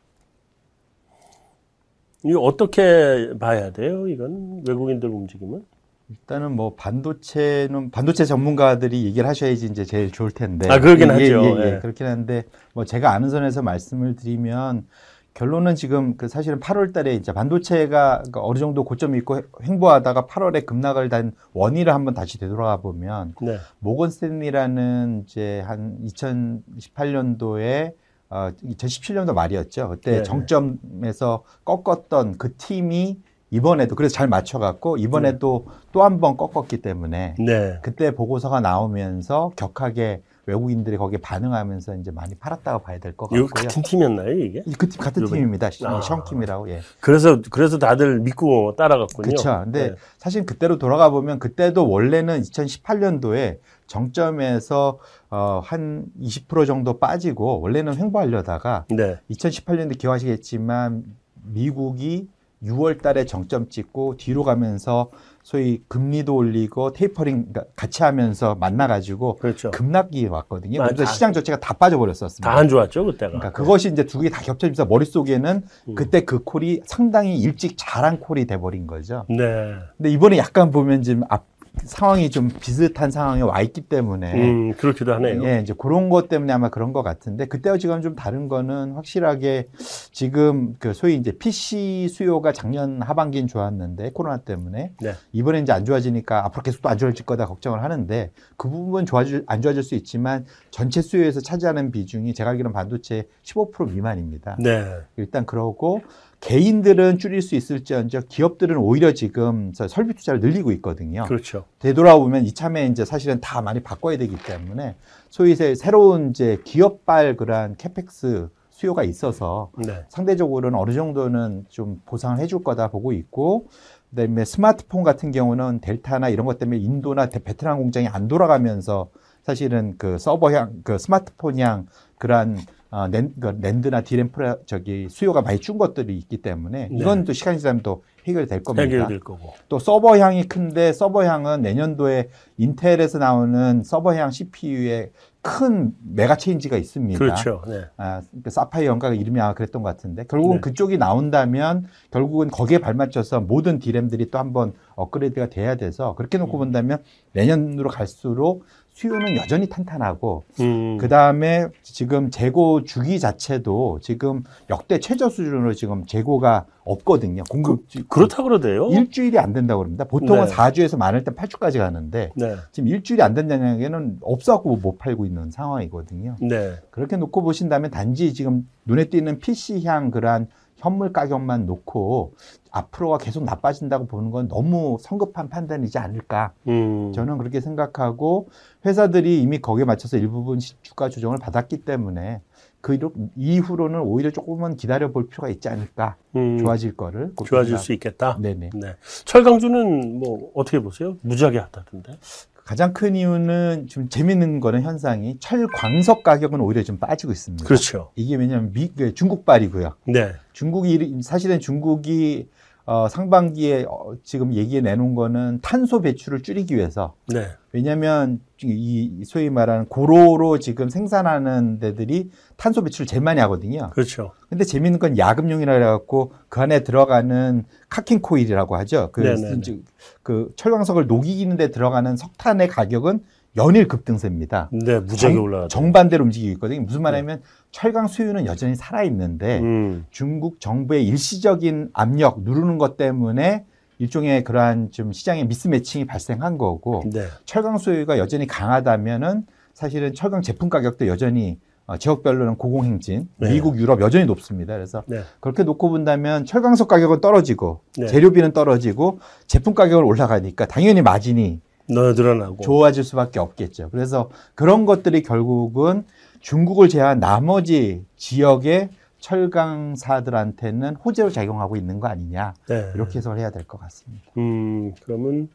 이거 2.24 2.40
어떻게 2.40 3.32
봐야 3.38 3.70
돼요? 3.70 4.08
이건 4.08 4.62
외국인들 4.66 5.08
움직임은? 5.08 5.64
일단은 6.08 6.52
뭐 6.52 6.74
반도체는 6.76 7.90
반도체 7.90 8.24
전문가들이 8.24 9.04
얘기를 9.04 9.28
하셔야지 9.28 9.66
이제 9.66 9.84
제일 9.84 10.12
좋을 10.12 10.30
텐데. 10.30 10.68
아, 10.70 10.78
그러긴 10.78 11.08
예, 11.08 11.12
하죠. 11.12 11.24
예, 11.24 11.62
예. 11.62 11.74
예. 11.74 11.78
그렇긴 11.80 12.06
한데 12.06 12.44
뭐 12.74 12.84
제가 12.84 13.12
아는 13.12 13.28
선에서 13.28 13.62
말씀을 13.62 14.14
드리면 14.14 14.86
결론은 15.34 15.74
지금 15.74 16.16
그 16.16 16.28
사실은 16.28 16.60
8월 16.60 16.94
달에 16.94 17.14
이제 17.14 17.32
반도체가 17.32 18.22
그 18.32 18.40
어느 18.40 18.58
정도 18.58 18.84
고점이 18.84 19.18
있고 19.18 19.42
횡보하다가 19.62 20.26
8월에 20.26 20.64
급락을 20.64 21.08
단 21.08 21.32
원인을 21.52 21.92
한번 21.92 22.14
다시 22.14 22.38
되돌아가 22.38 22.78
보면 22.78 23.34
네. 23.42 23.58
모건 23.80 24.10
스탠리라는 24.10 25.24
이제 25.26 25.60
한 25.60 25.98
2018년도에 26.04 27.92
어, 28.30 28.50
2017년도 28.64 29.34
말이었죠. 29.34 29.90
그때 29.90 30.18
네. 30.18 30.22
정점에서 30.22 31.44
꺾었던 31.64 32.38
그 32.38 32.54
팀이 32.56 33.18
이번에도 33.56 33.94
그래서 33.96 34.14
잘 34.14 34.28
맞춰갖고 34.28 34.96
이번에도 34.98 35.66
또 35.92 36.02
한 36.02 36.20
번 36.20 36.36
꺾었기 36.36 36.82
때문에 36.82 37.34
네. 37.38 37.78
그때 37.82 38.14
보고서가 38.14 38.60
나오면서 38.60 39.52
격하게 39.56 40.22
외국인들이 40.44 40.96
거기에 40.96 41.18
반응하면서 41.18 41.96
이제 41.96 42.10
많이 42.12 42.34
팔았다고 42.36 42.84
봐야 42.84 42.98
될 43.00 43.16
것 43.16 43.28
같고요. 43.28 43.46
같은 43.48 43.82
팀이었나요, 43.82 44.30
이게? 44.38 44.62
그 44.78 44.88
팀 44.88 45.00
같은 45.02 45.22
요번에? 45.22 45.40
팀입니다. 45.40 45.70
아. 45.84 46.00
션킴이라고 46.00 46.70
예. 46.70 46.80
그래서 47.00 47.40
그래서 47.50 47.78
다들 47.78 48.20
믿고 48.20 48.76
따라갔군요. 48.76 49.22
그렇죠. 49.30 49.62
근데 49.64 49.90
네. 49.90 49.94
사실 50.18 50.46
그때로 50.46 50.78
돌아가 50.78 51.10
보면 51.10 51.38
그때도 51.40 51.88
원래는 51.88 52.42
2018년도에 52.42 53.58
정점에서 53.88 54.98
어, 55.30 55.60
한 55.64 56.04
20% 56.20 56.66
정도 56.66 56.98
빠지고 56.98 57.60
원래는 57.60 57.96
횡보하려다가 57.96 58.84
네. 58.90 59.16
2018년도 59.30 59.98
기억하시겠지만 59.98 61.02
미국이 61.42 62.28
6월 62.62 63.00
달에 63.02 63.24
정점 63.26 63.68
찍고 63.68 64.16
뒤로 64.16 64.42
가면서 64.42 65.10
소위 65.42 65.82
금리도 65.88 66.34
올리고 66.34 66.92
테이퍼링 66.92 67.52
그러니까 67.52 67.64
같이 67.76 68.02
하면서 68.02 68.54
만나가지고 68.56 69.36
그렇죠. 69.36 69.70
급락이 69.70 70.26
왔거든요. 70.26 70.82
그래서 70.82 71.04
시장 71.12 71.32
자체가 71.32 71.60
다 71.60 71.74
빠져버렸었습니다. 71.74 72.50
다 72.50 72.56
안 72.58 72.68
좋았죠, 72.68 73.04
그때가. 73.04 73.28
그러니까 73.32 73.52
그것이 73.52 73.88
이제 73.90 74.04
두 74.06 74.20
개 74.20 74.28
다 74.30 74.40
겹쳐지면서 74.40 74.86
머릿속에는 74.86 75.62
음. 75.88 75.94
그때 75.94 76.22
그 76.24 76.42
콜이 76.42 76.80
상당히 76.86 77.38
일찍 77.38 77.74
잘한 77.76 78.18
콜이 78.20 78.46
돼버린 78.46 78.86
거죠. 78.86 79.24
네. 79.28 79.74
근데 79.96 80.10
이번에 80.10 80.38
약간 80.38 80.70
보면 80.70 81.02
지금 81.02 81.22
앞 81.28 81.44
상황이 81.84 82.30
좀 82.30 82.48
비슷한 82.48 83.10
상황에 83.10 83.42
와 83.42 83.60
있기 83.60 83.82
때문에 83.82 84.34
음, 84.34 84.72
그렇기도 84.74 85.12
하네요. 85.14 85.44
예, 85.44 85.60
이제 85.62 85.74
그런 85.76 86.08
것 86.08 86.28
때문에 86.28 86.52
아마 86.52 86.68
그런 86.68 86.92
것 86.92 87.02
같은데 87.02 87.46
그때와 87.46 87.78
지금 87.78 88.00
좀 88.02 88.16
다른 88.16 88.48
거는 88.48 88.92
확실하게 88.92 89.68
지금 90.10 90.74
그 90.78 90.94
소위 90.94 91.14
이제 91.16 91.32
PC 91.32 92.08
수요가 92.10 92.52
작년 92.52 93.02
하반기엔 93.02 93.46
좋았는데 93.46 94.10
코로나 94.12 94.38
때문에 94.38 94.92
네. 95.00 95.12
이번에 95.32 95.60
이제 95.60 95.72
안 95.72 95.84
좋아지니까 95.84 96.44
앞으로 96.46 96.62
계속 96.62 96.82
또 96.82 96.88
안 96.88 96.98
좋아질 96.98 97.26
거다 97.26 97.46
걱정을 97.46 97.82
하는데 97.82 98.30
그 98.56 98.70
부분 98.70 99.04
좋아질 99.06 99.44
안 99.46 99.60
좋아질 99.60 99.82
수 99.82 99.94
있지만 99.96 100.46
전체 100.70 101.02
수요에서 101.02 101.40
차지하는 101.40 101.90
비중이 101.90 102.32
제가 102.32 102.50
알기로는 102.50 102.72
반도체 102.72 103.28
15% 103.44 103.92
미만입니다. 103.92 104.56
네. 104.60 104.86
일단 105.16 105.44
그러고 105.46 106.02
개인들은 106.40 107.18
줄일 107.18 107.42
수 107.42 107.54
있을지언정 107.56 108.22
기업들은 108.28 108.76
오히려 108.76 109.12
지금 109.12 109.72
저 109.74 109.88
설비 109.88 110.14
투자를 110.14 110.40
늘리고 110.40 110.70
있거든요. 110.72 111.24
그렇죠. 111.24 111.64
되돌아오면 111.80 112.44
이참에 112.44 112.86
이제 112.86 113.04
사실은 113.04 113.40
다 113.40 113.62
많이 113.62 113.80
바꿔야 113.80 114.16
되기 114.16 114.36
때문에 114.36 114.94
소위 115.30 115.54
새- 115.56 115.74
새로운 115.74 116.30
이제 116.30 116.58
기업발 116.64 117.36
그러한 117.36 117.76
CAPEX 117.76 118.48
수요가 118.70 119.02
있어서 119.04 119.70
네. 119.78 120.04
상대적으로는 120.10 120.78
어느 120.78 120.92
정도는 120.92 121.64
좀 121.70 122.00
보상을 122.04 122.38
해줄 122.38 122.62
거다 122.62 122.88
보고 122.88 123.12
있고 123.12 123.68
그다음에 124.10 124.44
스마트폰 124.44 125.02
같은 125.02 125.32
경우는 125.32 125.80
델타나 125.80 126.28
이런 126.28 126.44
것 126.46 126.58
때문에 126.58 126.78
인도나 126.78 127.28
대- 127.30 127.42
베트남 127.42 127.78
공장이 127.78 128.06
안 128.06 128.28
돌아가면서 128.28 129.08
사실은 129.42 129.94
그 129.96 130.18
서버향 130.18 130.82
그 130.84 130.98
스마트폰향 130.98 131.86
그러한 132.18 132.58
어, 132.90 133.08
낸, 133.08 133.32
그 133.40 133.56
NAND나 133.60 134.02
DRAM 134.02 134.30
프라 134.30 134.56
저기 134.66 135.08
수요가 135.08 135.42
많이 135.42 135.58
준 135.58 135.78
것들이 135.78 136.16
있기 136.18 136.38
때문에 136.38 136.88
네. 136.90 136.96
이건 136.98 137.24
또 137.24 137.32
시간이 137.32 137.58
지나면 137.58 137.82
또 137.82 138.04
해결될 138.26 138.62
겁니다. 138.62 138.82
해결될 138.82 139.20
거고. 139.20 139.54
또 139.68 139.78
서버 139.78 140.18
향이 140.18 140.44
큰데 140.44 140.92
서버 140.92 141.24
향은 141.24 141.62
내년도에 141.62 142.28
인텔에서 142.58 143.18
나오는 143.18 143.82
서버 143.84 144.14
향 144.14 144.30
CPU에 144.30 145.12
큰 145.42 145.92
메가 146.02 146.36
체인지가 146.36 146.76
있습니다. 146.76 147.18
그렇죠. 147.18 147.62
네. 147.68 147.84
아, 147.96 148.20
그 148.42 148.50
사파이어인가 148.50 149.14
이름이 149.14 149.40
아마 149.40 149.54
그랬던 149.54 149.82
것 149.82 149.88
같은데 149.88 150.24
결국은 150.24 150.56
네. 150.56 150.60
그쪽이 150.60 150.98
나온다면 150.98 151.86
결국은 152.10 152.48
거기에 152.48 152.78
발맞춰서 152.78 153.42
모든 153.42 153.78
디램들이 153.78 154.30
또 154.32 154.38
한번 154.38 154.72
업그레이드가 154.96 155.48
돼야 155.48 155.76
돼서 155.76 156.16
그렇게 156.16 156.38
놓고 156.38 156.58
본다면 156.58 156.98
내년으로 157.32 157.90
갈수록 157.90 158.64
수요는 158.96 159.36
여전히 159.36 159.68
탄탄하고 159.68 160.44
음. 160.60 160.96
그 160.96 161.08
다음에 161.08 161.66
지금 161.82 162.30
재고 162.30 162.82
주기 162.82 163.20
자체도 163.20 163.98
지금 164.00 164.42
역대 164.70 164.98
최저 165.00 165.28
수준으로 165.28 165.74
지금 165.74 166.06
재고가 166.06 166.64
없거든요. 166.82 167.44
공급 167.50 167.84
그 168.08 168.20
렇다 168.20 168.42
그러대요. 168.42 168.88
일주일이 168.88 169.38
안 169.38 169.52
된다고 169.52 169.80
그럽니다. 169.80 170.04
보통은 170.04 170.46
네. 170.46 170.50
4주에서 170.50 170.96
많을 170.96 171.24
때 171.24 171.30
8주까지 171.30 171.76
가는데 171.76 172.32
네. 172.36 172.56
지금 172.72 172.88
일주일이 172.88 173.20
안 173.20 173.34
된다는 173.34 173.74
얘기는 173.74 174.18
없어갖고 174.22 174.76
못 174.76 174.96
팔고 174.96 175.26
있는 175.26 175.50
상황이거든요. 175.50 176.36
네. 176.40 176.76
그렇게 176.90 177.18
놓고 177.18 177.42
보신다면 177.42 177.90
단지 177.90 178.32
지금 178.32 178.66
눈에 178.86 179.10
띄는 179.10 179.40
PC향 179.40 180.10
그러한 180.10 180.48
현물 180.76 181.12
가격만 181.12 181.66
놓고 181.66 182.32
앞으로가 182.80 183.18
계속 183.18 183.44
나빠진다고 183.44 184.06
보는 184.06 184.30
건 184.30 184.48
너무 184.48 184.98
성급한 185.00 185.48
판단이지 185.48 185.98
않을까. 185.98 186.52
음. 186.68 187.10
저는 187.14 187.38
그렇게 187.38 187.60
생각하고 187.60 188.48
회사들이 188.84 189.40
이미 189.40 189.58
거기에 189.58 189.84
맞춰서 189.84 190.18
일부분 190.18 190.60
시- 190.60 190.74
주가 190.82 191.08
조정을 191.08 191.38
받았기 191.38 191.78
때문에 191.78 192.42
그 192.82 192.98
이후로는 193.36 194.00
오히려 194.00 194.30
조금은 194.30 194.76
기다려 194.76 195.10
볼 195.10 195.28
필요가 195.28 195.48
있지 195.48 195.68
않을까. 195.68 196.16
음. 196.36 196.58
좋아질 196.58 196.96
거를. 196.96 197.32
좋아질 197.44 197.70
생각- 197.72 197.82
수 197.82 197.92
있겠다. 197.94 198.38
네네. 198.40 198.70
네. 198.74 198.94
철강주는 199.24 200.18
뭐 200.20 200.50
어떻게 200.54 200.78
보세요? 200.80 201.16
무지하게 201.22 201.58
하다던데. 201.58 202.18
가장 202.64 202.92
큰 202.92 203.14
이유는 203.14 203.86
좀 203.88 204.08
재밌는 204.08 204.58
거는 204.58 204.82
현상이 204.82 205.38
철광석 205.38 206.24
가격은 206.24 206.60
오히려 206.60 206.82
좀 206.82 206.98
빠지고 206.98 207.32
있습니다. 207.32 207.64
그렇죠. 207.64 208.10
이게 208.16 208.34
왜냐하면 208.34 208.72
미, 208.72 208.88
그 208.88 209.14
중국발이고요. 209.14 209.94
네. 210.08 210.32
중국이 210.52 210.94
이- 210.94 211.22
사실은 211.22 211.60
중국이 211.60 212.48
어, 212.88 213.08
상반기에 213.08 213.84
어, 213.88 214.14
지금 214.22 214.54
얘기해 214.54 214.80
내놓은 214.80 215.16
거는 215.16 215.58
탄소 215.60 216.00
배출을 216.00 216.42
줄이기 216.42 216.76
위해서 216.76 217.14
네. 217.26 217.48
왜냐하면 217.72 218.40
이 218.62 219.24
소위 219.26 219.50
말하는 219.50 219.86
고로로 219.86 220.60
지금 220.60 220.88
생산하는 220.88 221.80
데들이 221.80 222.30
탄소 222.56 222.84
배출을 222.84 223.06
제일 223.08 223.22
많이 223.22 223.40
하거든요. 223.40 223.90
그렇죠. 223.90 224.30
근데 224.48 224.62
재밌는 224.62 225.00
건 225.00 225.18
야금용이라 225.18 225.72
그래갖고 225.74 226.32
그 226.48 226.60
안에 226.60 226.84
들어가는 226.84 227.64
카킨 227.88 228.22
코일이라고 228.22 228.76
하죠. 228.76 229.10
그, 229.12 229.20
네네네. 229.20 229.56
이제 229.58 229.80
그 230.22 230.52
철광석을 230.54 231.08
녹이는데 231.08 231.72
들어가는 231.72 232.16
석탄의 232.16 232.68
가격은 232.68 233.24
연일 233.56 233.88
급등세입니다. 233.88 234.68
네, 234.72 235.00
무지하게 235.00 235.34
정- 235.34 235.44
올라가죠. 235.44 235.68
정반대로 235.68 236.24
움직이고 236.24 236.52
있거든요. 236.54 236.82
무슨 236.82 237.02
말이냐면 237.02 237.42
철강 237.70 238.06
수요는 238.06 238.46
여전히 238.46 238.74
살아 238.74 239.02
있는데 239.04 239.60
음. 239.60 240.04
중국 240.10 240.60
정부의 240.60 241.06
일시적인 241.06 241.90
압력 241.92 242.42
누르는 242.42 242.78
것 242.78 242.96
때문에 242.96 243.64
일종의 243.98 244.44
그러한 244.44 244.90
좀 244.90 245.12
시장의 245.12 245.46
미스매칭이 245.46 246.04
발생한 246.06 246.58
거고 246.58 247.02
네. 247.12 247.24
철강 247.46 247.78
수요가 247.78 248.18
여전히 248.18 248.46
강하다면은 248.46 249.46
사실은 249.72 250.12
철강 250.14 250.42
제품 250.42 250.68
가격도 250.68 251.06
여전히 251.06 251.58
어, 251.88 251.96
지역별로는 251.96 252.56
고공행진, 252.56 253.28
네. 253.36 253.52
미국, 253.52 253.78
유럽 253.78 254.00
여전히 254.00 254.24
높습니다. 254.24 254.74
그래서 254.74 255.04
네. 255.06 255.20
그렇게 255.38 255.62
놓고 255.62 255.88
본다면 255.88 256.44
철강석 256.44 256.88
가격은 256.88 257.20
떨어지고 257.20 257.80
네. 257.96 258.08
재료비는 258.08 258.52
떨어지고 258.52 259.20
제품 259.46 259.72
가격은 259.72 260.04
올라가니까 260.04 260.66
당연히 260.66 261.00
마진이 261.00 261.60
너 261.60 261.65
늘어나고. 261.88 262.62
좋아질 262.62 263.04
수밖에 263.04 263.38
없겠죠. 263.38 263.90
그래서 263.90 264.30
그런 264.54 264.86
것들이 264.86 265.22
결국은 265.22 266.04
중국을 266.40 266.88
제외한 266.88 267.20
나머지 267.20 268.04
지역의 268.16 268.88
철강사들한테는 269.18 270.96
호재로 270.96 271.30
작용하고 271.30 271.76
있는 271.76 272.00
거 272.00 272.08
아니냐 272.08 272.54
네. 272.68 272.90
이렇게 272.94 273.18
해석을 273.18 273.38
해야 273.38 273.50
될 273.50 273.64
것 273.64 273.80
같습니다. 273.80 274.24
음, 274.36 274.92
그러면 275.02 275.48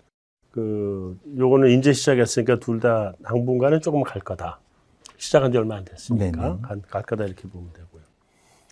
그 0.51 1.17
요거는 1.38 1.69
이제 1.77 1.93
시작했으니까 1.93 2.59
둘 2.59 2.79
다 2.82 3.13
당분간은 3.23 3.82
조금 3.82 4.03
갈 4.03 4.21
거다. 4.21 4.59
시작한 5.17 5.51
지 5.51 5.57
얼마 5.57 5.75
안 5.75 5.86
됐으니까 5.86 6.32
네네. 6.32 6.61
가- 6.61 6.75
가까다 6.89 7.25
이렇게 7.25 7.47
보면 7.47 7.69
되고요. 7.73 8.01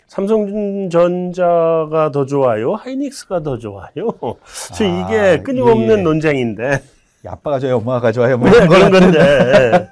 삼성전자가 0.07 2.10
더 2.12 2.26
좋아요, 2.26 2.74
하이닉스가 2.74 3.43
더 3.43 3.60
좋아요. 3.60 3.91
저 4.76 4.84
아, 4.86 4.88
이게 4.88 5.43
끊임없는 5.43 5.95
예, 5.95 5.99
예. 5.99 6.03
논쟁인데 6.03 6.82
아빠가 7.28 7.60
좋아요, 7.60 7.78
엄마가 7.78 8.12
좋아요, 8.12 8.38
뭐 8.38 8.50
네, 8.50 8.56
이런 8.58 8.70
그런 8.70 8.92
거 8.92 9.00
건데. 9.00 9.90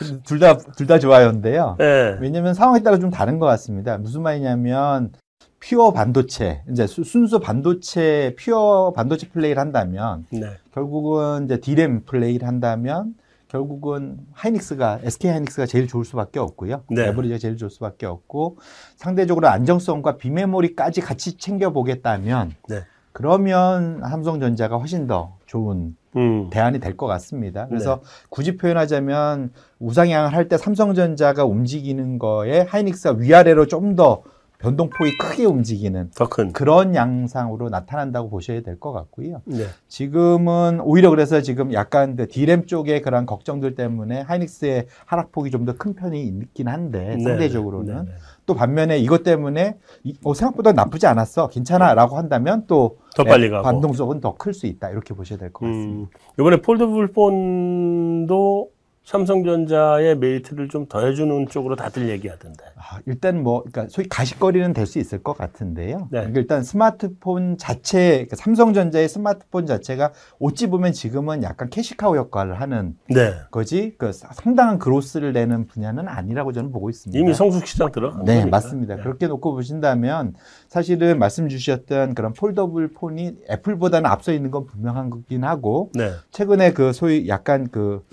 둘 0.24 0.38
다 0.40 0.56
둘 0.76 0.86
다 0.86 0.98
좋아요인데요. 0.98 1.76
예. 1.80 2.16
왜냐면 2.20 2.54
상황에 2.54 2.80
따라 2.82 2.98
좀 2.98 3.10
다른 3.10 3.38
것 3.38 3.46
같습니다. 3.46 3.98
무슨 3.98 4.22
말이냐면 4.22 5.12
퓨어 5.62 5.92
반도체, 5.92 6.62
이제 6.70 6.86
수- 6.86 7.04
순수 7.04 7.38
반도체, 7.38 8.34
퓨어 8.38 8.92
반도체 8.94 9.28
플레이를 9.28 9.60
한다면 9.60 10.24
네. 10.32 10.52
결국은 10.72 11.44
이제 11.44 11.58
디램 11.60 12.04
플레이를 12.06 12.46
한다면 12.48 13.14
결국은 13.48 14.16
하이닉스가 14.32 15.00
SK 15.02 15.30
하이닉스가 15.32 15.66
제일 15.66 15.86
좋을 15.86 16.04
수밖에 16.06 16.38
없고요. 16.38 16.84
네. 16.88 17.08
에버리지가 17.08 17.38
제일 17.38 17.56
좋을 17.58 17.68
수밖에 17.68 18.06
없고 18.06 18.56
상대적으로 18.96 19.48
안정성과 19.48 20.16
비메모리까지 20.16 21.00
같이 21.02 21.36
챙겨 21.36 21.70
보겠다면 21.70 22.52
네. 22.68 22.76
그러면 23.12 24.00
삼성전자가 24.02 24.76
훨씬 24.78 25.06
더 25.06 25.36
좋은 25.46 25.96
음. 26.16 26.48
대안이 26.50 26.78
될 26.80 26.96
것 26.96 27.06
같습니다. 27.06 27.66
그래서 27.68 28.00
굳이 28.28 28.56
표현하자면 28.56 29.52
우상향을 29.78 30.32
할 30.34 30.48
때 30.48 30.56
삼성전자가 30.58 31.44
움직이는 31.44 32.18
거에 32.18 32.60
하이닉스가 32.62 33.16
위아래로 33.18 33.66
좀 33.66 33.94
더 33.96 34.22
변동폭이 34.58 35.16
크게 35.16 35.46
움직이는. 35.46 36.10
그런 36.52 36.94
양상으로 36.94 37.70
나타난다고 37.70 38.28
보셔야 38.28 38.60
될 38.60 38.78
것 38.78 38.92
같고요. 38.92 39.40
네. 39.46 39.64
지금은 39.88 40.80
오히려 40.82 41.08
그래서 41.08 41.40
지금 41.40 41.72
약간 41.72 42.14
그 42.14 42.28
디램 42.28 42.66
쪽의 42.66 43.00
그런 43.00 43.24
걱정들 43.24 43.74
때문에 43.74 44.20
하이닉스의 44.20 44.86
하락폭이 45.06 45.50
좀 45.50 45.64
더 45.64 45.72
큰 45.78 45.94
편이 45.94 46.22
있긴 46.22 46.68
한데 46.68 47.16
네, 47.16 47.22
상대적으로는 47.24 48.04
네, 48.04 48.10
네. 48.10 48.16
또 48.50 48.54
반면에 48.54 48.98
이것 48.98 49.22
때문에 49.22 49.76
이- 50.02 50.16
어, 50.24 50.34
생각보다 50.34 50.72
나쁘지 50.72 51.06
않았어 51.06 51.46
괜찮아라고 51.50 52.16
한다면 52.16 52.64
또 52.66 52.96
더 53.16 53.22
빨리 53.22 53.44
예, 53.44 53.50
가고. 53.50 53.62
반동성은 53.62 54.20
더 54.20 54.34
클 54.36 54.52
수 54.54 54.66
있다 54.66 54.90
이렇게 54.90 55.14
보셔야 55.14 55.38
될 55.38 55.52
것 55.52 55.66
같습니다. 55.66 55.92
음, 56.00 56.06
이번에 56.40 56.60
foldable 56.60 57.12
폰도 57.12 58.68
삼성전자의 59.04 60.18
메리트를 60.18 60.68
좀 60.68 60.86
더해주는 60.86 61.48
쪽으로 61.48 61.74
다들 61.74 62.08
얘기하던데. 62.10 62.64
아, 62.76 63.00
일단 63.06 63.42
뭐, 63.42 63.62
그러니까 63.62 63.86
소위 63.88 64.06
가십거리는 64.08 64.72
될 64.72 64.86
수 64.86 64.98
있을 64.98 65.22
것 65.22 65.36
같은데요. 65.36 66.08
네. 66.10 66.18
그러니까 66.20 66.40
일단 66.40 66.62
스마트폰 66.64 67.56
자체, 67.58 68.10
그러니까 68.10 68.36
삼성전자의 68.36 69.08
스마트폰 69.08 69.66
자체가 69.66 70.12
어찌 70.40 70.66
보면 70.68 70.92
지금은 70.92 71.42
약간 71.44 71.70
cash 71.70 71.96
cow 71.96 72.16
역할을 72.16 72.60
하는 72.60 72.96
네. 73.08 73.34
거지, 73.50 73.94
그 73.98 74.12
상당한 74.12 74.78
growth를 74.78 75.32
내는 75.32 75.66
분야는 75.66 76.08
아니라고 76.08 76.52
저는 76.52 76.72
보고 76.72 76.90
있습니다. 76.90 77.18
이미 77.20 77.34
성숙 77.34 77.66
시장 77.66 77.92
들어간 77.92 78.24
네, 78.24 78.40
거니까. 78.40 78.50
맞습니다. 78.50 78.96
네. 78.96 79.02
그렇게 79.02 79.26
놓고 79.28 79.52
보신다면 79.54 80.34
사실은 80.68 81.18
말씀 81.18 81.48
주셨던 81.48 82.14
그런 82.14 82.32
foldable 82.32 82.88
폰이 82.94 83.36
애플보다는 83.50 84.10
앞서 84.10 84.32
있는 84.32 84.50
건 84.50 84.66
분명한 84.66 85.10
거긴 85.10 85.44
하고 85.44 85.90
네. 85.94 86.10
최근에 86.32 86.72
그 86.72 86.92
소위 86.92 87.28
약간 87.28 87.68
그, 87.70 88.04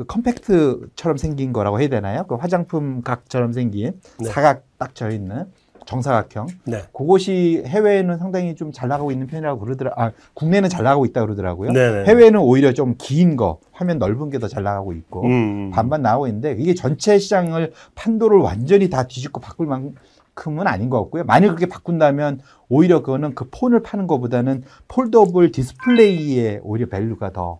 그 0.00 0.06
컴팩트처럼 0.06 1.18
생긴 1.18 1.52
거라고 1.52 1.78
해야 1.78 1.88
되나요? 1.88 2.24
그 2.26 2.34
화장품 2.36 3.02
갑처럼 3.02 3.52
생긴 3.52 4.00
네. 4.18 4.28
사각 4.30 4.64
딱 4.78 4.94
져 4.94 5.10
있는 5.10 5.44
정사각형. 5.84 6.46
네. 6.64 6.84
그것이 6.94 7.62
해외에는 7.66 8.16
상당히 8.16 8.54
좀 8.54 8.72
잘 8.72 8.88
나가고 8.88 9.12
있는 9.12 9.26
편이라고 9.26 9.60
그러더라. 9.60 9.92
아, 9.96 10.12
국내는 10.32 10.70
잘 10.70 10.84
나가고 10.84 11.04
있다 11.04 11.20
그러더라고요. 11.22 11.72
네네. 11.72 12.04
해외는 12.06 12.40
오히려 12.40 12.72
좀 12.72 12.94
긴 12.96 13.36
거, 13.36 13.58
화면 13.72 13.98
넓은 13.98 14.30
게 14.30 14.38
더 14.38 14.48
잘 14.48 14.62
나가고 14.62 14.94
있고 14.94 15.26
음. 15.26 15.70
반반 15.70 16.00
나오고 16.00 16.28
있는데 16.28 16.56
이게 16.58 16.72
전체 16.74 17.18
시장을 17.18 17.72
판도를 17.94 18.38
완전히 18.38 18.88
다 18.88 19.02
뒤집고 19.06 19.40
바꿀 19.42 19.66
만큼은 19.66 20.66
아닌 20.66 20.88
것 20.88 20.98
같고요. 21.02 21.24
만약 21.24 21.48
그렇게 21.48 21.66
바꾼다면 21.66 22.40
오히려 22.70 23.02
그거는 23.02 23.34
그 23.34 23.48
폰을 23.50 23.82
파는 23.82 24.06
것보다는 24.06 24.62
foldable 24.88 25.52
디스플레이에 25.52 26.60
오히려 26.62 26.88
value가 26.88 27.32
더 27.32 27.58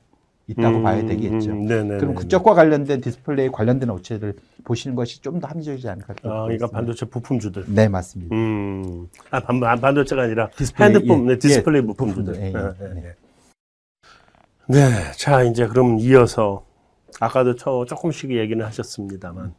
있다고 0.51 0.79
음, 0.79 0.83
봐야 0.83 1.05
되겠죠. 1.07 1.51
음, 1.53 1.67
네네. 1.67 1.99
그럼 1.99 2.15
그쪽과 2.15 2.55
관련된 2.55 3.01
디스플레이 3.01 3.49
관련된 3.51 3.89
업체들 3.91 4.35
보시는 4.65 4.97
것이 4.97 5.21
좀 5.23 5.41
더 5.41 5.47
합리적이지 5.49 5.89
않을까. 5.89 6.15
아, 6.25 6.43
그러니까 6.45 6.67
반도체 6.69 7.07
부품주들. 7.07 7.65
네 7.69 7.89
맞습니다. 7.89 8.35
음. 8.35 9.09
아, 9.31 9.41
반, 9.41 9.61
반- 9.61 9.81
반도체가 9.81 10.23
아니라 10.23 10.51
디스플레이, 10.51 10.95
핸드폰, 10.95 11.23
예, 11.25 11.35
네, 11.35 11.39
디스플레이 11.39 11.83
예, 11.83 11.87
부품주들. 11.87 12.35
예, 12.37 12.39
네, 12.41 12.53
예, 12.55 12.85
네, 12.89 12.95
네. 12.95 13.15
네, 14.69 15.13
자, 15.17 15.43
이제 15.43 15.67
그럼 15.67 15.99
이어서 15.99 16.65
아까도 17.21 17.55
저 17.57 17.85
조금씩 17.89 18.31
얘기는 18.33 18.65
하셨습니다만 18.65 19.53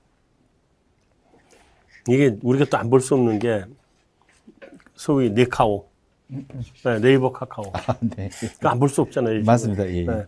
이게 2.10 2.38
우리가 2.42 2.66
또 2.66 2.78
안 2.78 2.90
볼 2.90 3.00
수 3.02 3.14
없는 3.16 3.40
게 3.40 3.64
소위 4.96 5.30
네카오, 5.32 5.86
네, 6.32 7.00
네이버 7.02 7.32
카카오. 7.32 7.66
아, 7.74 7.96
네. 8.16 8.30
안볼 8.64 8.90
수 8.90 9.02
없잖아요. 9.02 9.36
지금. 9.36 9.46
맞습니다. 9.46 9.88
예. 9.90 10.06
네. 10.06 10.26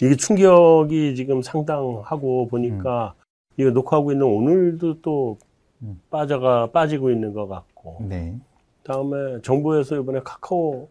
이게 0.00 0.16
충격이 0.16 1.14
지금 1.14 1.42
상당하고 1.42 2.48
보니까 2.48 3.14
이거 3.56 3.70
녹화하고 3.70 4.12
있는 4.12 4.26
오늘도 4.26 5.02
또 5.02 5.38
음. 5.82 6.00
빠져가 6.10 6.70
빠지고 6.70 7.10
있는 7.10 7.32
것 7.34 7.48
같고 7.48 7.98
네. 8.08 8.38
다음에 8.84 9.40
정부에서 9.42 9.96
이번에 9.96 10.20
카카오 10.24 10.88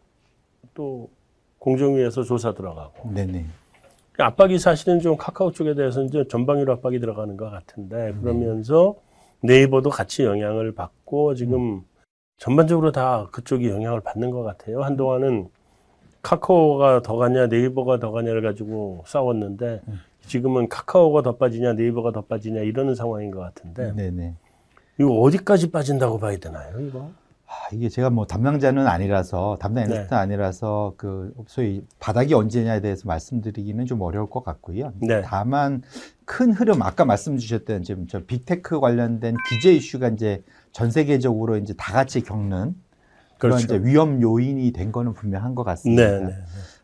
또 0.73 1.09
공정위에서 1.59 2.23
조사 2.23 2.53
들어가고 2.53 3.11
네네. 3.11 3.45
압박이 4.17 4.59
사실은 4.59 4.99
좀 4.99 5.17
카카오 5.17 5.51
쪽에 5.51 5.73
대해서 5.73 6.03
이제 6.03 6.23
전방위로 6.27 6.73
압박이 6.73 6.99
들어가는 6.99 7.35
것 7.37 7.49
같은데 7.49 8.13
그러면서 8.21 8.95
네이버도 9.41 9.89
같이 9.89 10.23
영향을 10.23 10.73
받고 10.73 11.33
지금 11.33 11.83
전반적으로 12.41 12.91
다 12.91 13.27
그쪽이 13.31 13.69
영향을 13.69 14.01
받는 14.01 14.31
것 14.31 14.41
같아요. 14.41 14.81
한동안은 14.81 15.47
카카오가 16.23 17.03
더 17.03 17.15
가냐 17.15 17.45
네이버가 17.45 17.99
더 17.99 18.11
가냐를 18.11 18.41
가지고 18.41 19.03
싸웠는데 19.05 19.81
지금은 20.25 20.67
카카오가 20.67 21.21
더 21.21 21.37
빠지냐 21.37 21.73
네이버가 21.73 22.11
더 22.11 22.21
빠지냐 22.21 22.61
이러는 22.61 22.95
상황인 22.95 23.29
것 23.29 23.41
같은데 23.41 23.93
네네. 23.93 24.33
이거 24.99 25.11
어디까지 25.19 25.69
빠진다고 25.69 26.17
봐야 26.17 26.35
되나요? 26.37 26.79
이거? 26.79 27.11
아, 27.45 27.53
이게 27.73 27.89
제가 27.89 28.09
뭐 28.09 28.25
담당자는 28.25 28.87
아니라서 28.87 29.57
담당 29.59 29.83
네. 29.83 29.91
애널리스트 29.91 30.15
아니라서 30.15 30.93
그 30.97 31.33
소위 31.45 31.83
바닥이 31.99 32.33
언제냐에 32.33 32.81
대해서 32.81 33.03
말씀드리기는 33.05 33.85
좀 33.85 34.01
어려울 34.01 34.27
것 34.31 34.43
같고요. 34.43 34.93
네. 34.99 35.21
다만 35.21 35.83
큰 36.25 36.53
흐름 36.53 36.81
아까 36.81 37.05
말씀 37.05 37.37
주셨던 37.37 37.83
지금 37.83 38.07
저 38.07 38.25
빅테크 38.25 38.79
관련된 38.79 39.35
규제 39.49 39.73
이슈가 39.73 40.07
이제 40.09 40.41
전 40.71 40.91
세계적으로 40.91 41.57
이제 41.57 41.73
다 41.73 41.93
같이 41.93 42.21
겪는 42.21 42.75
그런 43.37 43.57
그렇죠. 43.57 43.75
이제 43.75 43.89
위험 43.89 44.21
요인이 44.21 44.71
된 44.71 44.91
거는 44.91 45.13
분명한 45.13 45.55
것 45.55 45.63
같습니다. 45.63 46.03
네, 46.03 46.25
네. 46.25 46.33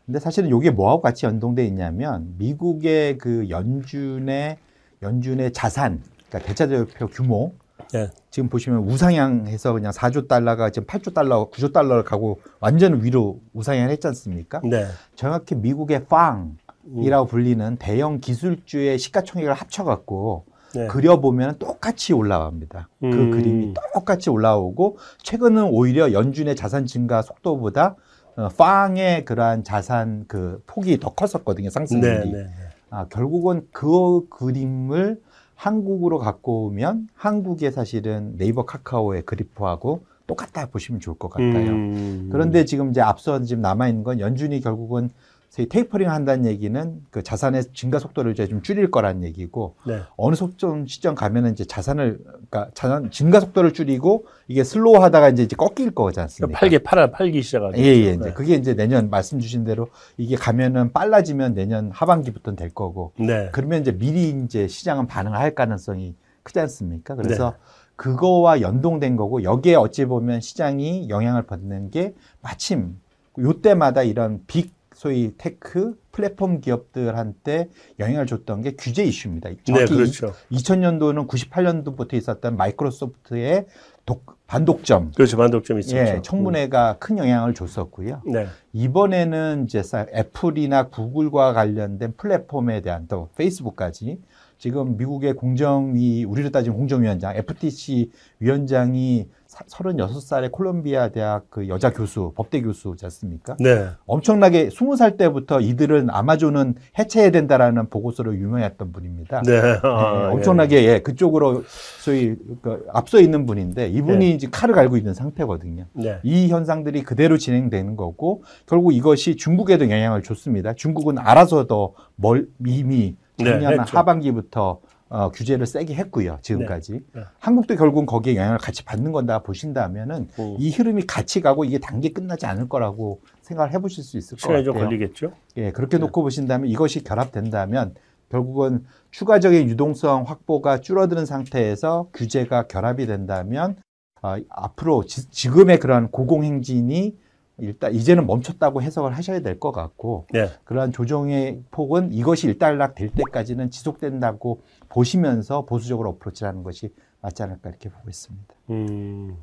근데 0.06 0.20
사실은 0.20 0.54
이게 0.56 0.70
뭐하고 0.70 1.02
같이 1.02 1.26
연동돼 1.26 1.64
있냐면 1.66 2.34
미국의 2.38 3.18
그 3.18 3.48
연준의 3.50 4.58
연준의 5.02 5.52
자산, 5.52 6.02
그러니까 6.28 6.48
대차대표 6.48 7.06
규모 7.08 7.52
네. 7.92 8.10
지금 8.30 8.48
보시면 8.48 8.80
우상향해서 8.80 9.72
그냥 9.72 9.92
4조 9.92 10.28
달러가 10.28 10.70
지금 10.70 10.86
8조 10.86 11.14
달러, 11.14 11.48
9조 11.50 11.72
달러를 11.72 12.04
가고 12.04 12.40
완전 12.60 13.02
위로 13.02 13.40
우상향을 13.54 13.90
했지 13.90 14.06
않습니까? 14.08 14.60
네. 14.64 14.86
정확히 15.14 15.54
미국의 15.54 16.06
팡이라고 16.06 17.26
불리는 17.26 17.76
대형 17.76 18.20
기술주의 18.20 18.98
시가총액을 18.98 19.54
합쳐갖고 19.54 20.44
네. 20.74 20.86
그려보면 20.86 21.58
똑같이 21.58 22.12
올라갑니다. 22.12 22.88
그 23.00 23.06
음. 23.06 23.30
그림이 23.30 23.74
똑같이 23.94 24.30
올라오고 24.30 24.98
최근은 25.22 25.64
오히려 25.64 26.12
연준의 26.12 26.56
자산 26.56 26.86
증가 26.86 27.22
속도보다 27.22 27.96
어, 28.36 28.48
팡의 28.56 29.24
그러한 29.24 29.64
자산 29.64 30.24
그 30.28 30.62
폭이 30.66 30.98
더 31.00 31.14
컸었거든요. 31.14 31.68
네, 31.68 31.70
상승률이. 31.70 32.32
네, 32.32 32.42
네. 32.44 32.46
아, 32.90 33.06
결국은 33.08 33.66
그 33.72 34.28
그림을 34.28 35.20
한국으로 35.54 36.18
갖고 36.18 36.66
오면 36.66 37.08
한국의 37.14 37.72
사실은 37.72 38.36
네이버 38.36 38.64
카카오의 38.64 39.22
그래프하고 39.22 40.04
똑같다 40.28 40.66
보시면 40.66 41.00
좋을 41.00 41.18
것 41.18 41.30
같아요. 41.30 41.70
음. 41.70 42.28
그런데 42.30 42.64
지금 42.64 42.90
이제 42.90 43.00
앞서 43.00 43.42
지금 43.42 43.62
남아 43.62 43.88
있는 43.88 44.04
건 44.04 44.20
연준이 44.20 44.60
결국은 44.60 45.10
테이퍼링 45.50 46.10
한다는 46.10 46.46
얘기는 46.46 47.00
그 47.10 47.22
자산의 47.22 47.72
증가 47.72 47.98
속도를 47.98 48.32
이제 48.32 48.46
좀 48.46 48.62
줄일 48.62 48.90
거란 48.90 49.24
얘기고 49.24 49.76
네. 49.86 50.02
어느 50.16 50.34
속점 50.34 50.86
시점 50.86 51.14
가면은 51.14 51.52
이제 51.52 51.64
자산을 51.64 52.18
그러니까 52.22 52.70
자산 52.74 53.10
증가 53.10 53.40
속도를 53.40 53.72
줄이고 53.72 54.26
이게 54.46 54.62
slow 54.62 54.96
하다가 55.02 55.30
이제, 55.30 55.42
이제 55.44 55.56
꺾일 55.56 55.92
거지 55.92 56.20
않습니까? 56.20 56.58
팔게 56.58 56.78
팔아 56.78 57.10
팔기 57.10 57.42
시작하죠. 57.42 57.78
예, 57.78 57.84
예, 57.84 58.12
이제 58.12 58.16
네. 58.16 58.32
그게 58.32 58.54
이제 58.54 58.74
내년 58.74 59.10
말씀 59.10 59.40
주신 59.40 59.64
대로 59.64 59.88
이게 60.16 60.36
가면은 60.36 60.92
빨라지면 60.92 61.54
내년 61.54 61.90
하반기부터는 61.92 62.56
될 62.56 62.70
거고 62.70 63.12
네. 63.18 63.48
그러면 63.52 63.80
이제 63.80 63.90
미리 63.92 64.28
이제 64.28 64.68
시장은 64.68 65.06
반응을 65.06 65.38
할 65.38 65.54
가능성이 65.54 66.14
크지 66.42 66.60
않습니까? 66.60 67.14
그래서 67.14 67.50
네. 67.50 67.56
그거와 67.96 68.60
연동된 68.60 69.16
거고 69.16 69.42
여기에 69.42 69.74
어찌 69.74 70.04
보면 70.04 70.40
시장이 70.40 71.08
영향을 71.08 71.42
받는 71.42 71.90
게 71.90 72.14
마침 72.42 73.00
요때마다 73.36 74.02
이런 74.02 74.40
big 74.46 74.77
소위 74.98 75.30
tech 75.38 75.96
플랫폼 76.10 76.60
기업들한테 76.60 77.68
영향을 78.00 78.26
줬던 78.26 78.62
게 78.62 78.72
규제 78.76 79.04
이슈입니다. 79.04 79.48
네, 79.50 79.84
그렇죠. 79.84 80.32
2000년도는 80.50 81.28
98년도부터 81.28 82.14
있었던 82.14 82.56
마이크로소프트의 82.56 83.66
독, 84.04 84.24
반독점, 84.48 85.12
그렇죠. 85.14 85.36
반독점 85.36 85.78
있었죠. 85.78 85.96
예, 85.98 86.20
청문회가 86.20 86.96
큰 86.98 87.16
영향을 87.18 87.54
줬었고요. 87.54 88.22
음. 88.26 88.32
네. 88.32 88.46
이번에는 88.72 89.66
이제 89.66 89.84
사- 89.84 90.06
애플이나 90.12 90.88
구글과 90.88 91.52
관련된 91.52 92.14
플랫폼에 92.16 92.80
대한 92.80 93.06
또 93.06 93.28
페이스북까지 93.36 94.18
지금 94.58 94.96
미국의 94.96 95.34
공정위 95.34 96.24
우리로 96.24 96.50
따지면 96.50 96.76
공정위원장 96.76 97.36
FTC 97.36 98.10
위원장이 98.40 99.28
36살의 99.66 100.50
콜롬비아 100.52 101.08
대학 101.08 101.46
그 101.50 101.68
여자 101.68 101.92
교수 101.92 102.32
법대 102.36 102.60
교수지 102.62 103.04
않습니까? 103.06 103.56
네. 103.58 103.88
엄청나게 104.06 104.68
20살 104.68 105.16
때부터 105.16 105.60
이들은 105.60 106.10
아마존은 106.10 106.74
해체해야 106.98 107.30
된다라는 107.30 107.88
보고서로 107.90 108.34
유명했던 108.36 108.92
분입니다. 108.92 109.42
네. 109.42 109.60
네, 109.60 109.80
아, 109.82 110.30
엄청나게 110.32 110.84
예, 110.84 110.98
그쪽으로 111.00 111.64
소위 112.00 112.36
그 112.62 112.86
앞서 112.92 113.20
있는 113.20 113.46
분인데 113.46 113.88
이분이 113.88 114.18
네. 114.18 114.30
이제 114.30 114.48
칼을 114.50 114.74
갈고 114.74 114.96
있는 114.96 115.14
상태거든요. 115.14 115.86
네. 115.92 116.18
이 116.22 116.48
현상들이 116.48 117.02
그대로 117.02 117.36
진행되는 117.38 117.96
거고 117.96 118.42
결국 118.66 118.92
이것이 118.92 119.36
중국에도 119.36 119.90
영향을 119.90 120.22
줬습니다. 120.22 120.74
중국은 120.74 121.18
알아서 121.18 121.66
더 121.66 121.92
멀, 122.16 122.48
이미 122.66 123.16
작년 123.38 123.76
네. 123.76 123.82
하반기부터 123.86 124.80
어, 125.10 125.30
규제를 125.30 125.66
세게 125.66 125.94
했고요. 125.94 126.38
지금까지. 126.42 127.00
네. 127.14 127.22
한국도 127.38 127.76
결국은 127.76 128.04
거기에 128.04 128.36
영향을 128.36 128.58
같이 128.58 128.84
받는 128.84 129.12
건다 129.12 129.38
보신다면은 129.40 130.28
음. 130.38 130.56
이 130.58 130.70
흐름이 130.70 131.06
같이 131.06 131.40
가고 131.40 131.64
이게 131.64 131.78
단계 131.78 132.10
끝나지 132.10 132.46
않을 132.46 132.68
거라고 132.68 133.20
생각을 133.42 133.72
해보실 133.72 134.04
수 134.04 134.18
있을 134.18 134.36
것 134.36 134.48
같아요. 134.48 134.64
좀 134.64 134.74
걸리겠죠. 134.74 135.32
예, 135.56 135.70
그렇게 135.72 135.96
네. 135.96 136.02
놓고 136.02 136.22
보신다면 136.22 136.68
이것이 136.68 137.04
결합된다면 137.04 137.94
결국은 138.28 138.84
추가적인 139.10 139.68
유동성 139.70 140.24
확보가 140.24 140.80
줄어드는 140.80 141.24
상태에서 141.24 142.10
규제가 142.12 142.66
결합이 142.66 143.06
된다면 143.06 143.76
어, 144.20 144.36
앞으로 144.50 145.04
지, 145.04 145.48
금의 145.48 145.78
그러한 145.78 146.10
고공행진이 146.10 147.16
일단 147.58 147.92
이제는 147.94 148.26
멈췄다고 148.26 148.82
해석을 148.82 149.16
하셔야 149.16 149.40
될 149.40 149.58
것 149.58 149.72
같고 149.72 150.26
네. 150.32 150.48
그러한 150.64 150.92
조정의 150.92 151.62
폭은 151.70 152.12
이것이 152.12 152.46
일단락 152.46 152.94
될 152.94 153.10
때까지는 153.10 153.70
지속된다고 153.70 154.62
보시면서 154.88 155.64
보수적으로 155.64 156.10
어프로치하는 156.10 156.62
것이 156.62 156.94
맞지 157.20 157.42
않을까 157.42 157.70
이렇게 157.70 157.88
보고 157.88 158.08
있습니다. 158.08 158.54
음, 158.70 159.36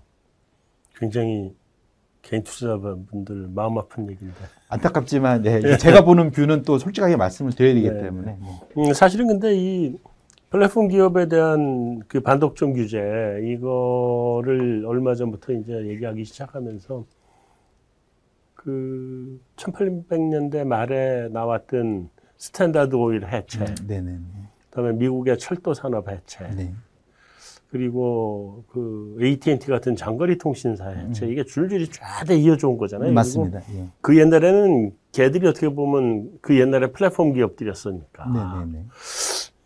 굉장히 0.97 1.53
개인 2.22 2.43
투자자분들 2.43 3.49
마음 3.53 3.78
아픈 3.78 4.09
얘기인데. 4.09 4.38
안타깝지만 4.70 5.41
네, 5.43 5.59
이게 5.59 5.78
제가 5.78 6.05
보는 6.05 6.32
뷰는 6.32 6.63
또 6.63 6.78
솔직하게 6.80 7.18
말씀을 7.18 7.51
드려야 7.51 7.74
되기 7.74 7.89
네. 7.89 8.01
때문에 8.01 8.38
네. 8.39 8.82
음, 8.82 8.93
사실은 8.93 9.28
근데 9.28 9.53
이 9.55 9.97
플랫폼 10.49 10.88
기업에 10.88 11.28
대한 11.28 11.99
그 12.07 12.22
반독점 12.22 12.74
규제 12.74 12.97
이거를 13.43 14.86
얼마 14.88 15.13
전부터 15.16 15.51
이제 15.53 15.86
얘기하기 15.88 16.24
시작하면서 16.24 17.03
그 18.66 19.39
1800년대 19.57 20.66
말에 20.66 21.30
나왔던 21.30 22.09
스탠다드 22.38 22.95
오일 22.95 23.28
해체, 23.28 23.63
네네. 23.88 24.18
그다음에 24.72 24.93
미국의 24.93 25.38
철도 25.38 25.76
산업 25.76 26.09
해체, 26.09 26.47
네. 26.55 26.74
그리고 27.70 28.63
그 28.70 29.18
AT&T 29.22 29.68
같은 29.68 29.95
장거리 29.95 30.39
통신사 30.39 30.89
해체 30.89 31.28
이게 31.28 31.43
줄줄이 31.43 31.88
쫙 31.91 32.28
이어져 32.32 32.70
온 32.70 32.78
거잖아요. 32.78 33.09
음. 33.09 33.13
맞습니다. 33.13 33.59
예. 33.76 33.89
그 34.01 34.18
옛날에는 34.18 34.93
걔들이 35.11 35.47
어떻게 35.47 35.70
보면 35.70 36.32
그 36.41 36.59
옛날에 36.59 36.88
플랫폼 36.88 37.34
기업들이었으니까 37.34 38.26
네네네. 38.66 38.86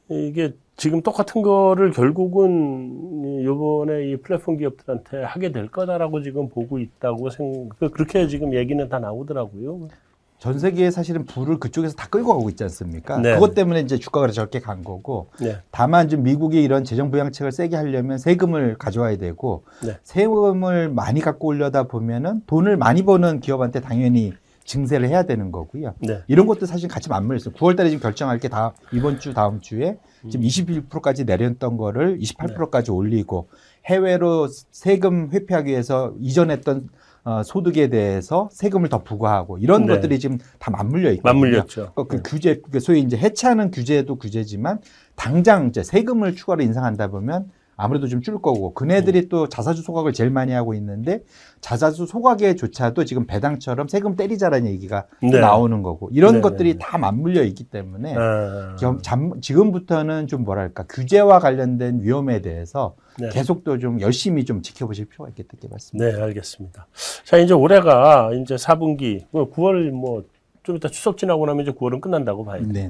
이게 0.09 0.53
지금 0.79 1.01
똑같은 1.01 1.41
거를 1.41 1.91
결국은 1.91 3.41
이번에 3.43 4.11
이 4.11 4.15
플랫폼 4.15 4.55
기업들한테 4.57 5.23
하게 5.23 5.51
될 5.51 5.67
거다라고 5.67 6.23
지금 6.23 6.47
보고 6.47 6.79
있다고 6.79 7.29
생 7.31 7.67
그- 7.77 7.89
그렇게 7.89 8.27
지금 8.27 8.53
얘기는 8.53 8.87
다 8.87 8.97
나오더라고요. 8.99 9.89
전 10.37 10.57
세계에 10.57 10.89
사실은 10.89 11.25
불을 11.25 11.59
그쪽에서 11.59 11.95
다 11.95 12.07
끌고 12.09 12.29
가고 12.29 12.49
있지 12.49 12.63
않습니까? 12.63 13.19
네. 13.19 13.33
그것 13.33 13.53
때문에 13.53 13.81
이제 13.81 13.97
주가가 13.97 14.29
저렇게 14.29 14.61
간 14.61 14.85
거고 14.85 15.27
네. 15.41 15.57
다만 15.69 16.07
좀 16.07 16.23
미국이 16.23 16.63
이런 16.63 16.85
재정 16.85 17.11
부양책을 17.11 17.51
세게 17.51 17.75
하려면 17.75 18.17
세금을 18.17 18.77
가져와야 18.77 19.17
되고 19.17 19.63
네. 19.85 19.97
세금을 20.03 20.91
많이 20.91 21.19
갖고 21.19 21.49
올려다 21.49 21.83
보면은 21.83 22.41
돈을 22.47 22.77
많이 22.77 23.03
버는 23.03 23.41
기업한테 23.41 23.81
당연히 23.81 24.31
증세를 24.63 25.09
해야 25.09 25.23
되는 25.23 25.51
거고요. 25.51 25.95
네. 25.99 26.19
이런 26.27 26.45
것도 26.47 26.65
사실 26.67 26.87
같이 26.87 27.09
맞물려 27.09 27.35
있어요. 27.35 27.53
9월 27.55 27.75
달에 27.75 27.89
지금 27.89 28.01
결정할 28.01 28.39
게 28.39 28.47
다 28.47 28.73
이번 28.93 29.19
주 29.19 29.33
다음 29.33 29.59
주에 29.59 29.97
지금 30.29 30.45
21%까지 30.45 31.25
내렸던 31.25 31.77
거를 31.77 32.17
28%까지 32.19 32.91
올리고 32.91 33.49
해외로 33.85 34.47
세금 34.71 35.29
회피하기 35.31 35.71
위해서 35.71 36.13
이전했던 36.19 36.89
어, 37.25 37.43
소득에 37.43 37.89
대해서 37.89 38.49
세금을 38.51 38.89
더 38.89 39.03
부과하고 39.03 39.57
이런 39.57 39.85
네. 39.85 39.93
것들이 39.93 40.19
지금 40.19 40.37
다 40.57 40.71
맞물려 40.71 41.11
있거든요. 41.13 41.33
맞물렸죠. 41.33 41.93
그, 41.93 42.07
그 42.07 42.21
규제, 42.23 42.61
그 42.71 42.79
소위 42.79 43.01
이제 43.01 43.17
해체하는 43.17 43.71
규제도 43.71 44.15
규제지만 44.15 44.79
당장 45.15 45.67
이제 45.67 45.83
세금을 45.83 46.35
추가로 46.35 46.63
인상한다 46.63 47.07
보면 47.09 47.51
아무래도 47.79 48.07
좀 48.07 48.21
줄 48.21 48.41
거고 48.41 48.73
그네들이 48.73 49.19
음. 49.21 49.29
또 49.29 49.47
자사주 49.47 49.81
소각을 49.81 50.11
제일 50.13 50.29
많이 50.29 50.51
하고 50.51 50.73
있는데 50.73 51.23
자사주 51.61 52.05
소각에조차도 52.05 53.05
지금 53.05 53.25
배당처럼 53.25 53.87
세금 53.87 54.15
때리자라는 54.17 54.67
얘기가 54.69 55.05
또 55.21 55.27
네. 55.27 55.39
나오는 55.39 55.81
거고 55.81 56.09
이런 56.11 56.35
네, 56.35 56.41
것들이 56.41 56.73
네, 56.73 56.79
네. 56.79 56.85
다 56.85 56.97
맞물려 56.97 57.43
있기 57.43 57.63
때문에 57.63 58.15
아, 58.17 58.75
겸- 58.77 58.99
잠- 59.01 59.39
지금부터는 59.39 60.27
좀 60.27 60.43
뭐랄까 60.43 60.83
규제와 60.89 61.39
관련된 61.39 62.01
위험에 62.01 62.41
대해서 62.41 62.95
네. 63.17 63.29
계속 63.29 63.63
또 63.63 63.77
좀 63.79 64.01
열심히 64.01 64.43
좀 64.43 64.61
지켜보실 64.61 65.05
필요가 65.05 65.29
있겠다 65.29 65.49
이렇게 65.53 65.69
말씀드립니다. 65.69 66.17
네, 66.17 66.23
알겠습니다. 66.23 66.87
자, 67.23 67.37
이제 67.37 67.53
올해가 67.53 68.31
이제 68.33 68.55
4분기, 68.55 69.25
9월 69.31 69.89
뭐 69.91 70.23
좀 70.63 70.75
이따 70.75 70.89
추석 70.89 71.17
지나고 71.17 71.45
나면 71.45 71.63
이제 71.63 71.71
9월은 71.71 72.01
끝난다고 72.01 72.43
봐야 72.43 72.59
돼요. 72.59 72.67
네. 72.73 72.89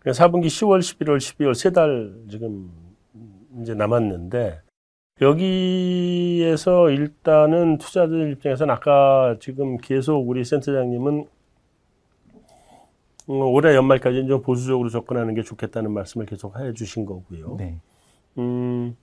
그러니까 0.00 0.24
4분기 0.26 0.46
10월, 0.46 0.80
11월, 0.80 1.18
12월 1.18 1.54
세 1.54 1.70
달 1.72 2.12
지금 2.28 2.70
이제 3.60 3.74
남았는데 3.74 4.60
여기에서 5.20 6.90
일단은 6.90 7.78
투자들 7.78 8.32
입장에서는 8.32 8.72
아까 8.72 9.36
지금 9.40 9.76
계속 9.78 10.28
우리 10.28 10.44
센터장님은 10.44 11.26
음, 13.30 13.40
올해 13.40 13.74
연말까지는 13.74 14.28
좀 14.28 14.42
보수적으로 14.42 14.88
접근하는 14.88 15.34
게 15.34 15.42
좋겠다는 15.42 15.92
말씀을 15.92 16.26
계속 16.26 16.58
해 16.58 16.72
주신 16.72 17.04
거고요. 17.04 17.56
네. 17.58 17.78
음, 18.38 18.96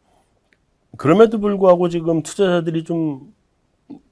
그럼에도 0.97 1.39
불구하고 1.39 1.89
지금 1.89 2.23
투자자들이 2.23 2.83
좀 2.85 3.33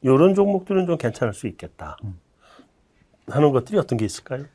이런 0.01 0.35
종목들은 0.35 0.85
좀 0.85 0.97
괜찮을 0.97 1.33
수 1.33 1.47
있겠다 1.47 1.97
하는 3.27 3.51
것들이 3.51 3.77
어떤 3.77 3.97
게 3.97 4.05
있을까요? 4.05 4.45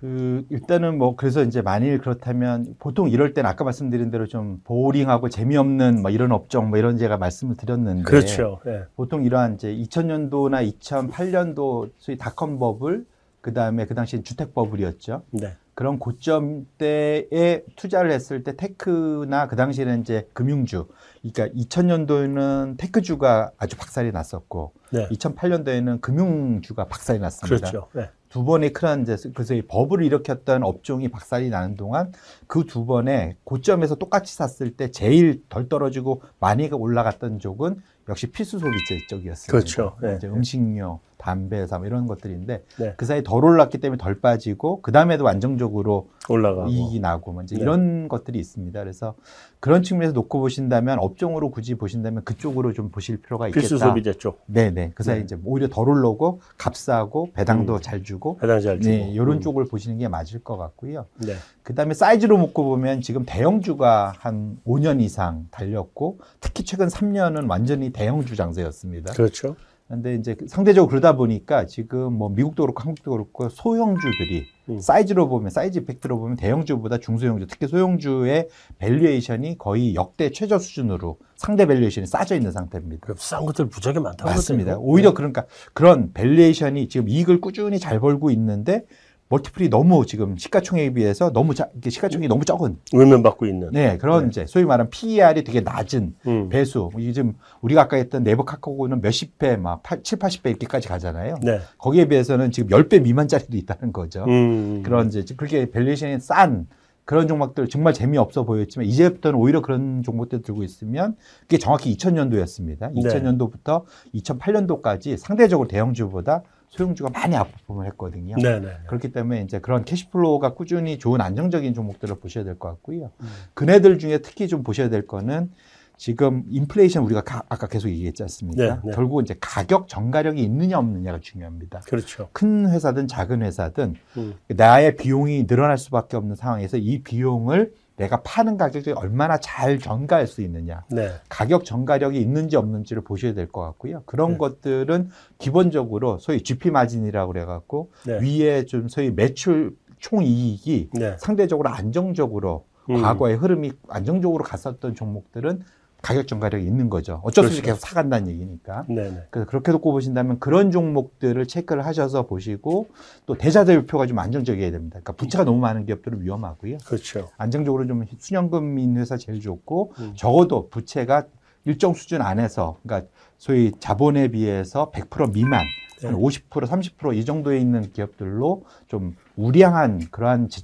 그 0.00 0.46
일단은 0.48 0.96
뭐 0.96 1.14
그래서 1.14 1.42
이제 1.42 1.60
만일 1.60 1.98
그렇다면 1.98 2.74
보통 2.78 3.10
이럴 3.10 3.34
때는 3.34 3.50
아까 3.50 3.64
말씀드린 3.64 4.10
대로 4.10 4.26
좀 4.26 4.60
보링하고 4.64 5.28
재미없는 5.28 6.00
뭐 6.00 6.10
이런 6.10 6.32
업종 6.32 6.70
뭐 6.70 6.78
이런 6.78 6.96
제가 6.96 7.18
말씀을 7.18 7.56
드렸는데 7.56 8.04
그렇죠. 8.04 8.60
예. 8.66 8.84
보통 8.96 9.24
이러한 9.24 9.56
이제 9.56 9.74
2000년도나 9.74 10.78
2008년도 10.80 11.90
소위 11.98 12.16
닷컴 12.16 12.58
버블 12.58 13.04
그 13.42 13.52
다음에 13.52 13.84
그 13.84 13.94
당시 13.94 14.22
주택 14.22 14.54
버블이었죠. 14.54 15.22
네. 15.32 15.52
그런 15.74 15.98
고점 15.98 16.66
때에 16.76 17.62
투자를 17.76 18.10
했을 18.10 18.42
때 18.42 18.54
테크나 18.54 19.48
그 19.48 19.56
당시에는 19.56 20.00
이제 20.00 20.28
금융주, 20.34 20.88
그러니까 21.22 21.58
2000년도에는 21.58 22.76
테크주가 22.76 23.52
아주 23.56 23.78
박살이 23.78 24.12
났었고, 24.12 24.72
네. 24.92 25.08
2008년도에는 25.08 26.02
금융주가 26.02 26.84
박살이 26.84 27.18
났습니다. 27.18 27.70
그렇죠. 27.70 27.88
네. 27.94 28.10
두 28.30 28.44
번의 28.44 28.72
큰 28.72 29.02
이제 29.02 29.16
그래서 29.34 29.54
이 29.54 29.62
버블을 29.62 30.04
일으켰던 30.06 30.62
업종이 30.62 31.08
박살이 31.08 31.50
나는 31.50 31.76
동안 31.76 32.12
그 32.46 32.64
두 32.64 32.86
번에 32.86 33.36
고점에서 33.44 33.96
똑같이 33.96 34.34
샀을 34.34 34.76
때 34.76 34.90
제일 34.92 35.42
덜 35.48 35.68
떨어지고 35.68 36.22
많이 36.38 36.68
올라갔던 36.70 37.40
쪽은 37.40 37.82
역시 38.08 38.26
필수 38.30 38.58
소비재 38.58 39.06
쪽이었어요. 39.08 39.50
그렇죠. 39.50 39.96
네. 40.02 40.16
이제 40.16 40.26
음식료, 40.26 41.00
담배, 41.16 41.66
삼 41.66 41.84
이런 41.84 42.06
것들인데 42.06 42.64
네. 42.78 42.94
그 42.96 43.04
사이 43.04 43.22
덜 43.22 43.44
올랐기 43.44 43.78
때문에 43.78 43.98
덜 43.98 44.20
빠지고 44.20 44.80
그 44.80 44.90
다음에도 44.90 45.28
안정적으로 45.28 46.08
올라가고. 46.28 46.68
이익이 46.68 47.00
나고 47.00 47.32
뭐 47.32 47.42
이제 47.42 47.56
네. 47.56 47.62
이런 47.62 48.08
것들이 48.08 48.38
있습니다. 48.38 48.80
그래서 48.80 49.14
그런 49.58 49.82
측면에서 49.82 50.14
놓고 50.14 50.40
보신다면 50.40 50.98
업종으로 50.98 51.50
굳이 51.50 51.74
보신다면 51.74 52.24
그쪽으로 52.24 52.72
좀 52.72 52.90
보실 52.90 53.20
필요가 53.20 53.48
있겠다. 53.48 53.60
필수 53.60 53.76
소비재 53.78 54.14
쪽 54.14 54.40
네네. 54.46 54.92
그 54.94 55.02
사이 55.02 55.18
네. 55.18 55.24
이제 55.24 55.36
오히려 55.44 55.68
덜 55.68 55.88
올라오고 55.88 56.40
값싸고 56.56 57.32
배당도 57.34 57.74
음. 57.74 57.80
잘 57.82 58.02
주고 58.02 58.38
해당 58.42 58.60
잘 58.60 58.80
주고. 58.80 58.90
네, 58.90 59.10
이런 59.10 59.32
음. 59.32 59.40
쪽을 59.40 59.66
보시는 59.66 59.98
게 59.98 60.08
맞을 60.08 60.42
것 60.42 60.56
같고요. 60.56 61.06
네. 61.18 61.34
그 61.62 61.74
다음에 61.74 61.92
사이즈로 61.94 62.38
묶고 62.38 62.64
보면 62.64 63.02
지금 63.02 63.24
대형주가 63.26 64.14
한 64.18 64.58
5년 64.66 65.00
이상 65.02 65.46
달렸고 65.50 66.18
특히 66.40 66.64
최근 66.64 66.88
3년은 66.88 67.48
완전히 67.48 67.90
대형주 68.00 68.34
장세였습니다. 68.34 69.12
그렇죠. 69.12 69.56
근데 69.86 70.14
이제 70.14 70.36
상대적으로 70.46 70.88
그러다 70.88 71.16
보니까 71.16 71.66
지금 71.66 72.12
뭐 72.12 72.28
미국도 72.28 72.62
그렇고 72.62 72.80
한국도 72.80 73.10
그렇고 73.10 73.48
소형주들이 73.48 74.44
음. 74.68 74.78
사이즈로 74.78 75.28
보면 75.28 75.50
사이즈 75.50 75.80
이펙트로 75.80 76.16
보면 76.20 76.36
대형주보다 76.36 76.98
중소형주 76.98 77.48
특히 77.48 77.66
소형주의 77.66 78.48
valuation이 78.78 79.58
거의 79.58 79.96
역대 79.96 80.30
최저 80.30 80.60
수준으로 80.60 81.18
상대 81.34 81.66
valuation이 81.66 82.06
싸져 82.06 82.36
있는 82.36 82.52
상태입니다. 82.52 83.04
그싼 83.04 83.44
것들 83.44 83.64
무지하게 83.64 83.98
많다고 83.98 84.30
맞습니다. 84.30 84.76
오히려 84.78 85.12
그러니까 85.12 85.46
그런 85.74 86.12
valuation이 86.12 86.88
지금 86.88 87.08
이익을 87.08 87.40
꾸준히 87.40 87.80
잘 87.80 87.98
벌고 87.98 88.30
있는데 88.30 88.84
multiple이 89.30 89.70
너무 89.70 90.04
지금 90.06 90.36
시가총액에 90.36 90.92
비해서 90.92 91.32
너무 91.32 91.54
자, 91.54 91.68
시가총액이 91.88 92.28
너무 92.28 92.44
적은 92.44 92.76
외면받고 92.92 93.46
있는. 93.46 93.70
네 93.70 93.96
그런 93.96 94.28
이제 94.28 94.44
소위 94.46 94.64
말하는 94.64 94.90
PER이 94.90 95.44
되게 95.44 95.60
낮은 95.60 96.14
음. 96.26 96.48
배수 96.48 96.90
지금 97.14 97.34
우리가 97.62 97.82
아까 97.82 97.96
했던 97.96 98.24
네이버 98.24 98.44
카카오는 98.44 99.00
몇십 99.00 99.38
배, 99.38 99.56
막 99.56 99.82
8, 99.84 100.02
7, 100.02 100.18
80배 100.18 100.50
이렇게까지 100.50 100.88
가잖아요. 100.88 101.36
네. 101.42 101.60
거기에 101.78 102.06
비해서는 102.06 102.50
지금 102.50 102.76
10배 102.76 103.02
미만짜리도 103.02 103.56
있다는 103.56 103.92
거죠. 103.92 104.24
음. 104.26 104.82
그런 104.82 105.06
이제 105.08 105.24
그렇게 105.36 105.70
valuation이 105.70 106.18
싼 106.20 106.66
그런 107.04 107.28
종목들 107.28 107.68
정말 107.68 107.92
재미없어 107.92 108.44
보였지만 108.44 108.86
이제부터는 108.86 109.38
오히려 109.38 109.62
그런 109.62 110.02
종목들 110.02 110.42
들고 110.42 110.64
있으면 110.64 111.16
그게 111.42 111.58
정확히 111.58 111.96
2000년도였습니다. 111.96 112.92
네. 112.92 113.00
2000년도부터 113.00 113.84
2008년도까지 114.14 115.16
상대적으로 115.16 115.68
대형주보다 115.68 116.42
소형주가 116.70 117.10
많이 117.10 117.36
아웃퍼폼을 117.36 117.86
했거든요. 117.88 118.36
네네. 118.36 118.68
그렇기 118.86 119.10
때문에 119.12 119.42
이제 119.42 119.58
그런 119.58 119.84
cash 119.84 120.12
flow가 120.12 120.54
꾸준히 120.54 120.98
좋은 120.98 121.20
안정적인 121.20 121.74
종목들을 121.74 122.16
보셔야 122.20 122.44
될 122.44 122.58
것 122.58 122.68
같고요. 122.68 123.10
음. 123.20 123.26
그네들 123.54 123.98
중에 123.98 124.18
특히 124.18 124.48
좀 124.48 124.62
보셔야 124.62 124.88
될 124.88 125.06
거는 125.06 125.50
지금 125.96 126.44
인플레이션 126.48 127.02
우리가 127.04 127.20
가- 127.22 127.42
아까 127.48 127.66
계속 127.66 127.88
얘기했지 127.90 128.22
않습니까? 128.22 128.62
네, 128.62 128.80
네. 128.84 128.92
결국 128.94 129.20
이제 129.22 129.34
가격 129.38 129.86
전가력이 129.88 130.42
있느냐 130.42 130.78
없느냐가 130.78 131.18
중요합니다. 131.20 131.80
그렇죠. 131.80 132.28
큰 132.32 132.70
회사든 132.70 133.06
작은 133.06 133.42
회사든 133.42 133.96
음. 134.16 134.34
나의 134.48 134.96
비용이 134.96 135.46
늘어날 135.46 135.76
수밖에 135.76 136.16
없는 136.16 136.36
상황에서 136.36 136.78
이 136.78 137.02
비용을 137.02 137.72
내가 138.00 138.22
파는 138.22 138.56
가격에 138.56 138.92
얼마나 138.92 139.38
잘 139.38 139.78
전가할 139.78 140.26
수 140.26 140.40
있느냐. 140.40 140.84
네. 140.90 141.10
가격 141.28 141.66
전가력이 141.66 142.18
있는지 142.18 142.56
없는지를 142.56 143.04
보셔야 143.04 143.34
될 143.34 143.50
것 143.50 143.60
같고요. 143.60 144.02
그런 144.06 144.32
네. 144.32 144.38
것들은 144.38 145.10
기본적으로 145.38 146.18
소위 146.18 146.42
GP 146.42 146.70
마진이라고 146.70 147.32
그래갖고 147.32 147.90
네. 148.06 148.18
위에 148.22 148.64
좀 148.64 148.88
소위 148.88 149.10
매출 149.10 149.76
총 149.98 150.22
이익이 150.22 150.90
네. 150.94 151.16
상대적으로 151.18 151.68
안정적으로 151.68 152.64
음. 152.88 153.02
과거의 153.02 153.36
흐름이 153.36 153.72
안정적으로 153.88 154.44
갔었던 154.44 154.94
종목들은 154.94 155.60
가격 156.02 156.26
전가력이 156.26 156.64
있는 156.64 156.88
거죠. 156.88 157.20
어쩔 157.24 157.44
수 157.44 157.48
없이 157.48 157.62
그렇죠. 157.62 157.74
계속 157.76 157.88
사간다는 157.88 158.28
얘기니까. 158.28 158.84
네네. 158.88 159.26
그래서 159.30 159.48
그렇게 159.48 159.72
놓고 159.72 159.92
보신다면 159.92 160.38
그런 160.38 160.70
종목들을 160.70 161.46
체크를 161.46 161.84
하셔서 161.84 162.26
보시고 162.26 162.88
또 163.26 163.36
대자대표가 163.36 164.06
좀 164.06 164.18
안정적이어야 164.18 164.70
됩니다. 164.70 164.94
그러니까 164.94 165.12
부채가 165.12 165.44
너무 165.44 165.58
많은 165.60 165.84
기업들은 165.86 166.22
위험하고요. 166.22 166.78
그렇죠. 166.86 167.28
안정적으로 167.36 167.86
좀 167.86 168.04
수령금인 168.18 168.96
회사 168.96 169.16
제일 169.16 169.40
좋고 169.40 169.92
음. 169.98 170.12
적어도 170.16 170.68
부채가 170.70 171.26
일정 171.66 171.92
수준 171.92 172.22
안에서 172.22 172.78
그러니까 172.82 173.08
소위 173.36 173.72
자본에 173.80 174.28
비해서 174.28 174.90
100% 174.92 175.32
미만 175.34 175.64
네. 176.00 176.06
한 176.08 176.16
50% 176.16 176.48
30%이 176.66 177.24
정도에 177.26 177.58
있는 177.60 177.92
기업들로 177.92 178.64
좀 178.88 179.14
우량한 179.36 180.08
그러한 180.10 180.48
제, 180.48 180.62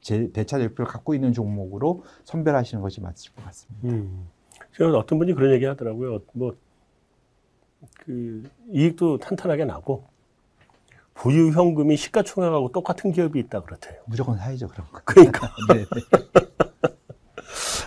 제- 0.00 0.30
대차 0.32 0.58
대표를 0.58 0.86
갖고 0.86 1.14
있는 1.14 1.32
종목으로 1.32 2.04
선별하시는 2.24 2.80
것이 2.80 3.00
맞을 3.00 3.32
것 3.34 3.44
같습니다. 3.46 3.88
음. 3.88 4.28
제가 4.76 4.98
어떤 4.98 5.18
분이 5.18 5.34
그런 5.34 5.52
얘기 5.52 5.64
하더라고요. 5.64 6.20
뭐, 6.32 6.54
그, 7.98 8.42
이익도 8.72 9.18
탄탄하게 9.18 9.64
나고, 9.64 10.04
보유 11.14 11.50
현금이 11.50 11.96
시가총액하고 11.96 12.72
똑같은 12.72 13.10
기업이 13.10 13.38
있다 13.40 13.60
그렇대요. 13.62 14.00
무조건 14.04 14.36
사야죠 14.36 14.68
그런 14.68 14.86
거. 14.92 15.00
그러니까. 15.04 15.50
네, 15.72 15.78
네. 15.78 15.86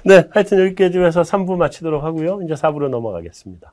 네, 0.24 0.30
하여튼 0.32 0.66
여기까지 0.66 0.98
해서 0.98 1.22
3부 1.22 1.58
마치도록 1.58 2.04
하고요. 2.04 2.42
이제 2.42 2.56
4부로 2.56 2.90
넘어가겠습니다. 2.90 3.72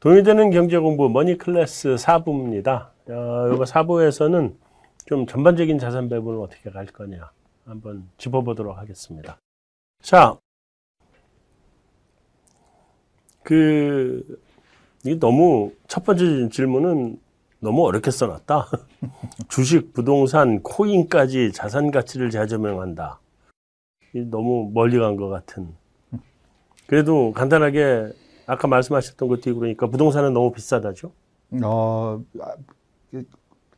돈이 0.00 0.24
되는 0.24 0.50
경제 0.50 0.78
공부 0.78 1.08
머니 1.08 1.38
클래스 1.38 1.94
4부입니다. 1.94 2.88
어, 3.08 3.52
이거 3.54 3.64
4부에서는 3.64 4.54
좀 5.06 5.26
전반적인 5.26 5.78
자산 5.78 6.08
배분을 6.08 6.40
어떻게 6.40 6.70
갈 6.70 6.86
거냐 6.86 7.30
한번 7.64 8.08
짚어보도록 8.18 8.76
하겠습니다. 8.78 9.38
자, 10.02 10.36
그, 13.58 14.38
이 15.06 15.18
너무 15.18 15.72
첫 15.86 16.04
번째 16.04 16.50
질문은 16.50 17.18
너무 17.60 17.86
어렵게 17.86 18.10
써놨다. 18.10 18.68
주식, 19.48 19.94
부동산, 19.94 20.62
코인까지 20.62 21.52
자산 21.52 21.90
가치를 21.90 22.28
재조명한다. 22.28 23.18
이 24.14 24.20
너무 24.20 24.70
멀리 24.74 24.98
간 24.98 25.16
것 25.16 25.30
같은. 25.30 25.68
그래도 26.86 27.32
간단하게 27.32 28.12
아까 28.46 28.68
말씀하셨던 28.68 29.26
것도 29.30 29.54
그러니까 29.54 29.86
부동산은 29.86 30.34
너무 30.34 30.52
비싸다죠. 30.52 31.12
어, 31.62 32.22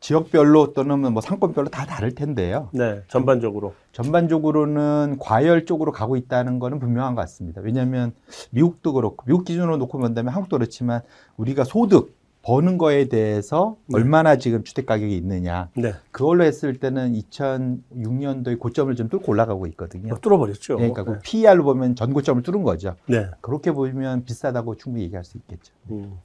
지역별로 0.01 0.73
또는 0.73 1.13
뭐 1.13 1.21
상권별로 1.21 1.69
다 1.69 1.85
다를 1.85 2.15
텐데요. 2.15 2.71
네, 2.73 3.03
전반적으로. 3.09 3.75
전반적으로는 3.93 5.19
과열 5.21 5.67
쪽으로 5.67 5.93
가고 5.93 6.17
있다는 6.17 6.59
거는 6.59 6.79
분명한 6.79 7.15
것 7.15 7.21
같습니다. 7.23 7.61
왜냐하면 7.61 8.13
미국도 8.51 8.95
그렇고 8.95 9.25
미국 9.27 9.45
기준으로 9.45 9.77
놓고 9.77 9.99
본다면 9.99 10.33
한국도 10.33 10.57
그렇지만 10.57 11.03
우리가 11.37 11.65
소득 11.65 12.19
버는 12.43 12.79
거에 12.79 13.09
대해서 13.09 13.77
네. 13.87 13.99
얼마나 13.99 14.37
지금 14.37 14.65
주택 14.65 14.87
가격이 14.87 15.15
있느냐 15.15 15.69
네, 15.77 15.93
그걸로 16.11 16.45
했을 16.45 16.79
때는 16.79 17.13
2006년도에 17.13 18.59
고점을 18.59 18.95
좀 18.97 19.11
뚫고 19.11 19.31
올라가고 19.31 19.67
있거든요. 19.69 20.09
뭐 20.09 20.19
뚫어버렸죠. 20.19 20.77
그러니까 20.77 21.05
그 21.05 21.19
PER로 21.23 21.63
보면 21.65 21.97
전 21.97 22.15
고점을 22.15 22.43
뚫은 22.43 22.63
거죠. 22.63 22.97
네. 23.07 23.27
그렇게 23.43 23.73
보면 23.73 24.25
비싸다고 24.25 24.77
충분히 24.77 25.05
얘기할 25.05 25.25
수 25.25 25.37
있겠죠. 25.37 25.75
음. 25.91 26.19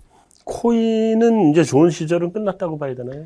코인은 0.46 1.50
이제 1.50 1.64
좋은 1.64 1.90
시절은 1.90 2.32
끝났다고 2.32 2.78
봐야 2.78 2.96
되나요? 2.96 3.26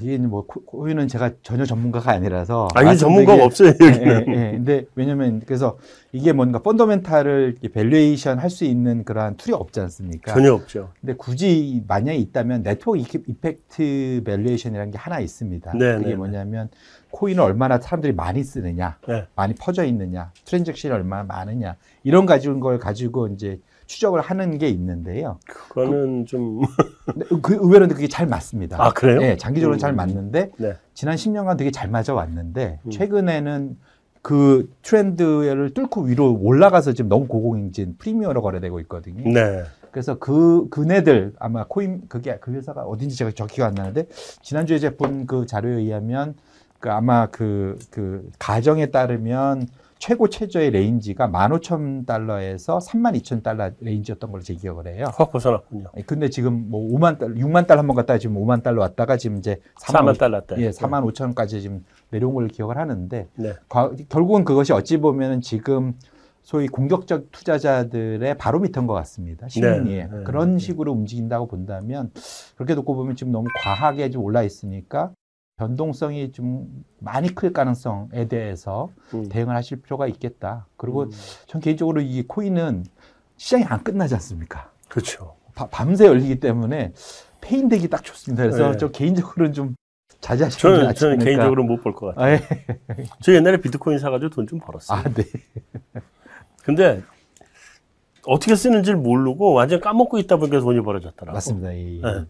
아, 0.00 0.02
이게 0.02 0.16
뭐 0.18 0.44
코- 0.46 0.64
코인은 0.64 1.08
제가 1.08 1.30
전혀 1.42 1.64
전문가가 1.64 2.12
아니라서 2.12 2.68
아, 2.74 2.82
이게 2.82 2.96
전문가가 2.96 3.44
없어요, 3.44 3.72
예, 3.80 3.86
여기는. 3.86 4.26
예, 4.28 4.32
예. 4.32 4.50
근데 4.52 4.86
왜냐면 4.94 5.42
그래서 5.44 5.78
이게 6.12 6.32
뭔가 6.32 6.60
fundamental을 6.60 7.56
valuation 7.72 8.38
할 8.38 8.50
수 8.50 8.64
있는 8.64 9.04
그러한 9.04 9.36
tool이 9.36 9.54
없지 9.54 9.78
않습니까? 9.80 10.32
전혀 10.34 10.52
없죠. 10.52 10.90
근데 11.00 11.14
굳이 11.14 11.84
만약에 11.86 12.18
있다면 12.18 12.62
network 12.64 12.98
effe- 12.98 13.28
effect 13.28 14.22
valuation이라는 14.24 14.90
게 14.90 14.98
하나 14.98 15.20
있습니다. 15.20 15.72
네, 15.78 15.94
그게 15.98 16.08
네, 16.10 16.14
뭐냐면 16.16 16.68
코인을 17.10 17.42
얼마나 17.42 17.78
사람들이 17.78 18.12
많이 18.12 18.42
쓰느냐, 18.42 18.98
네. 19.06 19.26
많이 19.36 19.54
퍼져 19.54 19.84
있느냐, 19.84 20.32
transaction이 20.46 20.92
얼마나 20.94 21.22
많으냐 21.24 21.76
이런 22.02 22.26
가지고 22.26 22.58
걸 22.60 22.78
가지고 22.78 23.28
이제 23.28 23.60
추적을 23.90 24.20
하는 24.20 24.56
게 24.58 24.68
있는데요. 24.68 25.40
그거는 25.48 26.24
좀. 26.24 26.60
근데 27.06 27.26
그 27.42 27.54
의외로 27.54 27.88
그게 27.88 28.06
잘 28.06 28.24
맞습니다. 28.24 28.80
아, 28.80 28.92
그래요? 28.92 29.18
네, 29.18 29.36
장기적으로 29.36 29.76
음. 29.76 29.78
잘 29.78 29.92
맞는데 29.92 30.52
네. 30.58 30.74
지난 30.94 31.16
10년간 31.16 31.58
되게 31.58 31.72
잘 31.72 31.90
맞아 31.90 32.14
왔는데 32.14 32.78
음. 32.84 32.90
최근에는 32.90 33.76
그 34.22 34.70
트렌드를 34.82 35.74
뚫고 35.74 36.02
위로 36.02 36.38
올라가서 36.40 36.92
지금 36.92 37.08
너무 37.08 37.26
고공행진 37.26 37.96
프리미엄으로 37.98 38.42
거래되고 38.42 38.78
있거든요. 38.80 39.28
네. 39.28 39.64
그래서 39.90 40.20
그 40.20 40.68
그네들 40.70 41.32
아마 41.40 41.64
코인 41.66 42.02
그게 42.08 42.38
그 42.40 42.52
회사가 42.52 42.82
어딘지 42.82 43.16
제가 43.16 43.32
기억이 43.32 43.66
안 43.66 43.74
나는데 43.74 44.06
지난주에 44.40 44.78
제가 44.78 44.94
본 44.98 45.26
그 45.26 45.46
자료에 45.46 45.74
의하면 45.78 46.34
그 46.80 46.90
아마 46.90 47.26
그 47.26 47.78
그 47.90 48.28
가정에 48.38 48.86
따르면 48.86 49.68
최고 49.98 50.28
최저의 50.30 50.70
range가 50.70 51.28
15,000달러에서 51.28 52.80
32,000달러 52.80 53.74
range였던 53.80 54.30
걸로 54.30 54.42
제 54.42 54.54
기억을 54.54 54.86
해요. 54.86 55.06
확 55.14 55.30
벗어났군요. 55.30 55.88
근데 56.06 56.30
지금 56.30 56.70
뭐 56.70 56.88
5만 56.90 57.18
달러, 57.18 57.34
6만 57.34 57.66
달러 57.66 57.80
한 57.80 57.86
번 57.86 57.96
갔다가 57.96 58.18
지금 58.18 58.36
5만 58.36 58.62
달러 58.62 58.80
왔다가 58.80 59.16
지금 59.18 59.36
이제 59.38 59.60
4만 59.78 60.18
달러 60.18 60.40
대. 60.40 60.56
예, 60.58 60.70
4만 60.70 61.04
5천까지 61.12 61.60
지금 61.60 61.84
내려온 62.10 62.34
걸로 62.34 62.48
기억을 62.48 62.78
하는데 62.78 63.28
네. 63.34 63.52
과- 63.68 63.90
결국은 64.08 64.44
그것이 64.44 64.72
어찌 64.72 64.96
보면은 64.96 65.42
지금 65.42 65.94
소위 66.42 66.66
공격적 66.68 67.30
투자자들의 67.32 68.38
바로미터인 68.38 68.86
것 68.86 68.94
같습니다. 68.94 69.48
심리에 69.48 70.04
네, 70.06 70.08
네, 70.10 70.24
그런 70.24 70.54
네. 70.54 70.58
식으로 70.58 70.92
움직인다고 70.92 71.46
본다면 71.46 72.10
그렇게 72.56 72.74
놓고 72.74 72.94
보면 72.94 73.16
지금 73.16 73.32
너무 73.32 73.46
과하게 73.62 74.08
좀 74.10 74.24
올라 74.24 74.42
있으니까 74.42 75.10
변동성이 75.64 76.32
좀 76.32 76.84
많이 77.00 77.34
클 77.34 77.52
가능성에 77.52 78.28
대해서 78.28 78.88
음. 79.12 79.28
대응을 79.28 79.54
하실 79.54 79.82
필요가 79.82 80.06
있겠다. 80.06 80.66
그리고 80.78 81.02
음. 81.02 81.10
전 81.46 81.60
개인적으로 81.60 82.00
이 82.00 82.22
코인은 82.22 82.86
시장이 83.36 83.64
안 83.64 83.84
끝나지 83.84 84.14
않습니까? 84.14 84.70
그렇죠. 84.88 85.36
바- 85.54 85.66
밤새 85.68 86.06
열리기 86.06 86.40
때문에 86.40 86.94
페인되기 87.42 87.88
딱 87.88 88.02
좋습니다. 88.02 88.42
그래서 88.44 88.70
네. 88.72 88.78
저 88.78 88.88
개인적으로는 88.90 89.52
좀 89.52 89.74
자제하시는 90.20 90.74
게 90.78 90.80
저는, 90.80 90.94
저는. 90.94 91.18
개인적으로 91.18 91.62
못 91.64 91.82
볼 91.82 91.92
것 91.94 92.14
같아요. 92.14 92.24
아, 92.24 92.30
예. 92.32 92.40
저 93.22 93.34
옛날에 93.34 93.58
비트코인 93.58 93.98
사가지고 93.98 94.30
돈 94.30 94.46
좀 94.46 94.60
벌었어요. 94.60 94.98
아, 94.98 95.02
네. 95.02 95.24
근데 96.64 97.02
어떻게 98.26 98.54
쓰는지를 98.56 98.98
모르고 98.98 99.52
완전 99.52 99.78
까먹고 99.80 100.18
있다 100.18 100.36
보니까 100.38 100.60
돈이 100.60 100.80
벌어졌더라고. 100.82 101.34
맞습니다. 101.36 101.74
예, 101.74 101.96
예. 101.98 102.00
네. 102.00 102.24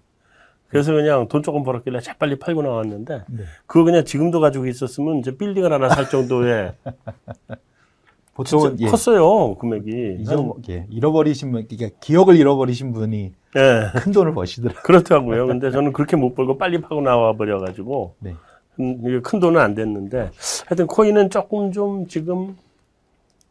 그래서 0.71 0.93
그냥 0.93 1.27
돈 1.29 1.43
조금 1.43 1.65
벌었길래 1.65 2.01
재빨리 2.01 2.39
팔고 2.39 2.63
나왔는데 2.63 3.25
네. 3.29 3.45
그거 3.67 3.85
그냥 3.85 4.05
지금도 4.05 4.41
가지고 4.41 4.67
있었으면 4.67 5.19
이제 5.19 5.37
빌딩을 5.37 5.73
하나 5.73 5.89
살 5.89 6.09
정도의 6.09 6.73
보통은 8.35 8.77
진짜 8.77 8.87
예, 8.87 8.91
컸어요 8.91 9.57
금액이. 9.57 10.19
잊어, 10.21 10.55
예, 10.71 10.87
잃어버리신 10.89 11.51
분, 11.53 11.67
그러니까 11.69 11.99
기억을 12.01 12.37
잃어버리신 12.37 12.93
분이 12.93 13.33
예. 13.57 13.99
큰 13.99 14.13
돈을 14.13 14.33
버시더라고요. 14.33 14.83
그렇더라고요. 14.83 15.47
근데 15.49 15.73
저는 15.73 15.93
그렇게 15.93 16.17
못 16.17 16.35
벌고 16.35 16.57
빨리 16.57 16.81
파고 16.81 17.01
나와 17.01 17.33
버려가지고 17.35 18.15
네. 18.21 18.37
음, 18.79 19.01
이게 19.05 19.21
큰 19.21 19.41
돈은 19.41 19.61
안 19.61 19.75
됐는데 19.75 20.31
하여튼 20.67 20.87
코인은 20.87 21.31
조금 21.31 21.73
좀 21.73 22.07
지금 22.07 22.57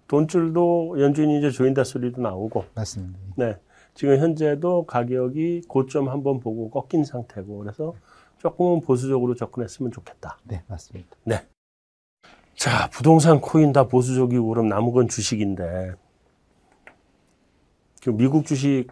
돈줄도 0.08 0.96
연준이 1.02 1.38
이제 1.38 1.52
조인다 1.52 1.84
소리도 1.84 2.22
나오고 2.22 2.66
맞습니다. 2.74 3.20
네 3.36 3.56
지금 3.94 4.18
현재도 4.18 4.86
가격이 4.86 5.64
고점 5.68 6.10
한번 6.10 6.40
보고 6.40 6.70
꺾인 6.70 7.04
상태고 7.04 7.60
그래서 7.60 7.94
조금은 8.38 8.82
보수적으로 8.82 9.36
접근했으면 9.36 9.92
좋겠다. 9.92 10.38
네, 10.46 10.64
맞습니다. 10.68 11.10
자 12.56 12.90
부동산 12.90 13.40
코인 13.40 13.72
다 13.72 13.88
보수적이고 13.88 14.48
그럼 14.48 14.68
남은 14.68 14.92
건 14.92 15.08
주식인데 15.08 15.94
그 18.04 18.10
미국 18.10 18.46
주식 18.46 18.88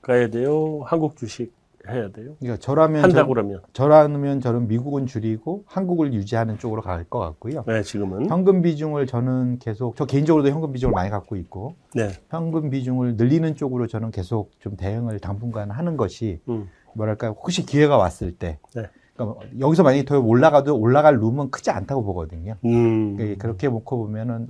가야 0.00 0.28
돼요? 0.28 0.82
한국 0.84 1.16
주식 1.16 1.52
해야 1.88 2.10
돼요? 2.10 2.36
그러니까 2.38 2.60
저라면 2.60 3.02
한다고 3.04 3.28
저, 3.28 3.34
그러면 3.34 3.60
저라면 3.72 4.40
저는 4.40 4.68
미국은 4.68 5.06
줄이고 5.06 5.64
한국을 5.66 6.12
유지하는 6.12 6.58
쪽으로 6.58 6.82
갈 6.82 7.04
것 7.10 7.18
같고요. 7.18 7.64
네 7.66 7.82
지금은 7.82 8.28
현금 8.28 8.62
비중을 8.62 9.06
저는 9.06 9.58
계속 9.58 9.96
저 9.96 10.04
개인적으로도 10.06 10.48
현금 10.50 10.72
비중을 10.72 10.92
많이 10.92 11.10
갖고 11.10 11.36
있고 11.36 11.74
네 11.94 12.10
현금 12.30 12.70
비중을 12.70 13.16
늘리는 13.16 13.54
쪽으로 13.56 13.86
저는 13.86 14.10
계속 14.10 14.50
좀 14.60 14.76
대응을 14.76 15.18
당분간 15.18 15.70
하는 15.70 15.96
것이 15.96 16.40
음. 16.48 16.68
뭐랄까 16.94 17.28
혹시 17.28 17.66
기회가 17.66 17.96
왔을 17.96 18.32
때 18.32 18.58
네. 18.74 18.88
그러니까 19.14 19.40
여기서 19.60 19.82
만약에 19.82 20.04
더 20.04 20.20
올라가도 20.20 20.78
올라갈 20.78 21.16
룸은 21.16 21.50
크지 21.50 21.70
않다고 21.70 22.02
보거든요. 22.04 22.54
음. 22.64 23.16
그러니까 23.16 23.42
그렇게 23.42 23.68
놓고 23.68 23.96
보면은 23.98 24.48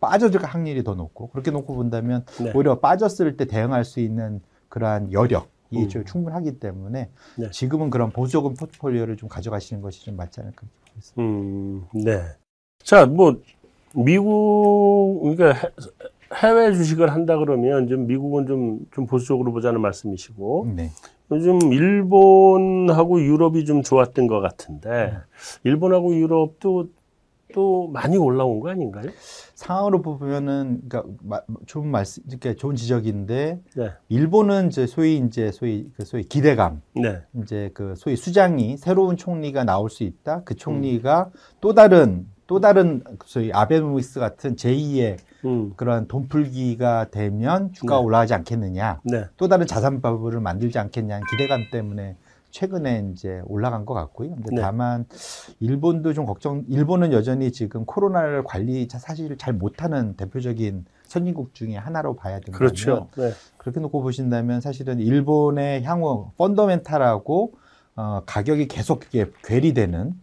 빠져줄 0.00 0.42
확률이 0.44 0.82
더 0.82 0.94
높고 0.94 1.28
그렇게 1.30 1.50
놓고 1.50 1.74
본다면 1.74 2.24
네. 2.42 2.52
오히려 2.54 2.78
빠졌을 2.78 3.36
때 3.36 3.44
대응할 3.44 3.84
수 3.84 4.00
있는 4.00 4.40
그러한 4.68 5.12
여력 5.12 5.48
이 5.70 5.82
음. 5.82 5.88
좀 5.88 6.04
충분하기 6.04 6.58
때문에 6.60 7.10
네. 7.36 7.50
지금은 7.50 7.90
그런 7.90 8.10
보수적인 8.10 8.54
포트폴리오를 8.54 9.16
좀 9.16 9.28
가져가시는 9.28 9.82
것이 9.82 10.04
좀 10.04 10.16
맞지 10.16 10.40
않을까 10.40 10.66
싶습니다. 11.00 11.22
음, 11.22 11.84
네. 11.92 12.22
자, 12.82 13.06
뭐, 13.06 13.40
미국, 13.94 15.20
그러니까 15.22 15.52
해- 15.52 15.72
해외 16.34 16.72
주식을 16.72 17.10
한다 17.12 17.36
그러면 17.38 17.88
좀 17.88 18.06
미국은 18.06 18.46
좀, 18.46 18.80
좀 18.92 19.06
보수적으로 19.06 19.52
보자는 19.52 19.80
말씀이시고, 19.80 20.72
네. 20.74 20.90
요즘 21.30 21.58
일본하고 21.72 23.20
유럽이 23.20 23.66
좀 23.66 23.82
좋았던 23.82 24.26
것 24.26 24.40
같은데, 24.40 25.14
일본하고 25.64 26.14
유럽도 26.16 26.88
또 27.54 27.88
많이 27.88 28.16
올라온 28.16 28.60
거 28.60 28.70
아닌가요? 28.70 29.10
상황으로 29.54 30.02
보면은 30.02 30.80
그러니까 30.88 31.04
마- 31.22 31.40
좋은 31.66 31.88
말씀, 31.88 32.22
그러니까 32.24 32.54
좋은 32.54 32.76
지적인데 32.76 33.60
네. 33.76 33.90
일본은 34.08 34.68
이제 34.68 34.86
소위 34.86 35.16
이제 35.18 35.50
소위 35.52 35.90
그 35.96 36.04
소위 36.04 36.24
기대감, 36.24 36.82
네. 36.94 37.22
이제 37.42 37.70
그 37.74 37.94
소위 37.96 38.16
수장이 38.16 38.76
새로운 38.76 39.16
총리가 39.16 39.64
나올 39.64 39.90
수 39.90 40.04
있다. 40.04 40.42
그 40.44 40.54
총리가 40.56 41.30
또 41.60 41.74
다른 41.74 42.26
또 42.46 42.60
다른 42.60 43.02
소위 43.24 43.52
아베노믹스 43.52 44.20
같은 44.20 44.56
제2의 44.56 45.18
음, 45.44 45.72
그런 45.76 46.08
돈풀기가 46.08 47.10
되면 47.10 47.72
주가가 47.72 48.00
네. 48.00 48.04
올라가지 48.06 48.34
않겠느냐. 48.34 49.00
네. 49.04 49.24
또 49.36 49.48
다른 49.48 49.66
자산 49.66 50.00
버블을 50.00 50.40
만들지 50.40 50.78
않겠냐는 50.78 51.24
기대감 51.30 51.66
때문에 51.70 52.16
최근에 52.50 53.10
이제 53.12 53.40
올라간 53.46 53.84
것 53.84 53.94
같고요. 53.94 54.30
근데 54.30 54.54
네. 54.56 54.60
다만 54.62 55.06
일본도 55.60 56.14
좀 56.14 56.26
걱정. 56.26 56.64
일본은 56.68 57.12
여전히 57.12 57.52
지금 57.52 57.84
코로나를 57.84 58.44
관리 58.44 58.88
자- 58.88 58.98
사실 58.98 59.36
잘 59.36 59.52
못하는 59.52 60.14
대표적인 60.16 60.86
선진국 61.04 61.54
중에 61.54 61.76
하나로 61.76 62.16
봐야 62.16 62.34
된다면 62.40 62.58
그렇죠. 62.58 63.08
네. 63.16 63.32
그렇게 63.56 63.80
놓고 63.80 64.02
보신다면 64.02 64.60
사실은 64.60 64.98
일본의 64.98 65.82
향후 65.84 66.30
펀더멘탈하고 66.36 67.52
어, 67.96 68.22
가격이 68.26 68.68
계속 68.68 69.04
이게 69.08 69.30
괴리되는 69.44 70.14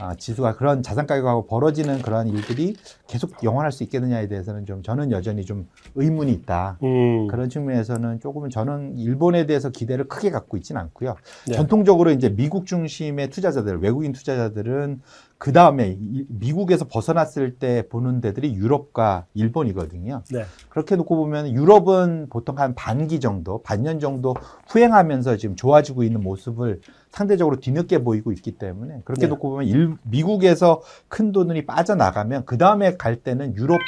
아, 0.00 0.14
지수가 0.14 0.56
그런 0.56 0.82
자산 0.82 1.06
가격하고 1.06 1.46
벌어지는 1.46 2.02
그러한 2.02 2.28
일들이 2.28 2.74
계속 3.06 3.44
영원할 3.44 3.70
수 3.70 3.84
있겠느냐에 3.84 4.26
대해서는 4.26 4.66
좀 4.66 4.82
저는 4.82 5.12
여전히 5.12 5.44
좀 5.44 5.68
의문이 5.94 6.32
있다. 6.32 6.78
음, 6.82 7.28
그런 7.28 7.48
측면에서는 7.48 8.20
조금은 8.20 8.50
저는 8.50 8.98
일본에 8.98 9.46
대해서 9.46 9.70
기대를 9.70 10.08
크게 10.08 10.30
갖고 10.30 10.56
있지는 10.56 10.80
않고요. 10.80 11.14
네. 11.46 11.54
전통적으로 11.54 12.10
이제 12.10 12.28
미국 12.28 12.66
중심의 12.66 13.30
투자자들, 13.30 13.78
외국인 13.78 14.12
투자자들은 14.12 15.00
그 15.38 15.52
다음에 15.52 15.98
미국에서 16.28 16.86
벗어났을 16.88 17.58
때 17.58 17.86
보는 17.88 18.20
데들이 18.20 18.54
유럽과 18.54 19.26
일본이거든요. 19.34 20.22
네. 20.30 20.44
그렇게 20.70 20.96
놓고 20.96 21.16
보면 21.16 21.52
유럽은 21.52 22.28
보통 22.30 22.58
한 22.58 22.74
반기 22.74 23.20
정도, 23.20 23.62
반년 23.62 24.00
정도 24.00 24.34
후행하면서 24.68 25.36
지금 25.36 25.54
좋아지고 25.54 26.02
있는 26.02 26.22
모습을 26.22 26.80
상대적으로 27.14 27.60
뒤늦게 27.60 28.02
보이고 28.02 28.32
있기 28.32 28.58
때문에 28.58 29.02
그렇게 29.04 29.22
네. 29.22 29.28
놓고 29.28 29.50
보면 29.50 29.66
일, 29.66 29.96
미국에서 30.02 30.82
큰 31.06 31.30
돈이 31.30 31.64
빠져나가면 31.64 32.44
그 32.44 32.58
다음에 32.58 32.96
갈 32.96 33.16
때는 33.16 33.54
유럽이 33.54 33.78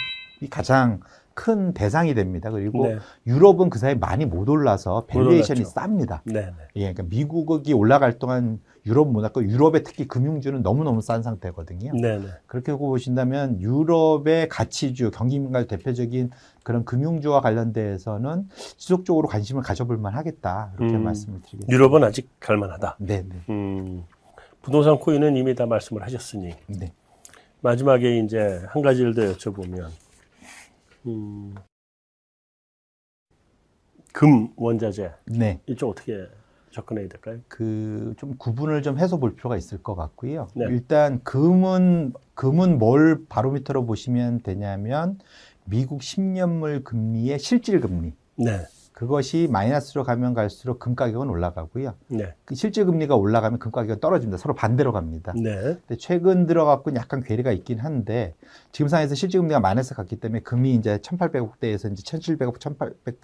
가장 0.49 1.01
큰 1.35 1.75
대상이 1.75 2.15
됩니다. 2.15 2.51
그리고 2.51 2.87
네. 2.87 2.99
유럽은 3.27 3.69
그 3.69 3.79
사이 3.79 3.97
많이 3.97 4.25
못 4.25 4.49
올라서 4.49 5.07
valuation이. 5.07 5.65
쌉니다. 5.65 6.21
네. 6.25 6.35
네. 6.35 6.53
예, 6.77 6.93
그러니까 6.93 7.03
미국이 7.03 7.75
올라갈 7.75 8.19
동안 8.19 8.61
유럽 8.87 9.11
못 9.11 9.21
왔고 9.21 9.45
유럽의 9.45 9.83
특히 9.83 10.07
금융주는 10.07 10.63
너무너무 10.63 11.03
싼 11.03 11.23
상태거든요. 11.23 11.93
네. 12.01 12.19
네. 12.19 12.27
그렇게 12.47 12.73
보신다면 12.73 13.61
유럽의 13.61 14.49
가치주, 14.49 15.11
경기민감 15.11 15.67
대표적인 15.67 16.31
그런 16.63 16.85
금융주와 16.85 17.41
관련돼서는 17.41 18.49
지속적으로 18.77 19.27
관심을 19.27 19.63
가져볼 19.63 19.99
만하겠다. 19.99 20.75
이렇게 20.79 20.95
음. 20.95 21.03
말씀을 21.03 21.41
드리겠습니다. 21.41 21.73
유럽은 21.73 22.05
아직 22.05 22.31
갈만하다. 22.39 22.97
네, 23.01 23.23
네, 23.23 23.37
음, 23.51 24.05
부동산 24.63 24.99
코인은 24.99 25.37
이미 25.37 25.55
다 25.55 25.67
말씀을 25.67 26.03
하셨으니. 26.03 26.55
네. 26.69 26.93
마지막에 27.61 28.19
이제 28.21 28.63
한 28.69 28.83
가지를 28.83 29.15
더 29.15 29.23
여쭤보면, 29.23 29.89
음, 31.07 31.55
금 34.13 34.49
원자재 34.57 35.13
네. 35.27 35.61
이쪽 35.67 35.91
어떻게 35.91 36.27
접근해야 36.77 37.09
될까요? 37.09 37.39
그 37.49 38.15
좀 38.19 38.37
구분을 38.39 38.83
좀 38.83 38.99
해서 38.99 39.17
볼 39.19 39.35
필요가 39.35 39.57
있을 39.57 39.83
것 39.83 39.95
같고요. 39.95 40.49
네. 40.55 40.67
일단 40.69 41.21
금은 41.25 42.13
금은 42.35 42.79
뭘 42.79 43.25
바로미터로 43.29 43.87
보시면 43.87 44.41
되냐면 44.43 45.19
미국 45.65 46.01
10년물 46.01 46.85
금리의 46.85 47.39
실질 47.39 47.81
금리. 47.81 48.13
네, 48.37 48.61
그것이 48.93 49.49
마이너스로 49.51 50.05
가면 50.05 50.35
갈수록 50.35 50.79
금 50.79 50.95
가격은 50.95 51.29
올라가고요. 51.29 51.95
네, 52.09 52.35
그 52.45 52.55
실질 52.55 52.85
금리가 52.87 53.17
올라가면 53.17 53.59
금 53.59 53.73
가격은 53.73 54.01
떨어집니다. 54.01 54.39
서로 54.39 54.55
반대로 54.55 54.93
갑니다. 54.93 55.33
네, 55.35 55.53
근데 55.87 55.97
최근 55.99 56.47
들어갖고 56.47 56.95
약간 56.95 57.23
괴리가 57.23 57.53
있긴 57.53 57.79
한데 57.81 58.35
지금 58.73 58.89
상황에서 58.89 59.15
실질 59.15 59.41
금리가 59.41 59.61
마이너스 59.61 59.95
갔기 59.95 60.17
때문에 60.17 60.41
금이 60.41 60.75
이제 60.75 60.99
1,800불대에서 60.99 61.91
이제 61.93 62.03
1,700불, 62.03 62.61
1,800 62.61 63.19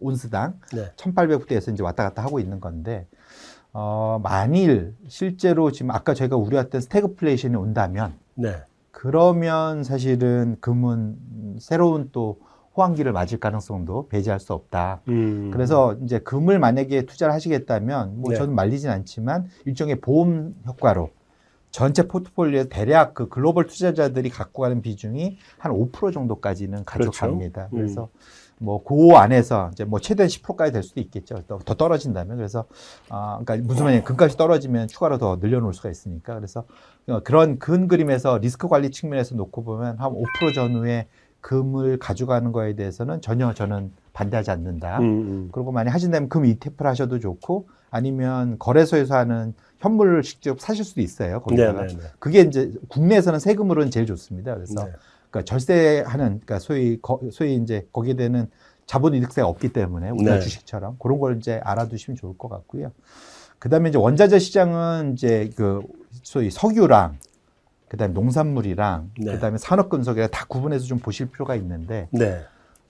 온스당 0.00 0.60
네, 0.72 0.92
1,800불대에서 0.96 1.72
이제 1.72 1.82
왔다 1.82 2.04
갔다 2.04 2.22
하고 2.22 2.40
있는 2.40 2.60
건데 2.60 3.06
어 3.72 4.20
만일 4.22 4.94
실제로 5.08 5.70
지금 5.70 5.90
아까 5.90 6.14
저희가 6.14 6.36
우려했던 6.36 6.80
스태그플레이션이 6.80 7.56
온다면 7.56 8.14
네, 8.34 8.62
그러면 8.90 9.84
사실은 9.84 10.56
금은 10.60 11.16
새로운 11.60 12.10
또 12.12 12.40
호황기를 12.76 13.12
맞을 13.12 13.40
가능성도 13.40 14.08
배제할 14.08 14.38
수 14.38 14.52
없다. 14.52 15.00
음, 15.08 15.50
그래서 15.52 15.96
이제 16.04 16.20
금을 16.20 16.60
만약에 16.60 17.06
투자를 17.06 17.34
하시겠다면 17.34 18.20
뭐 18.20 18.30
네. 18.30 18.36
저는 18.36 18.54
말리진 18.54 18.88
않지만 18.88 19.48
일종의 19.64 20.00
보험 20.00 20.54
효과로 20.66 21.10
전체 21.70 22.06
포트폴리오에 22.06 22.68
대략 22.68 23.14
그 23.14 23.28
글로벌 23.28 23.66
투자자들이 23.66 24.30
갖고 24.30 24.62
가는 24.62 24.80
비중이 24.80 25.38
한 25.58 25.72
5% 25.72 26.12
정도까지는 26.12 26.84
가져갑니다. 26.84 27.68
그렇죠. 27.68 27.76
그래서 27.76 28.08
뭐그 28.58 29.12
안에서 29.14 29.70
이제 29.72 29.84
뭐 29.84 30.00
최대한 30.00 30.28
10%까지 30.28 30.72
될 30.72 30.82
수도 30.82 31.00
있겠죠. 31.00 31.42
더, 31.46 31.58
더 31.58 31.74
떨어진다면 31.74 32.36
그래서 32.36 32.64
아 33.08 33.38
그러니까 33.40 33.66
무슨 33.66 33.84
말이냐 33.84 34.04
금값이 34.04 34.36
떨어지면 34.36 34.88
추가로 34.88 35.18
더 35.18 35.36
늘려놓을 35.40 35.72
수가 35.74 35.90
있으니까 35.90 36.34
그래서 36.34 36.64
어, 37.08 37.20
그런 37.22 37.58
근 37.58 37.88
그림에서 37.88 38.38
리스크 38.38 38.68
관리 38.68 38.90
측면에서 38.90 39.34
놓고 39.36 39.64
보면 39.64 39.98
한 39.98 40.12
5% 40.12 40.54
전후에 40.54 41.06
금을 41.40 41.98
가져가는 41.98 42.50
거에 42.50 42.74
대해서는 42.74 43.20
전혀 43.20 43.54
저는 43.54 43.92
반대하지 44.12 44.50
않는다. 44.50 44.98
음, 44.98 45.04
음, 45.04 45.48
그리고 45.52 45.70
만약 45.70 45.94
하신다면 45.94 46.28
금 46.28 46.44
ETF를 46.44 46.90
하셔도 46.90 47.20
좋고 47.20 47.68
아니면 47.90 48.58
거래소에서 48.58 49.16
하는 49.16 49.54
현물을 49.78 50.22
직접 50.22 50.60
사실 50.60 50.84
수도 50.84 51.00
있어요. 51.00 51.34
네, 51.34 51.40
거기다가 51.40 51.86
네, 51.86 51.94
네, 51.94 52.02
그게 52.18 52.40
이제 52.40 52.72
국내에서는 52.88 53.38
세금으로는 53.38 53.90
제일 53.92 54.06
좋습니다. 54.06 54.54
그래서 54.54 54.84
네. 54.84 54.92
그러니까 55.30 55.44
절세하는 55.44 56.40
그러니까 56.40 56.58
소위 56.58 57.00
거, 57.00 57.20
소위 57.32 57.56
이제 57.56 57.86
거기에 57.92 58.14
되는 58.14 58.50
자본 58.86 59.14
이득세가 59.14 59.46
없기 59.46 59.72
때문에 59.72 60.10
우리나라 60.10 60.38
네. 60.38 60.40
주식처럼 60.40 60.96
그런 60.98 61.18
걸 61.18 61.36
이제 61.36 61.60
알아두시면 61.62 62.16
좋을 62.16 62.36
것 62.38 62.48
같고요. 62.48 62.90
그다음에 63.58 63.90
이제 63.90 63.98
원자재 63.98 64.38
시장은 64.38 65.12
이제 65.14 65.50
그 65.56 65.82
소위 66.22 66.50
석유랑 66.50 67.18
그다음에 67.88 68.14
농산물이랑 68.14 69.10
네. 69.18 69.32
그다음에 69.32 69.58
산업금속이랑 69.58 70.30
다 70.30 70.46
구분해서 70.48 70.86
좀 70.86 70.98
보실 70.98 71.30
필요가 71.30 71.54
있는데 71.56 72.08
네. 72.10 72.40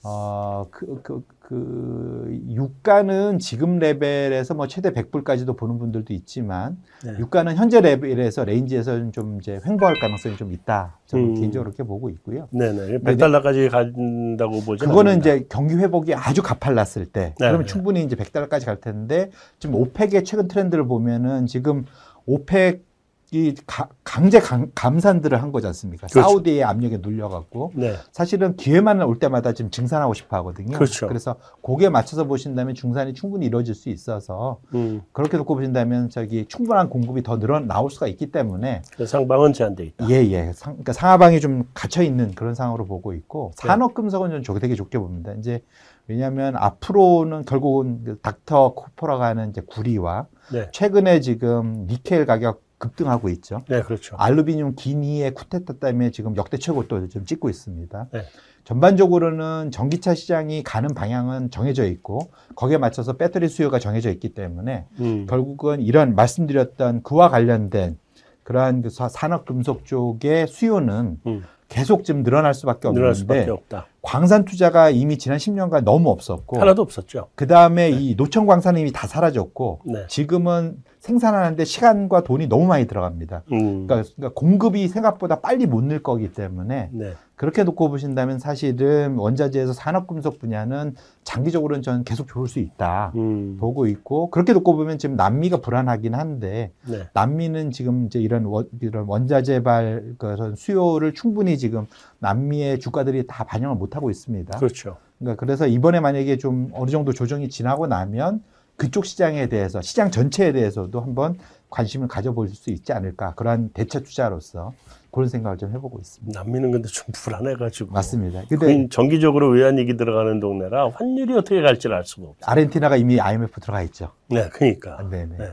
어, 0.04 0.66
그, 0.70 1.00
그, 1.02 1.24
그, 1.48 2.26
유가는 2.50 3.38
지금 3.38 3.78
레벨에서 3.78 4.52
뭐 4.52 4.66
최대 4.66 4.90
100불까지도 4.90 5.56
보는 5.56 5.78
분들도 5.78 6.12
있지만, 6.12 6.76
네. 7.02 7.14
유가는 7.18 7.56
현재 7.56 7.80
레벨에서 7.80 8.44
range에서는 8.44 9.12
좀 9.12 9.38
이제 9.40 9.58
횡보할 9.64 9.98
가능성이 9.98 10.36
좀 10.36 10.52
있다. 10.52 10.98
저는 11.06 11.24
음. 11.30 11.34
개인적으로 11.36 11.70
그렇게 11.70 11.84
보고 11.84 12.10
있고요. 12.10 12.48
네네. 12.50 12.98
100달러까지 12.98 13.70
간다고 13.70 14.60
보죠. 14.60 14.84
그거는 14.84 15.20
이제 15.20 15.46
경기 15.48 15.74
회복이 15.76 16.12
아주 16.12 16.42
가팔랐을 16.42 17.06
때, 17.06 17.20
네, 17.20 17.34
그러면 17.38 17.62
네. 17.62 17.66
충분히 17.66 18.02
이제 18.02 18.14
100달러까지 18.14 18.66
갈 18.66 18.78
텐데, 18.82 19.30
지금 19.58 19.76
오펙의 19.76 20.24
최근 20.24 20.48
트렌드를 20.48 20.86
보면은 20.86 21.46
지금 21.46 21.86
오펙 22.26 22.87
이 23.30 23.54
가- 23.66 23.88
강제 24.04 24.40
감, 24.40 24.70
감산들을 24.74 25.42
한 25.42 25.52
거지 25.52 25.66
않습니까? 25.66 26.06
그렇죠. 26.06 26.26
사우디의 26.26 26.64
압력에 26.64 26.98
눌려갖고. 27.02 27.72
네. 27.74 27.94
사실은 28.10 28.56
기회만 28.56 29.02
올 29.02 29.18
때마다 29.18 29.52
지금 29.52 29.70
증산하고 29.70 30.14
싶어 30.14 30.38
하거든요. 30.38 30.78
그렇죠. 30.78 31.08
래서 31.08 31.36
거기에 31.62 31.90
맞춰서 31.90 32.24
보신다면 32.24 32.74
중산이 32.74 33.12
충분히 33.12 33.44
이루어질 33.46 33.74
수 33.74 33.90
있어서 33.90 34.60
음. 34.74 35.02
그렇게 35.12 35.36
놓고 35.36 35.54
보신다면 35.56 36.08
저기 36.08 36.46
충분한 36.46 36.88
공급이 36.88 37.22
더 37.22 37.38
늘어 37.38 37.60
나올 37.60 37.90
수가 37.90 38.06
있기 38.06 38.30
때문에 38.30 38.80
그 38.96 39.06
상방은 39.06 39.52
제한돼 39.52 39.84
있다. 39.84 40.08
예, 40.08 40.14
예. 40.30 40.52
상, 40.54 40.72
그러니까 40.74 40.94
상하방이 40.94 41.40
좀 41.40 41.64
갇혀 41.74 42.02
있는 42.02 42.32
그런 42.34 42.54
상황으로 42.54 42.86
보고 42.86 43.12
있고 43.12 43.52
네. 43.60 43.68
산업금속은 43.68 44.30
좀 44.30 44.42
좋게 44.42 44.60
되게 44.60 44.74
좋게 44.74 44.98
봅니다. 44.98 45.32
이제 45.38 45.62
왜냐하면 46.06 46.56
앞으로는 46.56 47.44
결국은 47.44 48.04
그 48.04 48.18
닥터 48.22 48.72
코퍼라고 48.72 49.22
하는 49.22 49.50
이제 49.50 49.60
구리와 49.60 50.26
네. 50.50 50.70
최근에 50.72 51.20
지금 51.20 51.86
니켈 51.88 52.24
가격 52.24 52.62
급등하고 52.78 53.28
있죠. 53.30 53.60
네, 53.68 53.82
그렇죠. 53.82 54.16
알루미늄 54.18 54.74
기니의 54.76 55.34
쿠데타 55.34 55.74
때문에 55.74 56.10
지금 56.10 56.36
역대 56.36 56.56
최고도 56.56 57.08
좀 57.08 57.24
찍고 57.24 57.48
있습니다. 57.50 58.08
네. 58.12 58.22
전반적으로는 58.64 59.70
전기차 59.70 60.14
시장이 60.14 60.62
가는 60.62 60.92
방향은 60.94 61.50
정해져 61.50 61.84
있고 61.86 62.30
거기에 62.54 62.78
맞춰서 62.78 63.14
배터리 63.14 63.48
수요가 63.48 63.78
정해져 63.78 64.10
있기 64.10 64.34
때문에 64.34 64.86
음. 65.00 65.26
결국은 65.28 65.80
이런 65.80 66.14
말씀드렸던 66.14 67.02
그와 67.02 67.28
관련된 67.30 67.98
그러한 68.44 68.82
그 68.82 68.90
사- 68.90 69.08
산업 69.08 69.44
금속 69.46 69.84
쪽의 69.84 70.46
수요는 70.48 71.18
음. 71.26 71.42
계속 71.68 72.04
좀 72.04 72.22
늘어날 72.22 72.54
수밖에 72.54 72.90
늘어날 72.92 73.14
수밖에 73.14 73.40
없는데 73.40 73.50
없다. 73.52 73.86
광산 74.00 74.46
투자가 74.46 74.88
이미 74.88 75.18
지난 75.18 75.36
10년간 75.36 75.84
너무 75.84 76.08
없었고 76.10 76.58
하나도 76.58 76.80
없었죠. 76.80 77.28
그 77.34 77.46
다음에 77.46 77.90
이 77.90 78.14
노천 78.16 78.46
광산이 78.46 78.80
이미 78.80 78.90
다 78.92 79.06
사라졌고 79.06 79.80
네. 79.84 80.06
지금은 80.08 80.82
생산하는데 81.00 81.64
시간과 81.64 82.22
돈이 82.22 82.48
너무 82.48 82.66
많이 82.66 82.86
들어갑니다. 82.86 83.42
음. 83.52 83.86
그러니까, 83.86 84.08
그러니까 84.16 84.34
공급이 84.34 84.88
생각보다 84.88 85.40
빨리 85.40 85.66
못 85.66 85.88
늘 85.88 86.02
거기 86.02 86.32
때문에 86.32 86.90
네. 86.92 87.12
그렇게 87.34 87.62
놓고 87.62 87.88
보신다면 87.88 88.40
사실은 88.40 89.14
원자재에서 89.14 89.72
산업금속 89.72 90.38
분야는 90.40 90.96
장기적으로는 91.22 91.82
저는 91.82 92.04
계속 92.04 92.26
좋을 92.26 92.48
수 92.48 92.58
있다 92.58 93.12
음. 93.14 93.56
보고 93.58 93.86
있고 93.86 94.28
그렇게 94.30 94.52
놓고 94.52 94.76
보면 94.76 94.98
지금 94.98 95.16
남미가 95.16 95.58
불안하긴 95.58 96.14
한데 96.14 96.72
네. 96.86 97.08
남미는 97.14 97.70
지금 97.70 98.06
이제 98.06 98.18
이런 98.18 98.44
원, 98.44 98.68
이런 98.80 99.06
원자재발 99.06 100.16
그런 100.18 100.56
수요를 100.56 101.14
충분히 101.14 101.56
지금 101.56 101.86
남미의 102.18 102.80
주가들이 102.80 103.26
다 103.28 103.44
반영을 103.44 103.76
못 103.76 103.96
하고 103.96 104.10
있습니다. 104.10 104.58
그렇죠. 104.58 104.96
그러니까 105.18 105.40
그래서 105.40 105.66
이번에 105.66 106.00
만약에 106.00 106.36
좀 106.38 106.70
어느 106.74 106.90
정도 106.90 107.12
조정이 107.12 107.48
지나고 107.48 107.86
나면 107.86 108.42
그쪽 108.78 109.04
시장에 109.04 109.48
대해서 109.48 109.82
시장 109.82 110.10
전체에 110.10 110.52
대해서도 110.52 111.00
한번 111.00 111.36
관심을 111.68 112.08
가져볼 112.08 112.48
수 112.48 112.70
있지 112.70 112.92
않을까 112.92 113.34
그러한 113.34 113.70
대체 113.74 114.02
투자로서 114.02 114.72
그런 115.10 115.28
생각을 115.28 115.58
좀 115.58 115.72
해보고 115.72 115.98
있습니다. 115.98 116.40
남미는 116.40 116.70
근데 116.70 116.88
좀 116.88 117.06
불안해가지고. 117.12 117.92
맞습니다. 117.92 118.42
근데 118.48 118.88
정기적으로 118.88 119.50
외환위기 119.50 119.96
들어가는 119.96 120.38
동네라 120.38 120.90
환율이 120.90 121.34
어떻게 121.36 121.60
갈지를 121.60 121.96
알 121.96 122.04
수가 122.04 122.28
없어요. 122.28 122.50
아르헨티나가 122.50 122.96
이미 122.96 123.20
IMF 123.20 123.60
들어가 123.60 123.82
있죠. 123.82 124.12
네, 124.28 124.48
그러니까. 124.48 125.06
네네. 125.10 125.36
네. 125.36 125.50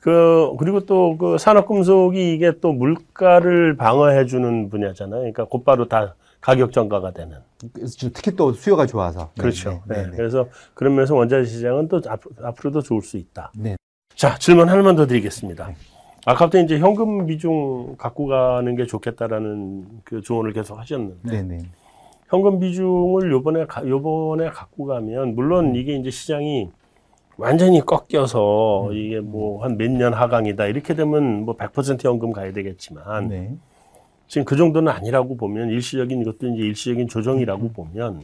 그 0.00 0.54
그리고 0.58 0.80
또 0.86 1.16
그 1.18 1.38
산업금속이 1.38 2.34
이게 2.34 2.52
또 2.60 2.72
물가를 2.72 3.76
방어해주는 3.76 4.70
분야잖아요. 4.70 5.20
그러니까 5.20 5.44
곧바로 5.44 5.88
다 5.88 6.14
가격 6.40 6.72
전가가 6.72 7.10
되는. 7.10 7.36
특히 8.14 8.36
또 8.36 8.52
수요가 8.52 8.86
좋아서. 8.86 9.30
그렇죠. 9.38 9.82
네. 9.86 10.02
네. 10.02 10.10
네. 10.10 10.16
그래서 10.16 10.46
그런 10.74 10.94
면에서 10.94 11.16
원자재 11.16 11.48
시장은 11.48 11.88
또 11.88 12.00
앞, 12.06 12.20
앞으로도 12.40 12.82
좋을 12.82 13.02
수 13.02 13.16
있다. 13.16 13.50
네. 13.56 13.76
자, 14.14 14.36
질문 14.38 14.68
하나만 14.68 14.94
더 14.94 15.06
드리겠습니다. 15.06 15.66
네. 15.68 15.74
아까부터 16.26 16.60
이제 16.60 16.78
현금 16.78 17.26
비중 17.26 17.96
갖고 17.96 18.26
가는 18.26 18.76
게 18.76 18.86
좋겠다라는 18.86 19.86
그 20.04 20.20
조언을 20.20 20.52
계속 20.52 20.78
하셨는데 20.78 21.28
네네. 21.42 21.58
현금 22.28 22.60
비중을 22.60 23.32
요번에 23.32 23.64
가, 23.66 23.86
요번에 23.86 24.50
갖고 24.50 24.84
가면 24.86 25.34
물론 25.34 25.74
이게 25.74 25.94
이제 25.96 26.10
시장이 26.10 26.70
완전히 27.38 27.80
꺾여서 27.80 28.90
이게 28.92 29.20
뭐 29.20 29.62
한 29.62 29.76
몇 29.76 29.90
년 29.92 30.12
하강이다 30.12 30.66
이렇게 30.66 30.94
되면 30.94 31.44
뭐 31.44 31.56
100% 31.56 32.04
현금 32.04 32.32
가야 32.32 32.52
되겠지만 32.52 33.28
네. 33.28 33.56
지금 34.26 34.44
그 34.44 34.56
정도는 34.56 34.92
아니라고 34.92 35.36
보면 35.36 35.70
일시적인 35.70 36.20
이것도 36.20 36.48
이제 36.48 36.62
일시적인 36.66 37.08
조정이라고 37.08 37.72
보면 37.72 38.22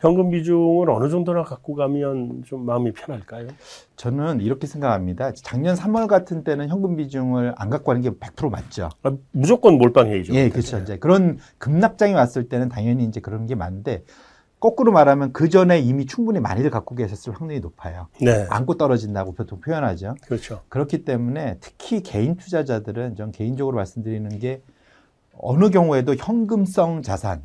현금 0.00 0.28
비중을 0.30 0.90
어느 0.90 1.08
정도나 1.08 1.42
갖고 1.42 1.74
가면 1.74 2.42
좀 2.46 2.66
마음이 2.66 2.92
편할까요? 2.92 3.48
저는 3.96 4.42
이렇게 4.42 4.66
생각합니다. 4.66 5.32
작년 5.32 5.74
3월 5.74 6.06
같은 6.06 6.44
때는 6.44 6.68
현금 6.68 6.96
비중을 6.96 7.54
안 7.56 7.70
갖고 7.70 7.86
가는 7.86 8.02
게 8.02 8.10
100% 8.10 8.50
맞죠. 8.50 8.90
아, 9.02 9.12
무조건 9.32 9.78
몰빵 9.78 10.08
해야죠. 10.08 10.34
예, 10.34 10.50
그렇죠. 10.50 10.78
이제 10.80 10.98
그런 10.98 11.38
급락장이 11.58 12.12
왔을 12.12 12.48
때는 12.50 12.68
당연히 12.68 13.04
이제 13.04 13.20
그런 13.20 13.46
게 13.46 13.54
많은데 13.54 14.02
거꾸로 14.66 14.90
말하면 14.90 15.32
그 15.32 15.48
전에 15.48 15.78
이미 15.78 16.06
충분히 16.06 16.40
많이들 16.40 16.70
갖고 16.70 16.96
계셨을 16.96 17.32
확률이 17.32 17.60
높아요. 17.60 18.08
네, 18.20 18.46
안고 18.50 18.76
떨어진다고 18.76 19.32
보통 19.32 19.60
표현하죠. 19.60 20.16
그렇죠. 20.26 20.62
그렇기 20.68 21.04
때문에 21.04 21.58
특히 21.60 22.02
개인 22.02 22.36
투자자들은 22.36 23.14
전 23.14 23.30
개인적으로 23.30 23.76
말씀드리는 23.76 24.40
게 24.40 24.62
어느 25.38 25.70
경우에도 25.70 26.16
현금성 26.16 27.02
자산 27.02 27.44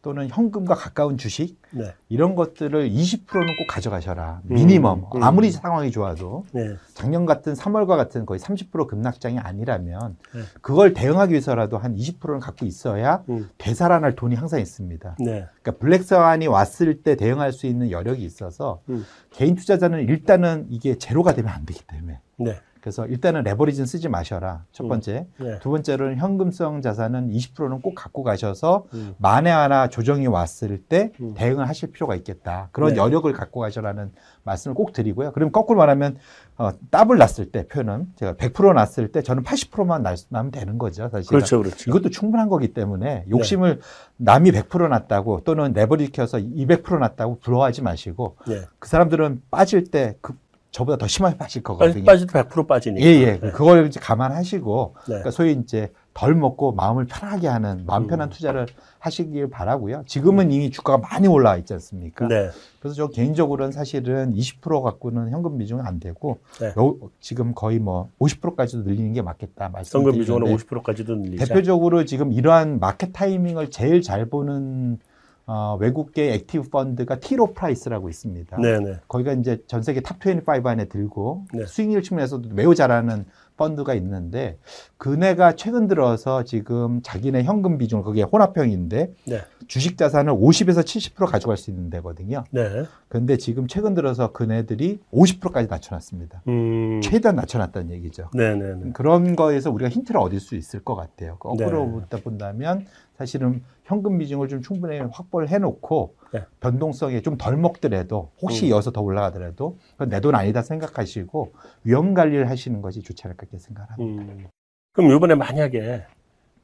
또는 0.00 0.28
현금과 0.28 0.74
가까운 0.74 1.16
주식 1.16 1.60
네, 1.70 1.94
이런 2.08 2.34
것들을 2.34 2.90
20%는 2.90 3.46
꼭 3.56 3.66
가져가셔라. 3.68 4.40
미니멈. 4.44 5.04
음. 5.14 5.22
아무리 5.22 5.50
상황이 5.50 5.90
좋아도 5.90 6.44
네, 6.52 6.76
작년 6.94 7.26
같은 7.26 7.54
3월과 7.54 7.96
같은 7.96 8.24
거의 8.24 8.38
30% 8.38 8.86
급락장이 8.86 9.38
아니라면 9.38 10.16
네. 10.34 10.42
그걸 10.60 10.92
대응하기 10.92 11.32
위해서라도 11.32 11.78
한 11.78 11.96
20%는 11.96 12.38
갖고 12.40 12.64
있어야 12.66 13.24
음, 13.28 13.48
되살아날 13.58 14.14
돈이 14.14 14.36
항상 14.36 14.60
있습니다. 14.60 15.16
네, 15.18 15.46
그러니까 15.62 15.72
블랙스완이 15.80 16.46
왔을 16.46 17.02
때 17.02 17.16
대응할 17.16 17.52
수 17.52 17.66
있는 17.66 17.90
여력이 17.90 18.24
있어서 18.24 18.80
음. 18.88 19.04
개인 19.30 19.56
투자자는 19.56 20.00
일단은 20.08 20.66
이게 20.70 20.96
제로가 20.96 21.34
되면 21.34 21.52
안 21.52 21.64
되기 21.66 21.82
때문에 21.84 22.20
네, 22.38 22.60
그래서 22.82 23.06
일단은 23.06 23.44
레버리지는 23.44 23.86
쓰지 23.86 24.08
마셔라. 24.08 24.64
첫 24.72 24.84
음. 24.84 24.88
번째. 24.88 25.26
네, 25.38 25.58
두 25.60 25.70
번째로는 25.70 26.16
현금성 26.16 26.82
자산은 26.82 27.30
20%는 27.30 27.80
꼭 27.80 27.94
갖고 27.94 28.24
가셔서 28.24 28.86
음, 28.92 29.14
만에 29.18 29.50
하나 29.50 29.86
조정이 29.86 30.26
왔을 30.26 30.78
때 30.82 31.12
음. 31.20 31.32
대응을 31.34 31.68
하실 31.68 31.92
필요가 31.92 32.16
있겠다. 32.16 32.70
그런 32.72 32.94
네. 32.94 32.96
여력을 32.96 33.32
갖고 33.32 33.60
가셔라는 33.60 34.10
말씀을 34.42 34.74
꼭 34.74 34.92
드리고요. 34.92 35.30
그럼 35.30 35.52
거꾸로 35.52 35.78
말하면 35.78 36.18
어, 36.58 36.72
더블 36.90 37.18
났을 37.18 37.52
때 37.52 37.68
표현은 37.68 38.08
제가 38.16 38.34
100% 38.34 38.74
났을 38.74 39.12
때 39.12 39.22
저는 39.22 39.44
80%만 39.44 40.02
나면 40.28 40.50
되는 40.50 40.76
거죠. 40.76 41.08
사실 41.08 41.28
그렇죠, 41.28 41.62
그렇죠. 41.62 41.88
이것도 41.88 42.10
충분한 42.10 42.48
거기 42.48 42.74
때문에 42.74 43.26
욕심을 43.30 43.80
남이 44.16 44.50
100% 44.50 44.88
났다고 44.88 45.42
또는 45.44 45.72
레버리지 45.72 46.10
켜서 46.10 46.38
200% 46.38 46.98
났다고 46.98 47.38
부러워하지 47.38 47.82
마시고 47.82 48.38
네, 48.48 48.62
그 48.80 48.88
사람들은 48.88 49.42
빠질 49.52 49.84
때 49.84 50.16
그, 50.20 50.34
저보다 50.72 50.96
더 50.96 51.06
심하게 51.06 51.36
빠질 51.36 51.62
거거든요. 51.62 52.04
빠지도 52.04 52.32
100% 52.32 52.66
빠지니까. 52.66 53.06
예, 53.06 53.10
예. 53.12 53.38
네. 53.38 53.50
그걸 53.50 53.86
이제 53.86 54.00
감안하시고, 54.00 54.94
네. 55.00 55.04
그러니까 55.06 55.30
소위 55.30 55.52
이제 55.52 55.92
덜 56.14 56.34
먹고 56.34 56.72
마음을 56.72 57.04
편하게 57.04 57.46
하는, 57.48 57.84
마음 57.86 58.06
편한 58.06 58.28
음. 58.28 58.30
투자를 58.30 58.66
하시길 58.98 59.50
바라고요. 59.50 60.04
지금은 60.06 60.50
이미 60.50 60.70
주가가 60.70 60.98
많이 60.98 61.28
올라와 61.28 61.58
있지 61.58 61.74
않습니까? 61.74 62.26
네, 62.26 62.48
그래서 62.80 62.96
저 62.96 63.08
개인적으로는 63.08 63.70
사실은 63.72 64.32
20% 64.34 64.82
갖고는 64.82 65.30
현금 65.30 65.58
비중은 65.58 65.84
안 65.86 66.00
되고, 66.00 66.38
네. 66.58 66.72
요- 66.78 66.96
지금 67.20 67.54
거의 67.54 67.78
뭐 67.78 68.08
50%까지도 68.18 68.82
늘리는 68.84 69.12
게 69.12 69.20
맞겠다 69.20 69.66
현금 69.66 69.72
말씀드리는데, 69.74 70.18
비중으로 70.20 70.46
50%까지도 70.48 71.16
늘리자. 71.16 71.44
대표적으로 71.46 72.06
지금 72.06 72.32
이러한 72.32 72.80
market 72.80 73.12
timing을 73.12 73.70
제일 73.70 74.00
잘 74.00 74.24
보는 74.24 74.98
어, 75.46 75.76
외국계 75.80 76.32
active 76.34 76.68
펀드가 76.70 77.18
티로 77.18 77.52
프라이스라고 77.52 78.08
있습니다. 78.08 78.56
네네. 78.56 79.00
거기가 79.08 79.32
이제 79.32 79.62
전 79.66 79.82
세계 79.82 80.00
top 80.00 80.40
25 80.40 80.66
안에 80.66 80.84
들고 80.86 81.46
네. 81.52 81.66
수익률 81.66 82.02
측면에서도 82.02 82.50
매우 82.52 82.74
잘하는 82.74 83.24
펀드가 83.56 83.94
있는데 83.94 84.58
그네가 84.96 85.56
최근 85.56 85.86
들어서 85.86 86.42
지금 86.44 87.00
자기네 87.02 87.42
현금 87.42 87.78
비중 87.78 88.02
거기에 88.02 88.24
혼합형인데 88.24 89.14
네. 89.26 89.40
주식 89.68 89.98
자산을 89.98 90.32
50에서 90.32 90.80
70% 90.80 91.26
가져갈 91.26 91.56
수 91.56 91.70
있는 91.70 91.90
데거든요. 91.90 92.44
네. 92.50 92.84
그런데 93.08 93.36
지금 93.36 93.66
최근 93.66 93.94
들어서 93.94 94.32
그네들이 94.32 95.00
50%까지 95.12 95.68
낮춰놨습니다. 95.68 96.42
음. 96.48 97.00
최대한 97.02 97.36
낮춰놨다는 97.36 97.90
얘기죠. 97.90 98.30
네네네. 98.34 98.92
그런 98.92 99.36
거에서 99.36 99.70
우리가 99.70 99.90
힌트를 99.90 100.20
얻을 100.20 100.40
수 100.40 100.56
있을 100.56 100.80
것 100.80 100.94
같아요. 100.94 101.36
그 101.38 101.48
네. 101.56 101.64
거꾸로 101.64 101.90
보다 101.90 102.18
본다면 102.18 102.86
사실은 103.22 103.62
현금 103.84 104.18
비중을 104.18 104.48
좀 104.48 104.62
충분히 104.62 104.98
확보를 104.98 105.48
해놓고 105.48 106.16
네. 106.32 106.44
변동성에 106.58 107.22
좀덜 107.22 107.56
먹더라도 107.56 108.32
혹시 108.40 108.64
음. 108.66 108.70
이어서 108.70 108.90
더 108.90 109.00
올라가더라도 109.00 109.78
내 110.08 110.18
돈 110.20 110.34
아니다 110.34 110.62
생각하시고 110.62 111.52
위험 111.84 112.14
관리를 112.14 112.50
하시는 112.50 112.80
것이 112.82 113.00
좋지 113.02 113.22
않을까 113.24 113.44
이렇게 113.44 113.58
생각합니다. 113.58 114.22
음. 114.22 114.46
그럼 114.92 115.12
이번에 115.12 115.34
만약에 115.36 116.02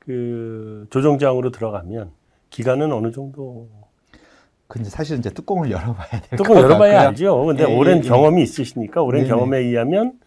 그 0.00 0.86
조정장으로 0.90 1.50
들어가면 1.52 2.10
기간은 2.50 2.92
어느 2.92 3.12
정도 3.12 3.68
근데 4.66 4.90
사실 4.90 5.16
이제 5.18 5.30
뚜껑을 5.30 5.70
열어봐야 5.70 6.08
될것 6.10 6.38
조금 6.38 6.54
같고요. 6.56 6.64
열어봐야 6.64 7.00
알죠. 7.08 7.44
근데 7.46 7.64
예, 7.68 7.74
오랜 7.74 7.98
예, 7.98 8.02
예. 8.04 8.08
경험이 8.08 8.42
있으시니까 8.42 9.02
오랜 9.02 9.22
네네. 9.22 9.32
경험에 9.32 9.58
의하면 9.58 10.18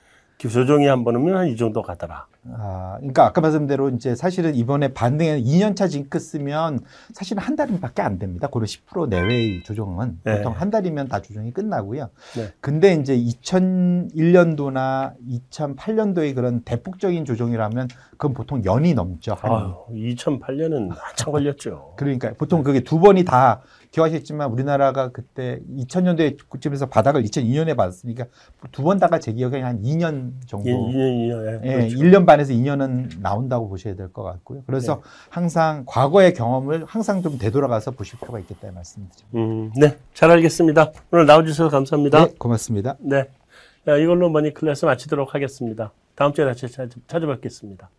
조정이 0.49 0.87
한 0.87 1.03
번 1.03 1.15
오면 1.17 1.35
한 1.37 1.47
이 1.47 1.55
정도 1.55 1.81
가더라. 1.81 2.25
아, 2.53 2.95
그러니까 2.97 3.25
아까 3.27 3.39
말씀 3.41 3.67
대로 3.67 3.89
이제 3.89 4.15
사실은 4.15 4.55
이번에 4.55 4.87
반등에는 4.93 5.43
2년차 5.43 5.89
징크스면 5.89 6.79
사실은 7.13 7.43
한 7.43 7.55
달밖에 7.55 8.01
안 8.01 8.17
됩니다. 8.17 8.47
고로 8.47 8.65
10% 8.65 9.09
내외의 9.09 9.61
조정은 9.63 10.19
네. 10.23 10.37
보통 10.37 10.53
한 10.53 10.71
달이면 10.71 11.07
다 11.07 11.21
조정이 11.21 11.51
끝나고요. 11.51 12.09
네. 12.35 12.51
근데 12.59 12.93
이제 12.95 13.15
2001년도나 13.15 15.13
2008년도의 15.51 16.35
그런 16.35 16.61
대폭적인 16.61 17.25
조정이라면 17.25 17.89
그건 18.11 18.33
보통 18.33 18.63
연이 18.65 18.93
넘죠. 18.93 19.35
한 19.39 19.51
아유, 19.51 19.75
2008년은 19.91 20.89
한참 20.97 21.31
걸렸죠. 21.31 21.93
그러니까 21.97 22.33
보통 22.37 22.63
그게 22.63 22.79
두 22.81 22.99
번이 22.99 23.23
다 23.25 23.61
기억하셨지만 23.91 24.49
우리나라가 24.49 25.09
그때 25.09 25.59
2000년도에 25.77 26.37
그쯤에서 26.49 26.85
바닥을 26.87 27.23
2002년에 27.23 27.75
받았으니까 27.75 28.25
두 28.71 28.83
번 28.83 28.99
다가 28.99 29.19
제 29.19 29.33
기억에 29.33 29.61
한 29.61 29.81
2년 29.83 30.31
정도. 30.47 30.69
2년, 30.69 30.93
2년, 30.95 31.65
예, 31.65 31.73
그렇죠. 31.75 31.97
1년 31.97 32.25
반에서 32.25 32.53
2년은 32.53 33.19
나온다고 33.19 33.67
보셔야 33.69 33.95
될 33.95 34.07
것 34.13 34.23
같고요. 34.23 34.63
그래서 34.65 34.95
네. 34.95 35.01
항상 35.29 35.83
과거의 35.85 36.33
경험을 36.33 36.85
항상 36.85 37.21
좀 37.21 37.37
되돌아가서 37.37 37.91
보실 37.91 38.17
필요가 38.19 38.39
있겠다 38.39 38.71
말씀드립니다. 38.71 39.27
음, 39.35 39.71
네, 39.79 39.97
잘 40.13 40.31
알겠습니다. 40.31 40.91
오늘 41.11 41.25
나와주셔서 41.25 41.69
감사합니다. 41.69 42.25
네, 42.27 42.33
고맙습니다. 42.37 42.95
네. 42.99 43.25
자, 43.85 43.97
이걸로 43.97 44.29
머니 44.29 44.53
클래스 44.53 44.85
마치도록 44.85 45.35
하겠습니다. 45.35 45.91
다음 46.15 46.33
주에 46.33 46.45
다시 46.45 46.67
찾- 46.69 46.89
찾아뵙겠습니다. 47.07 47.89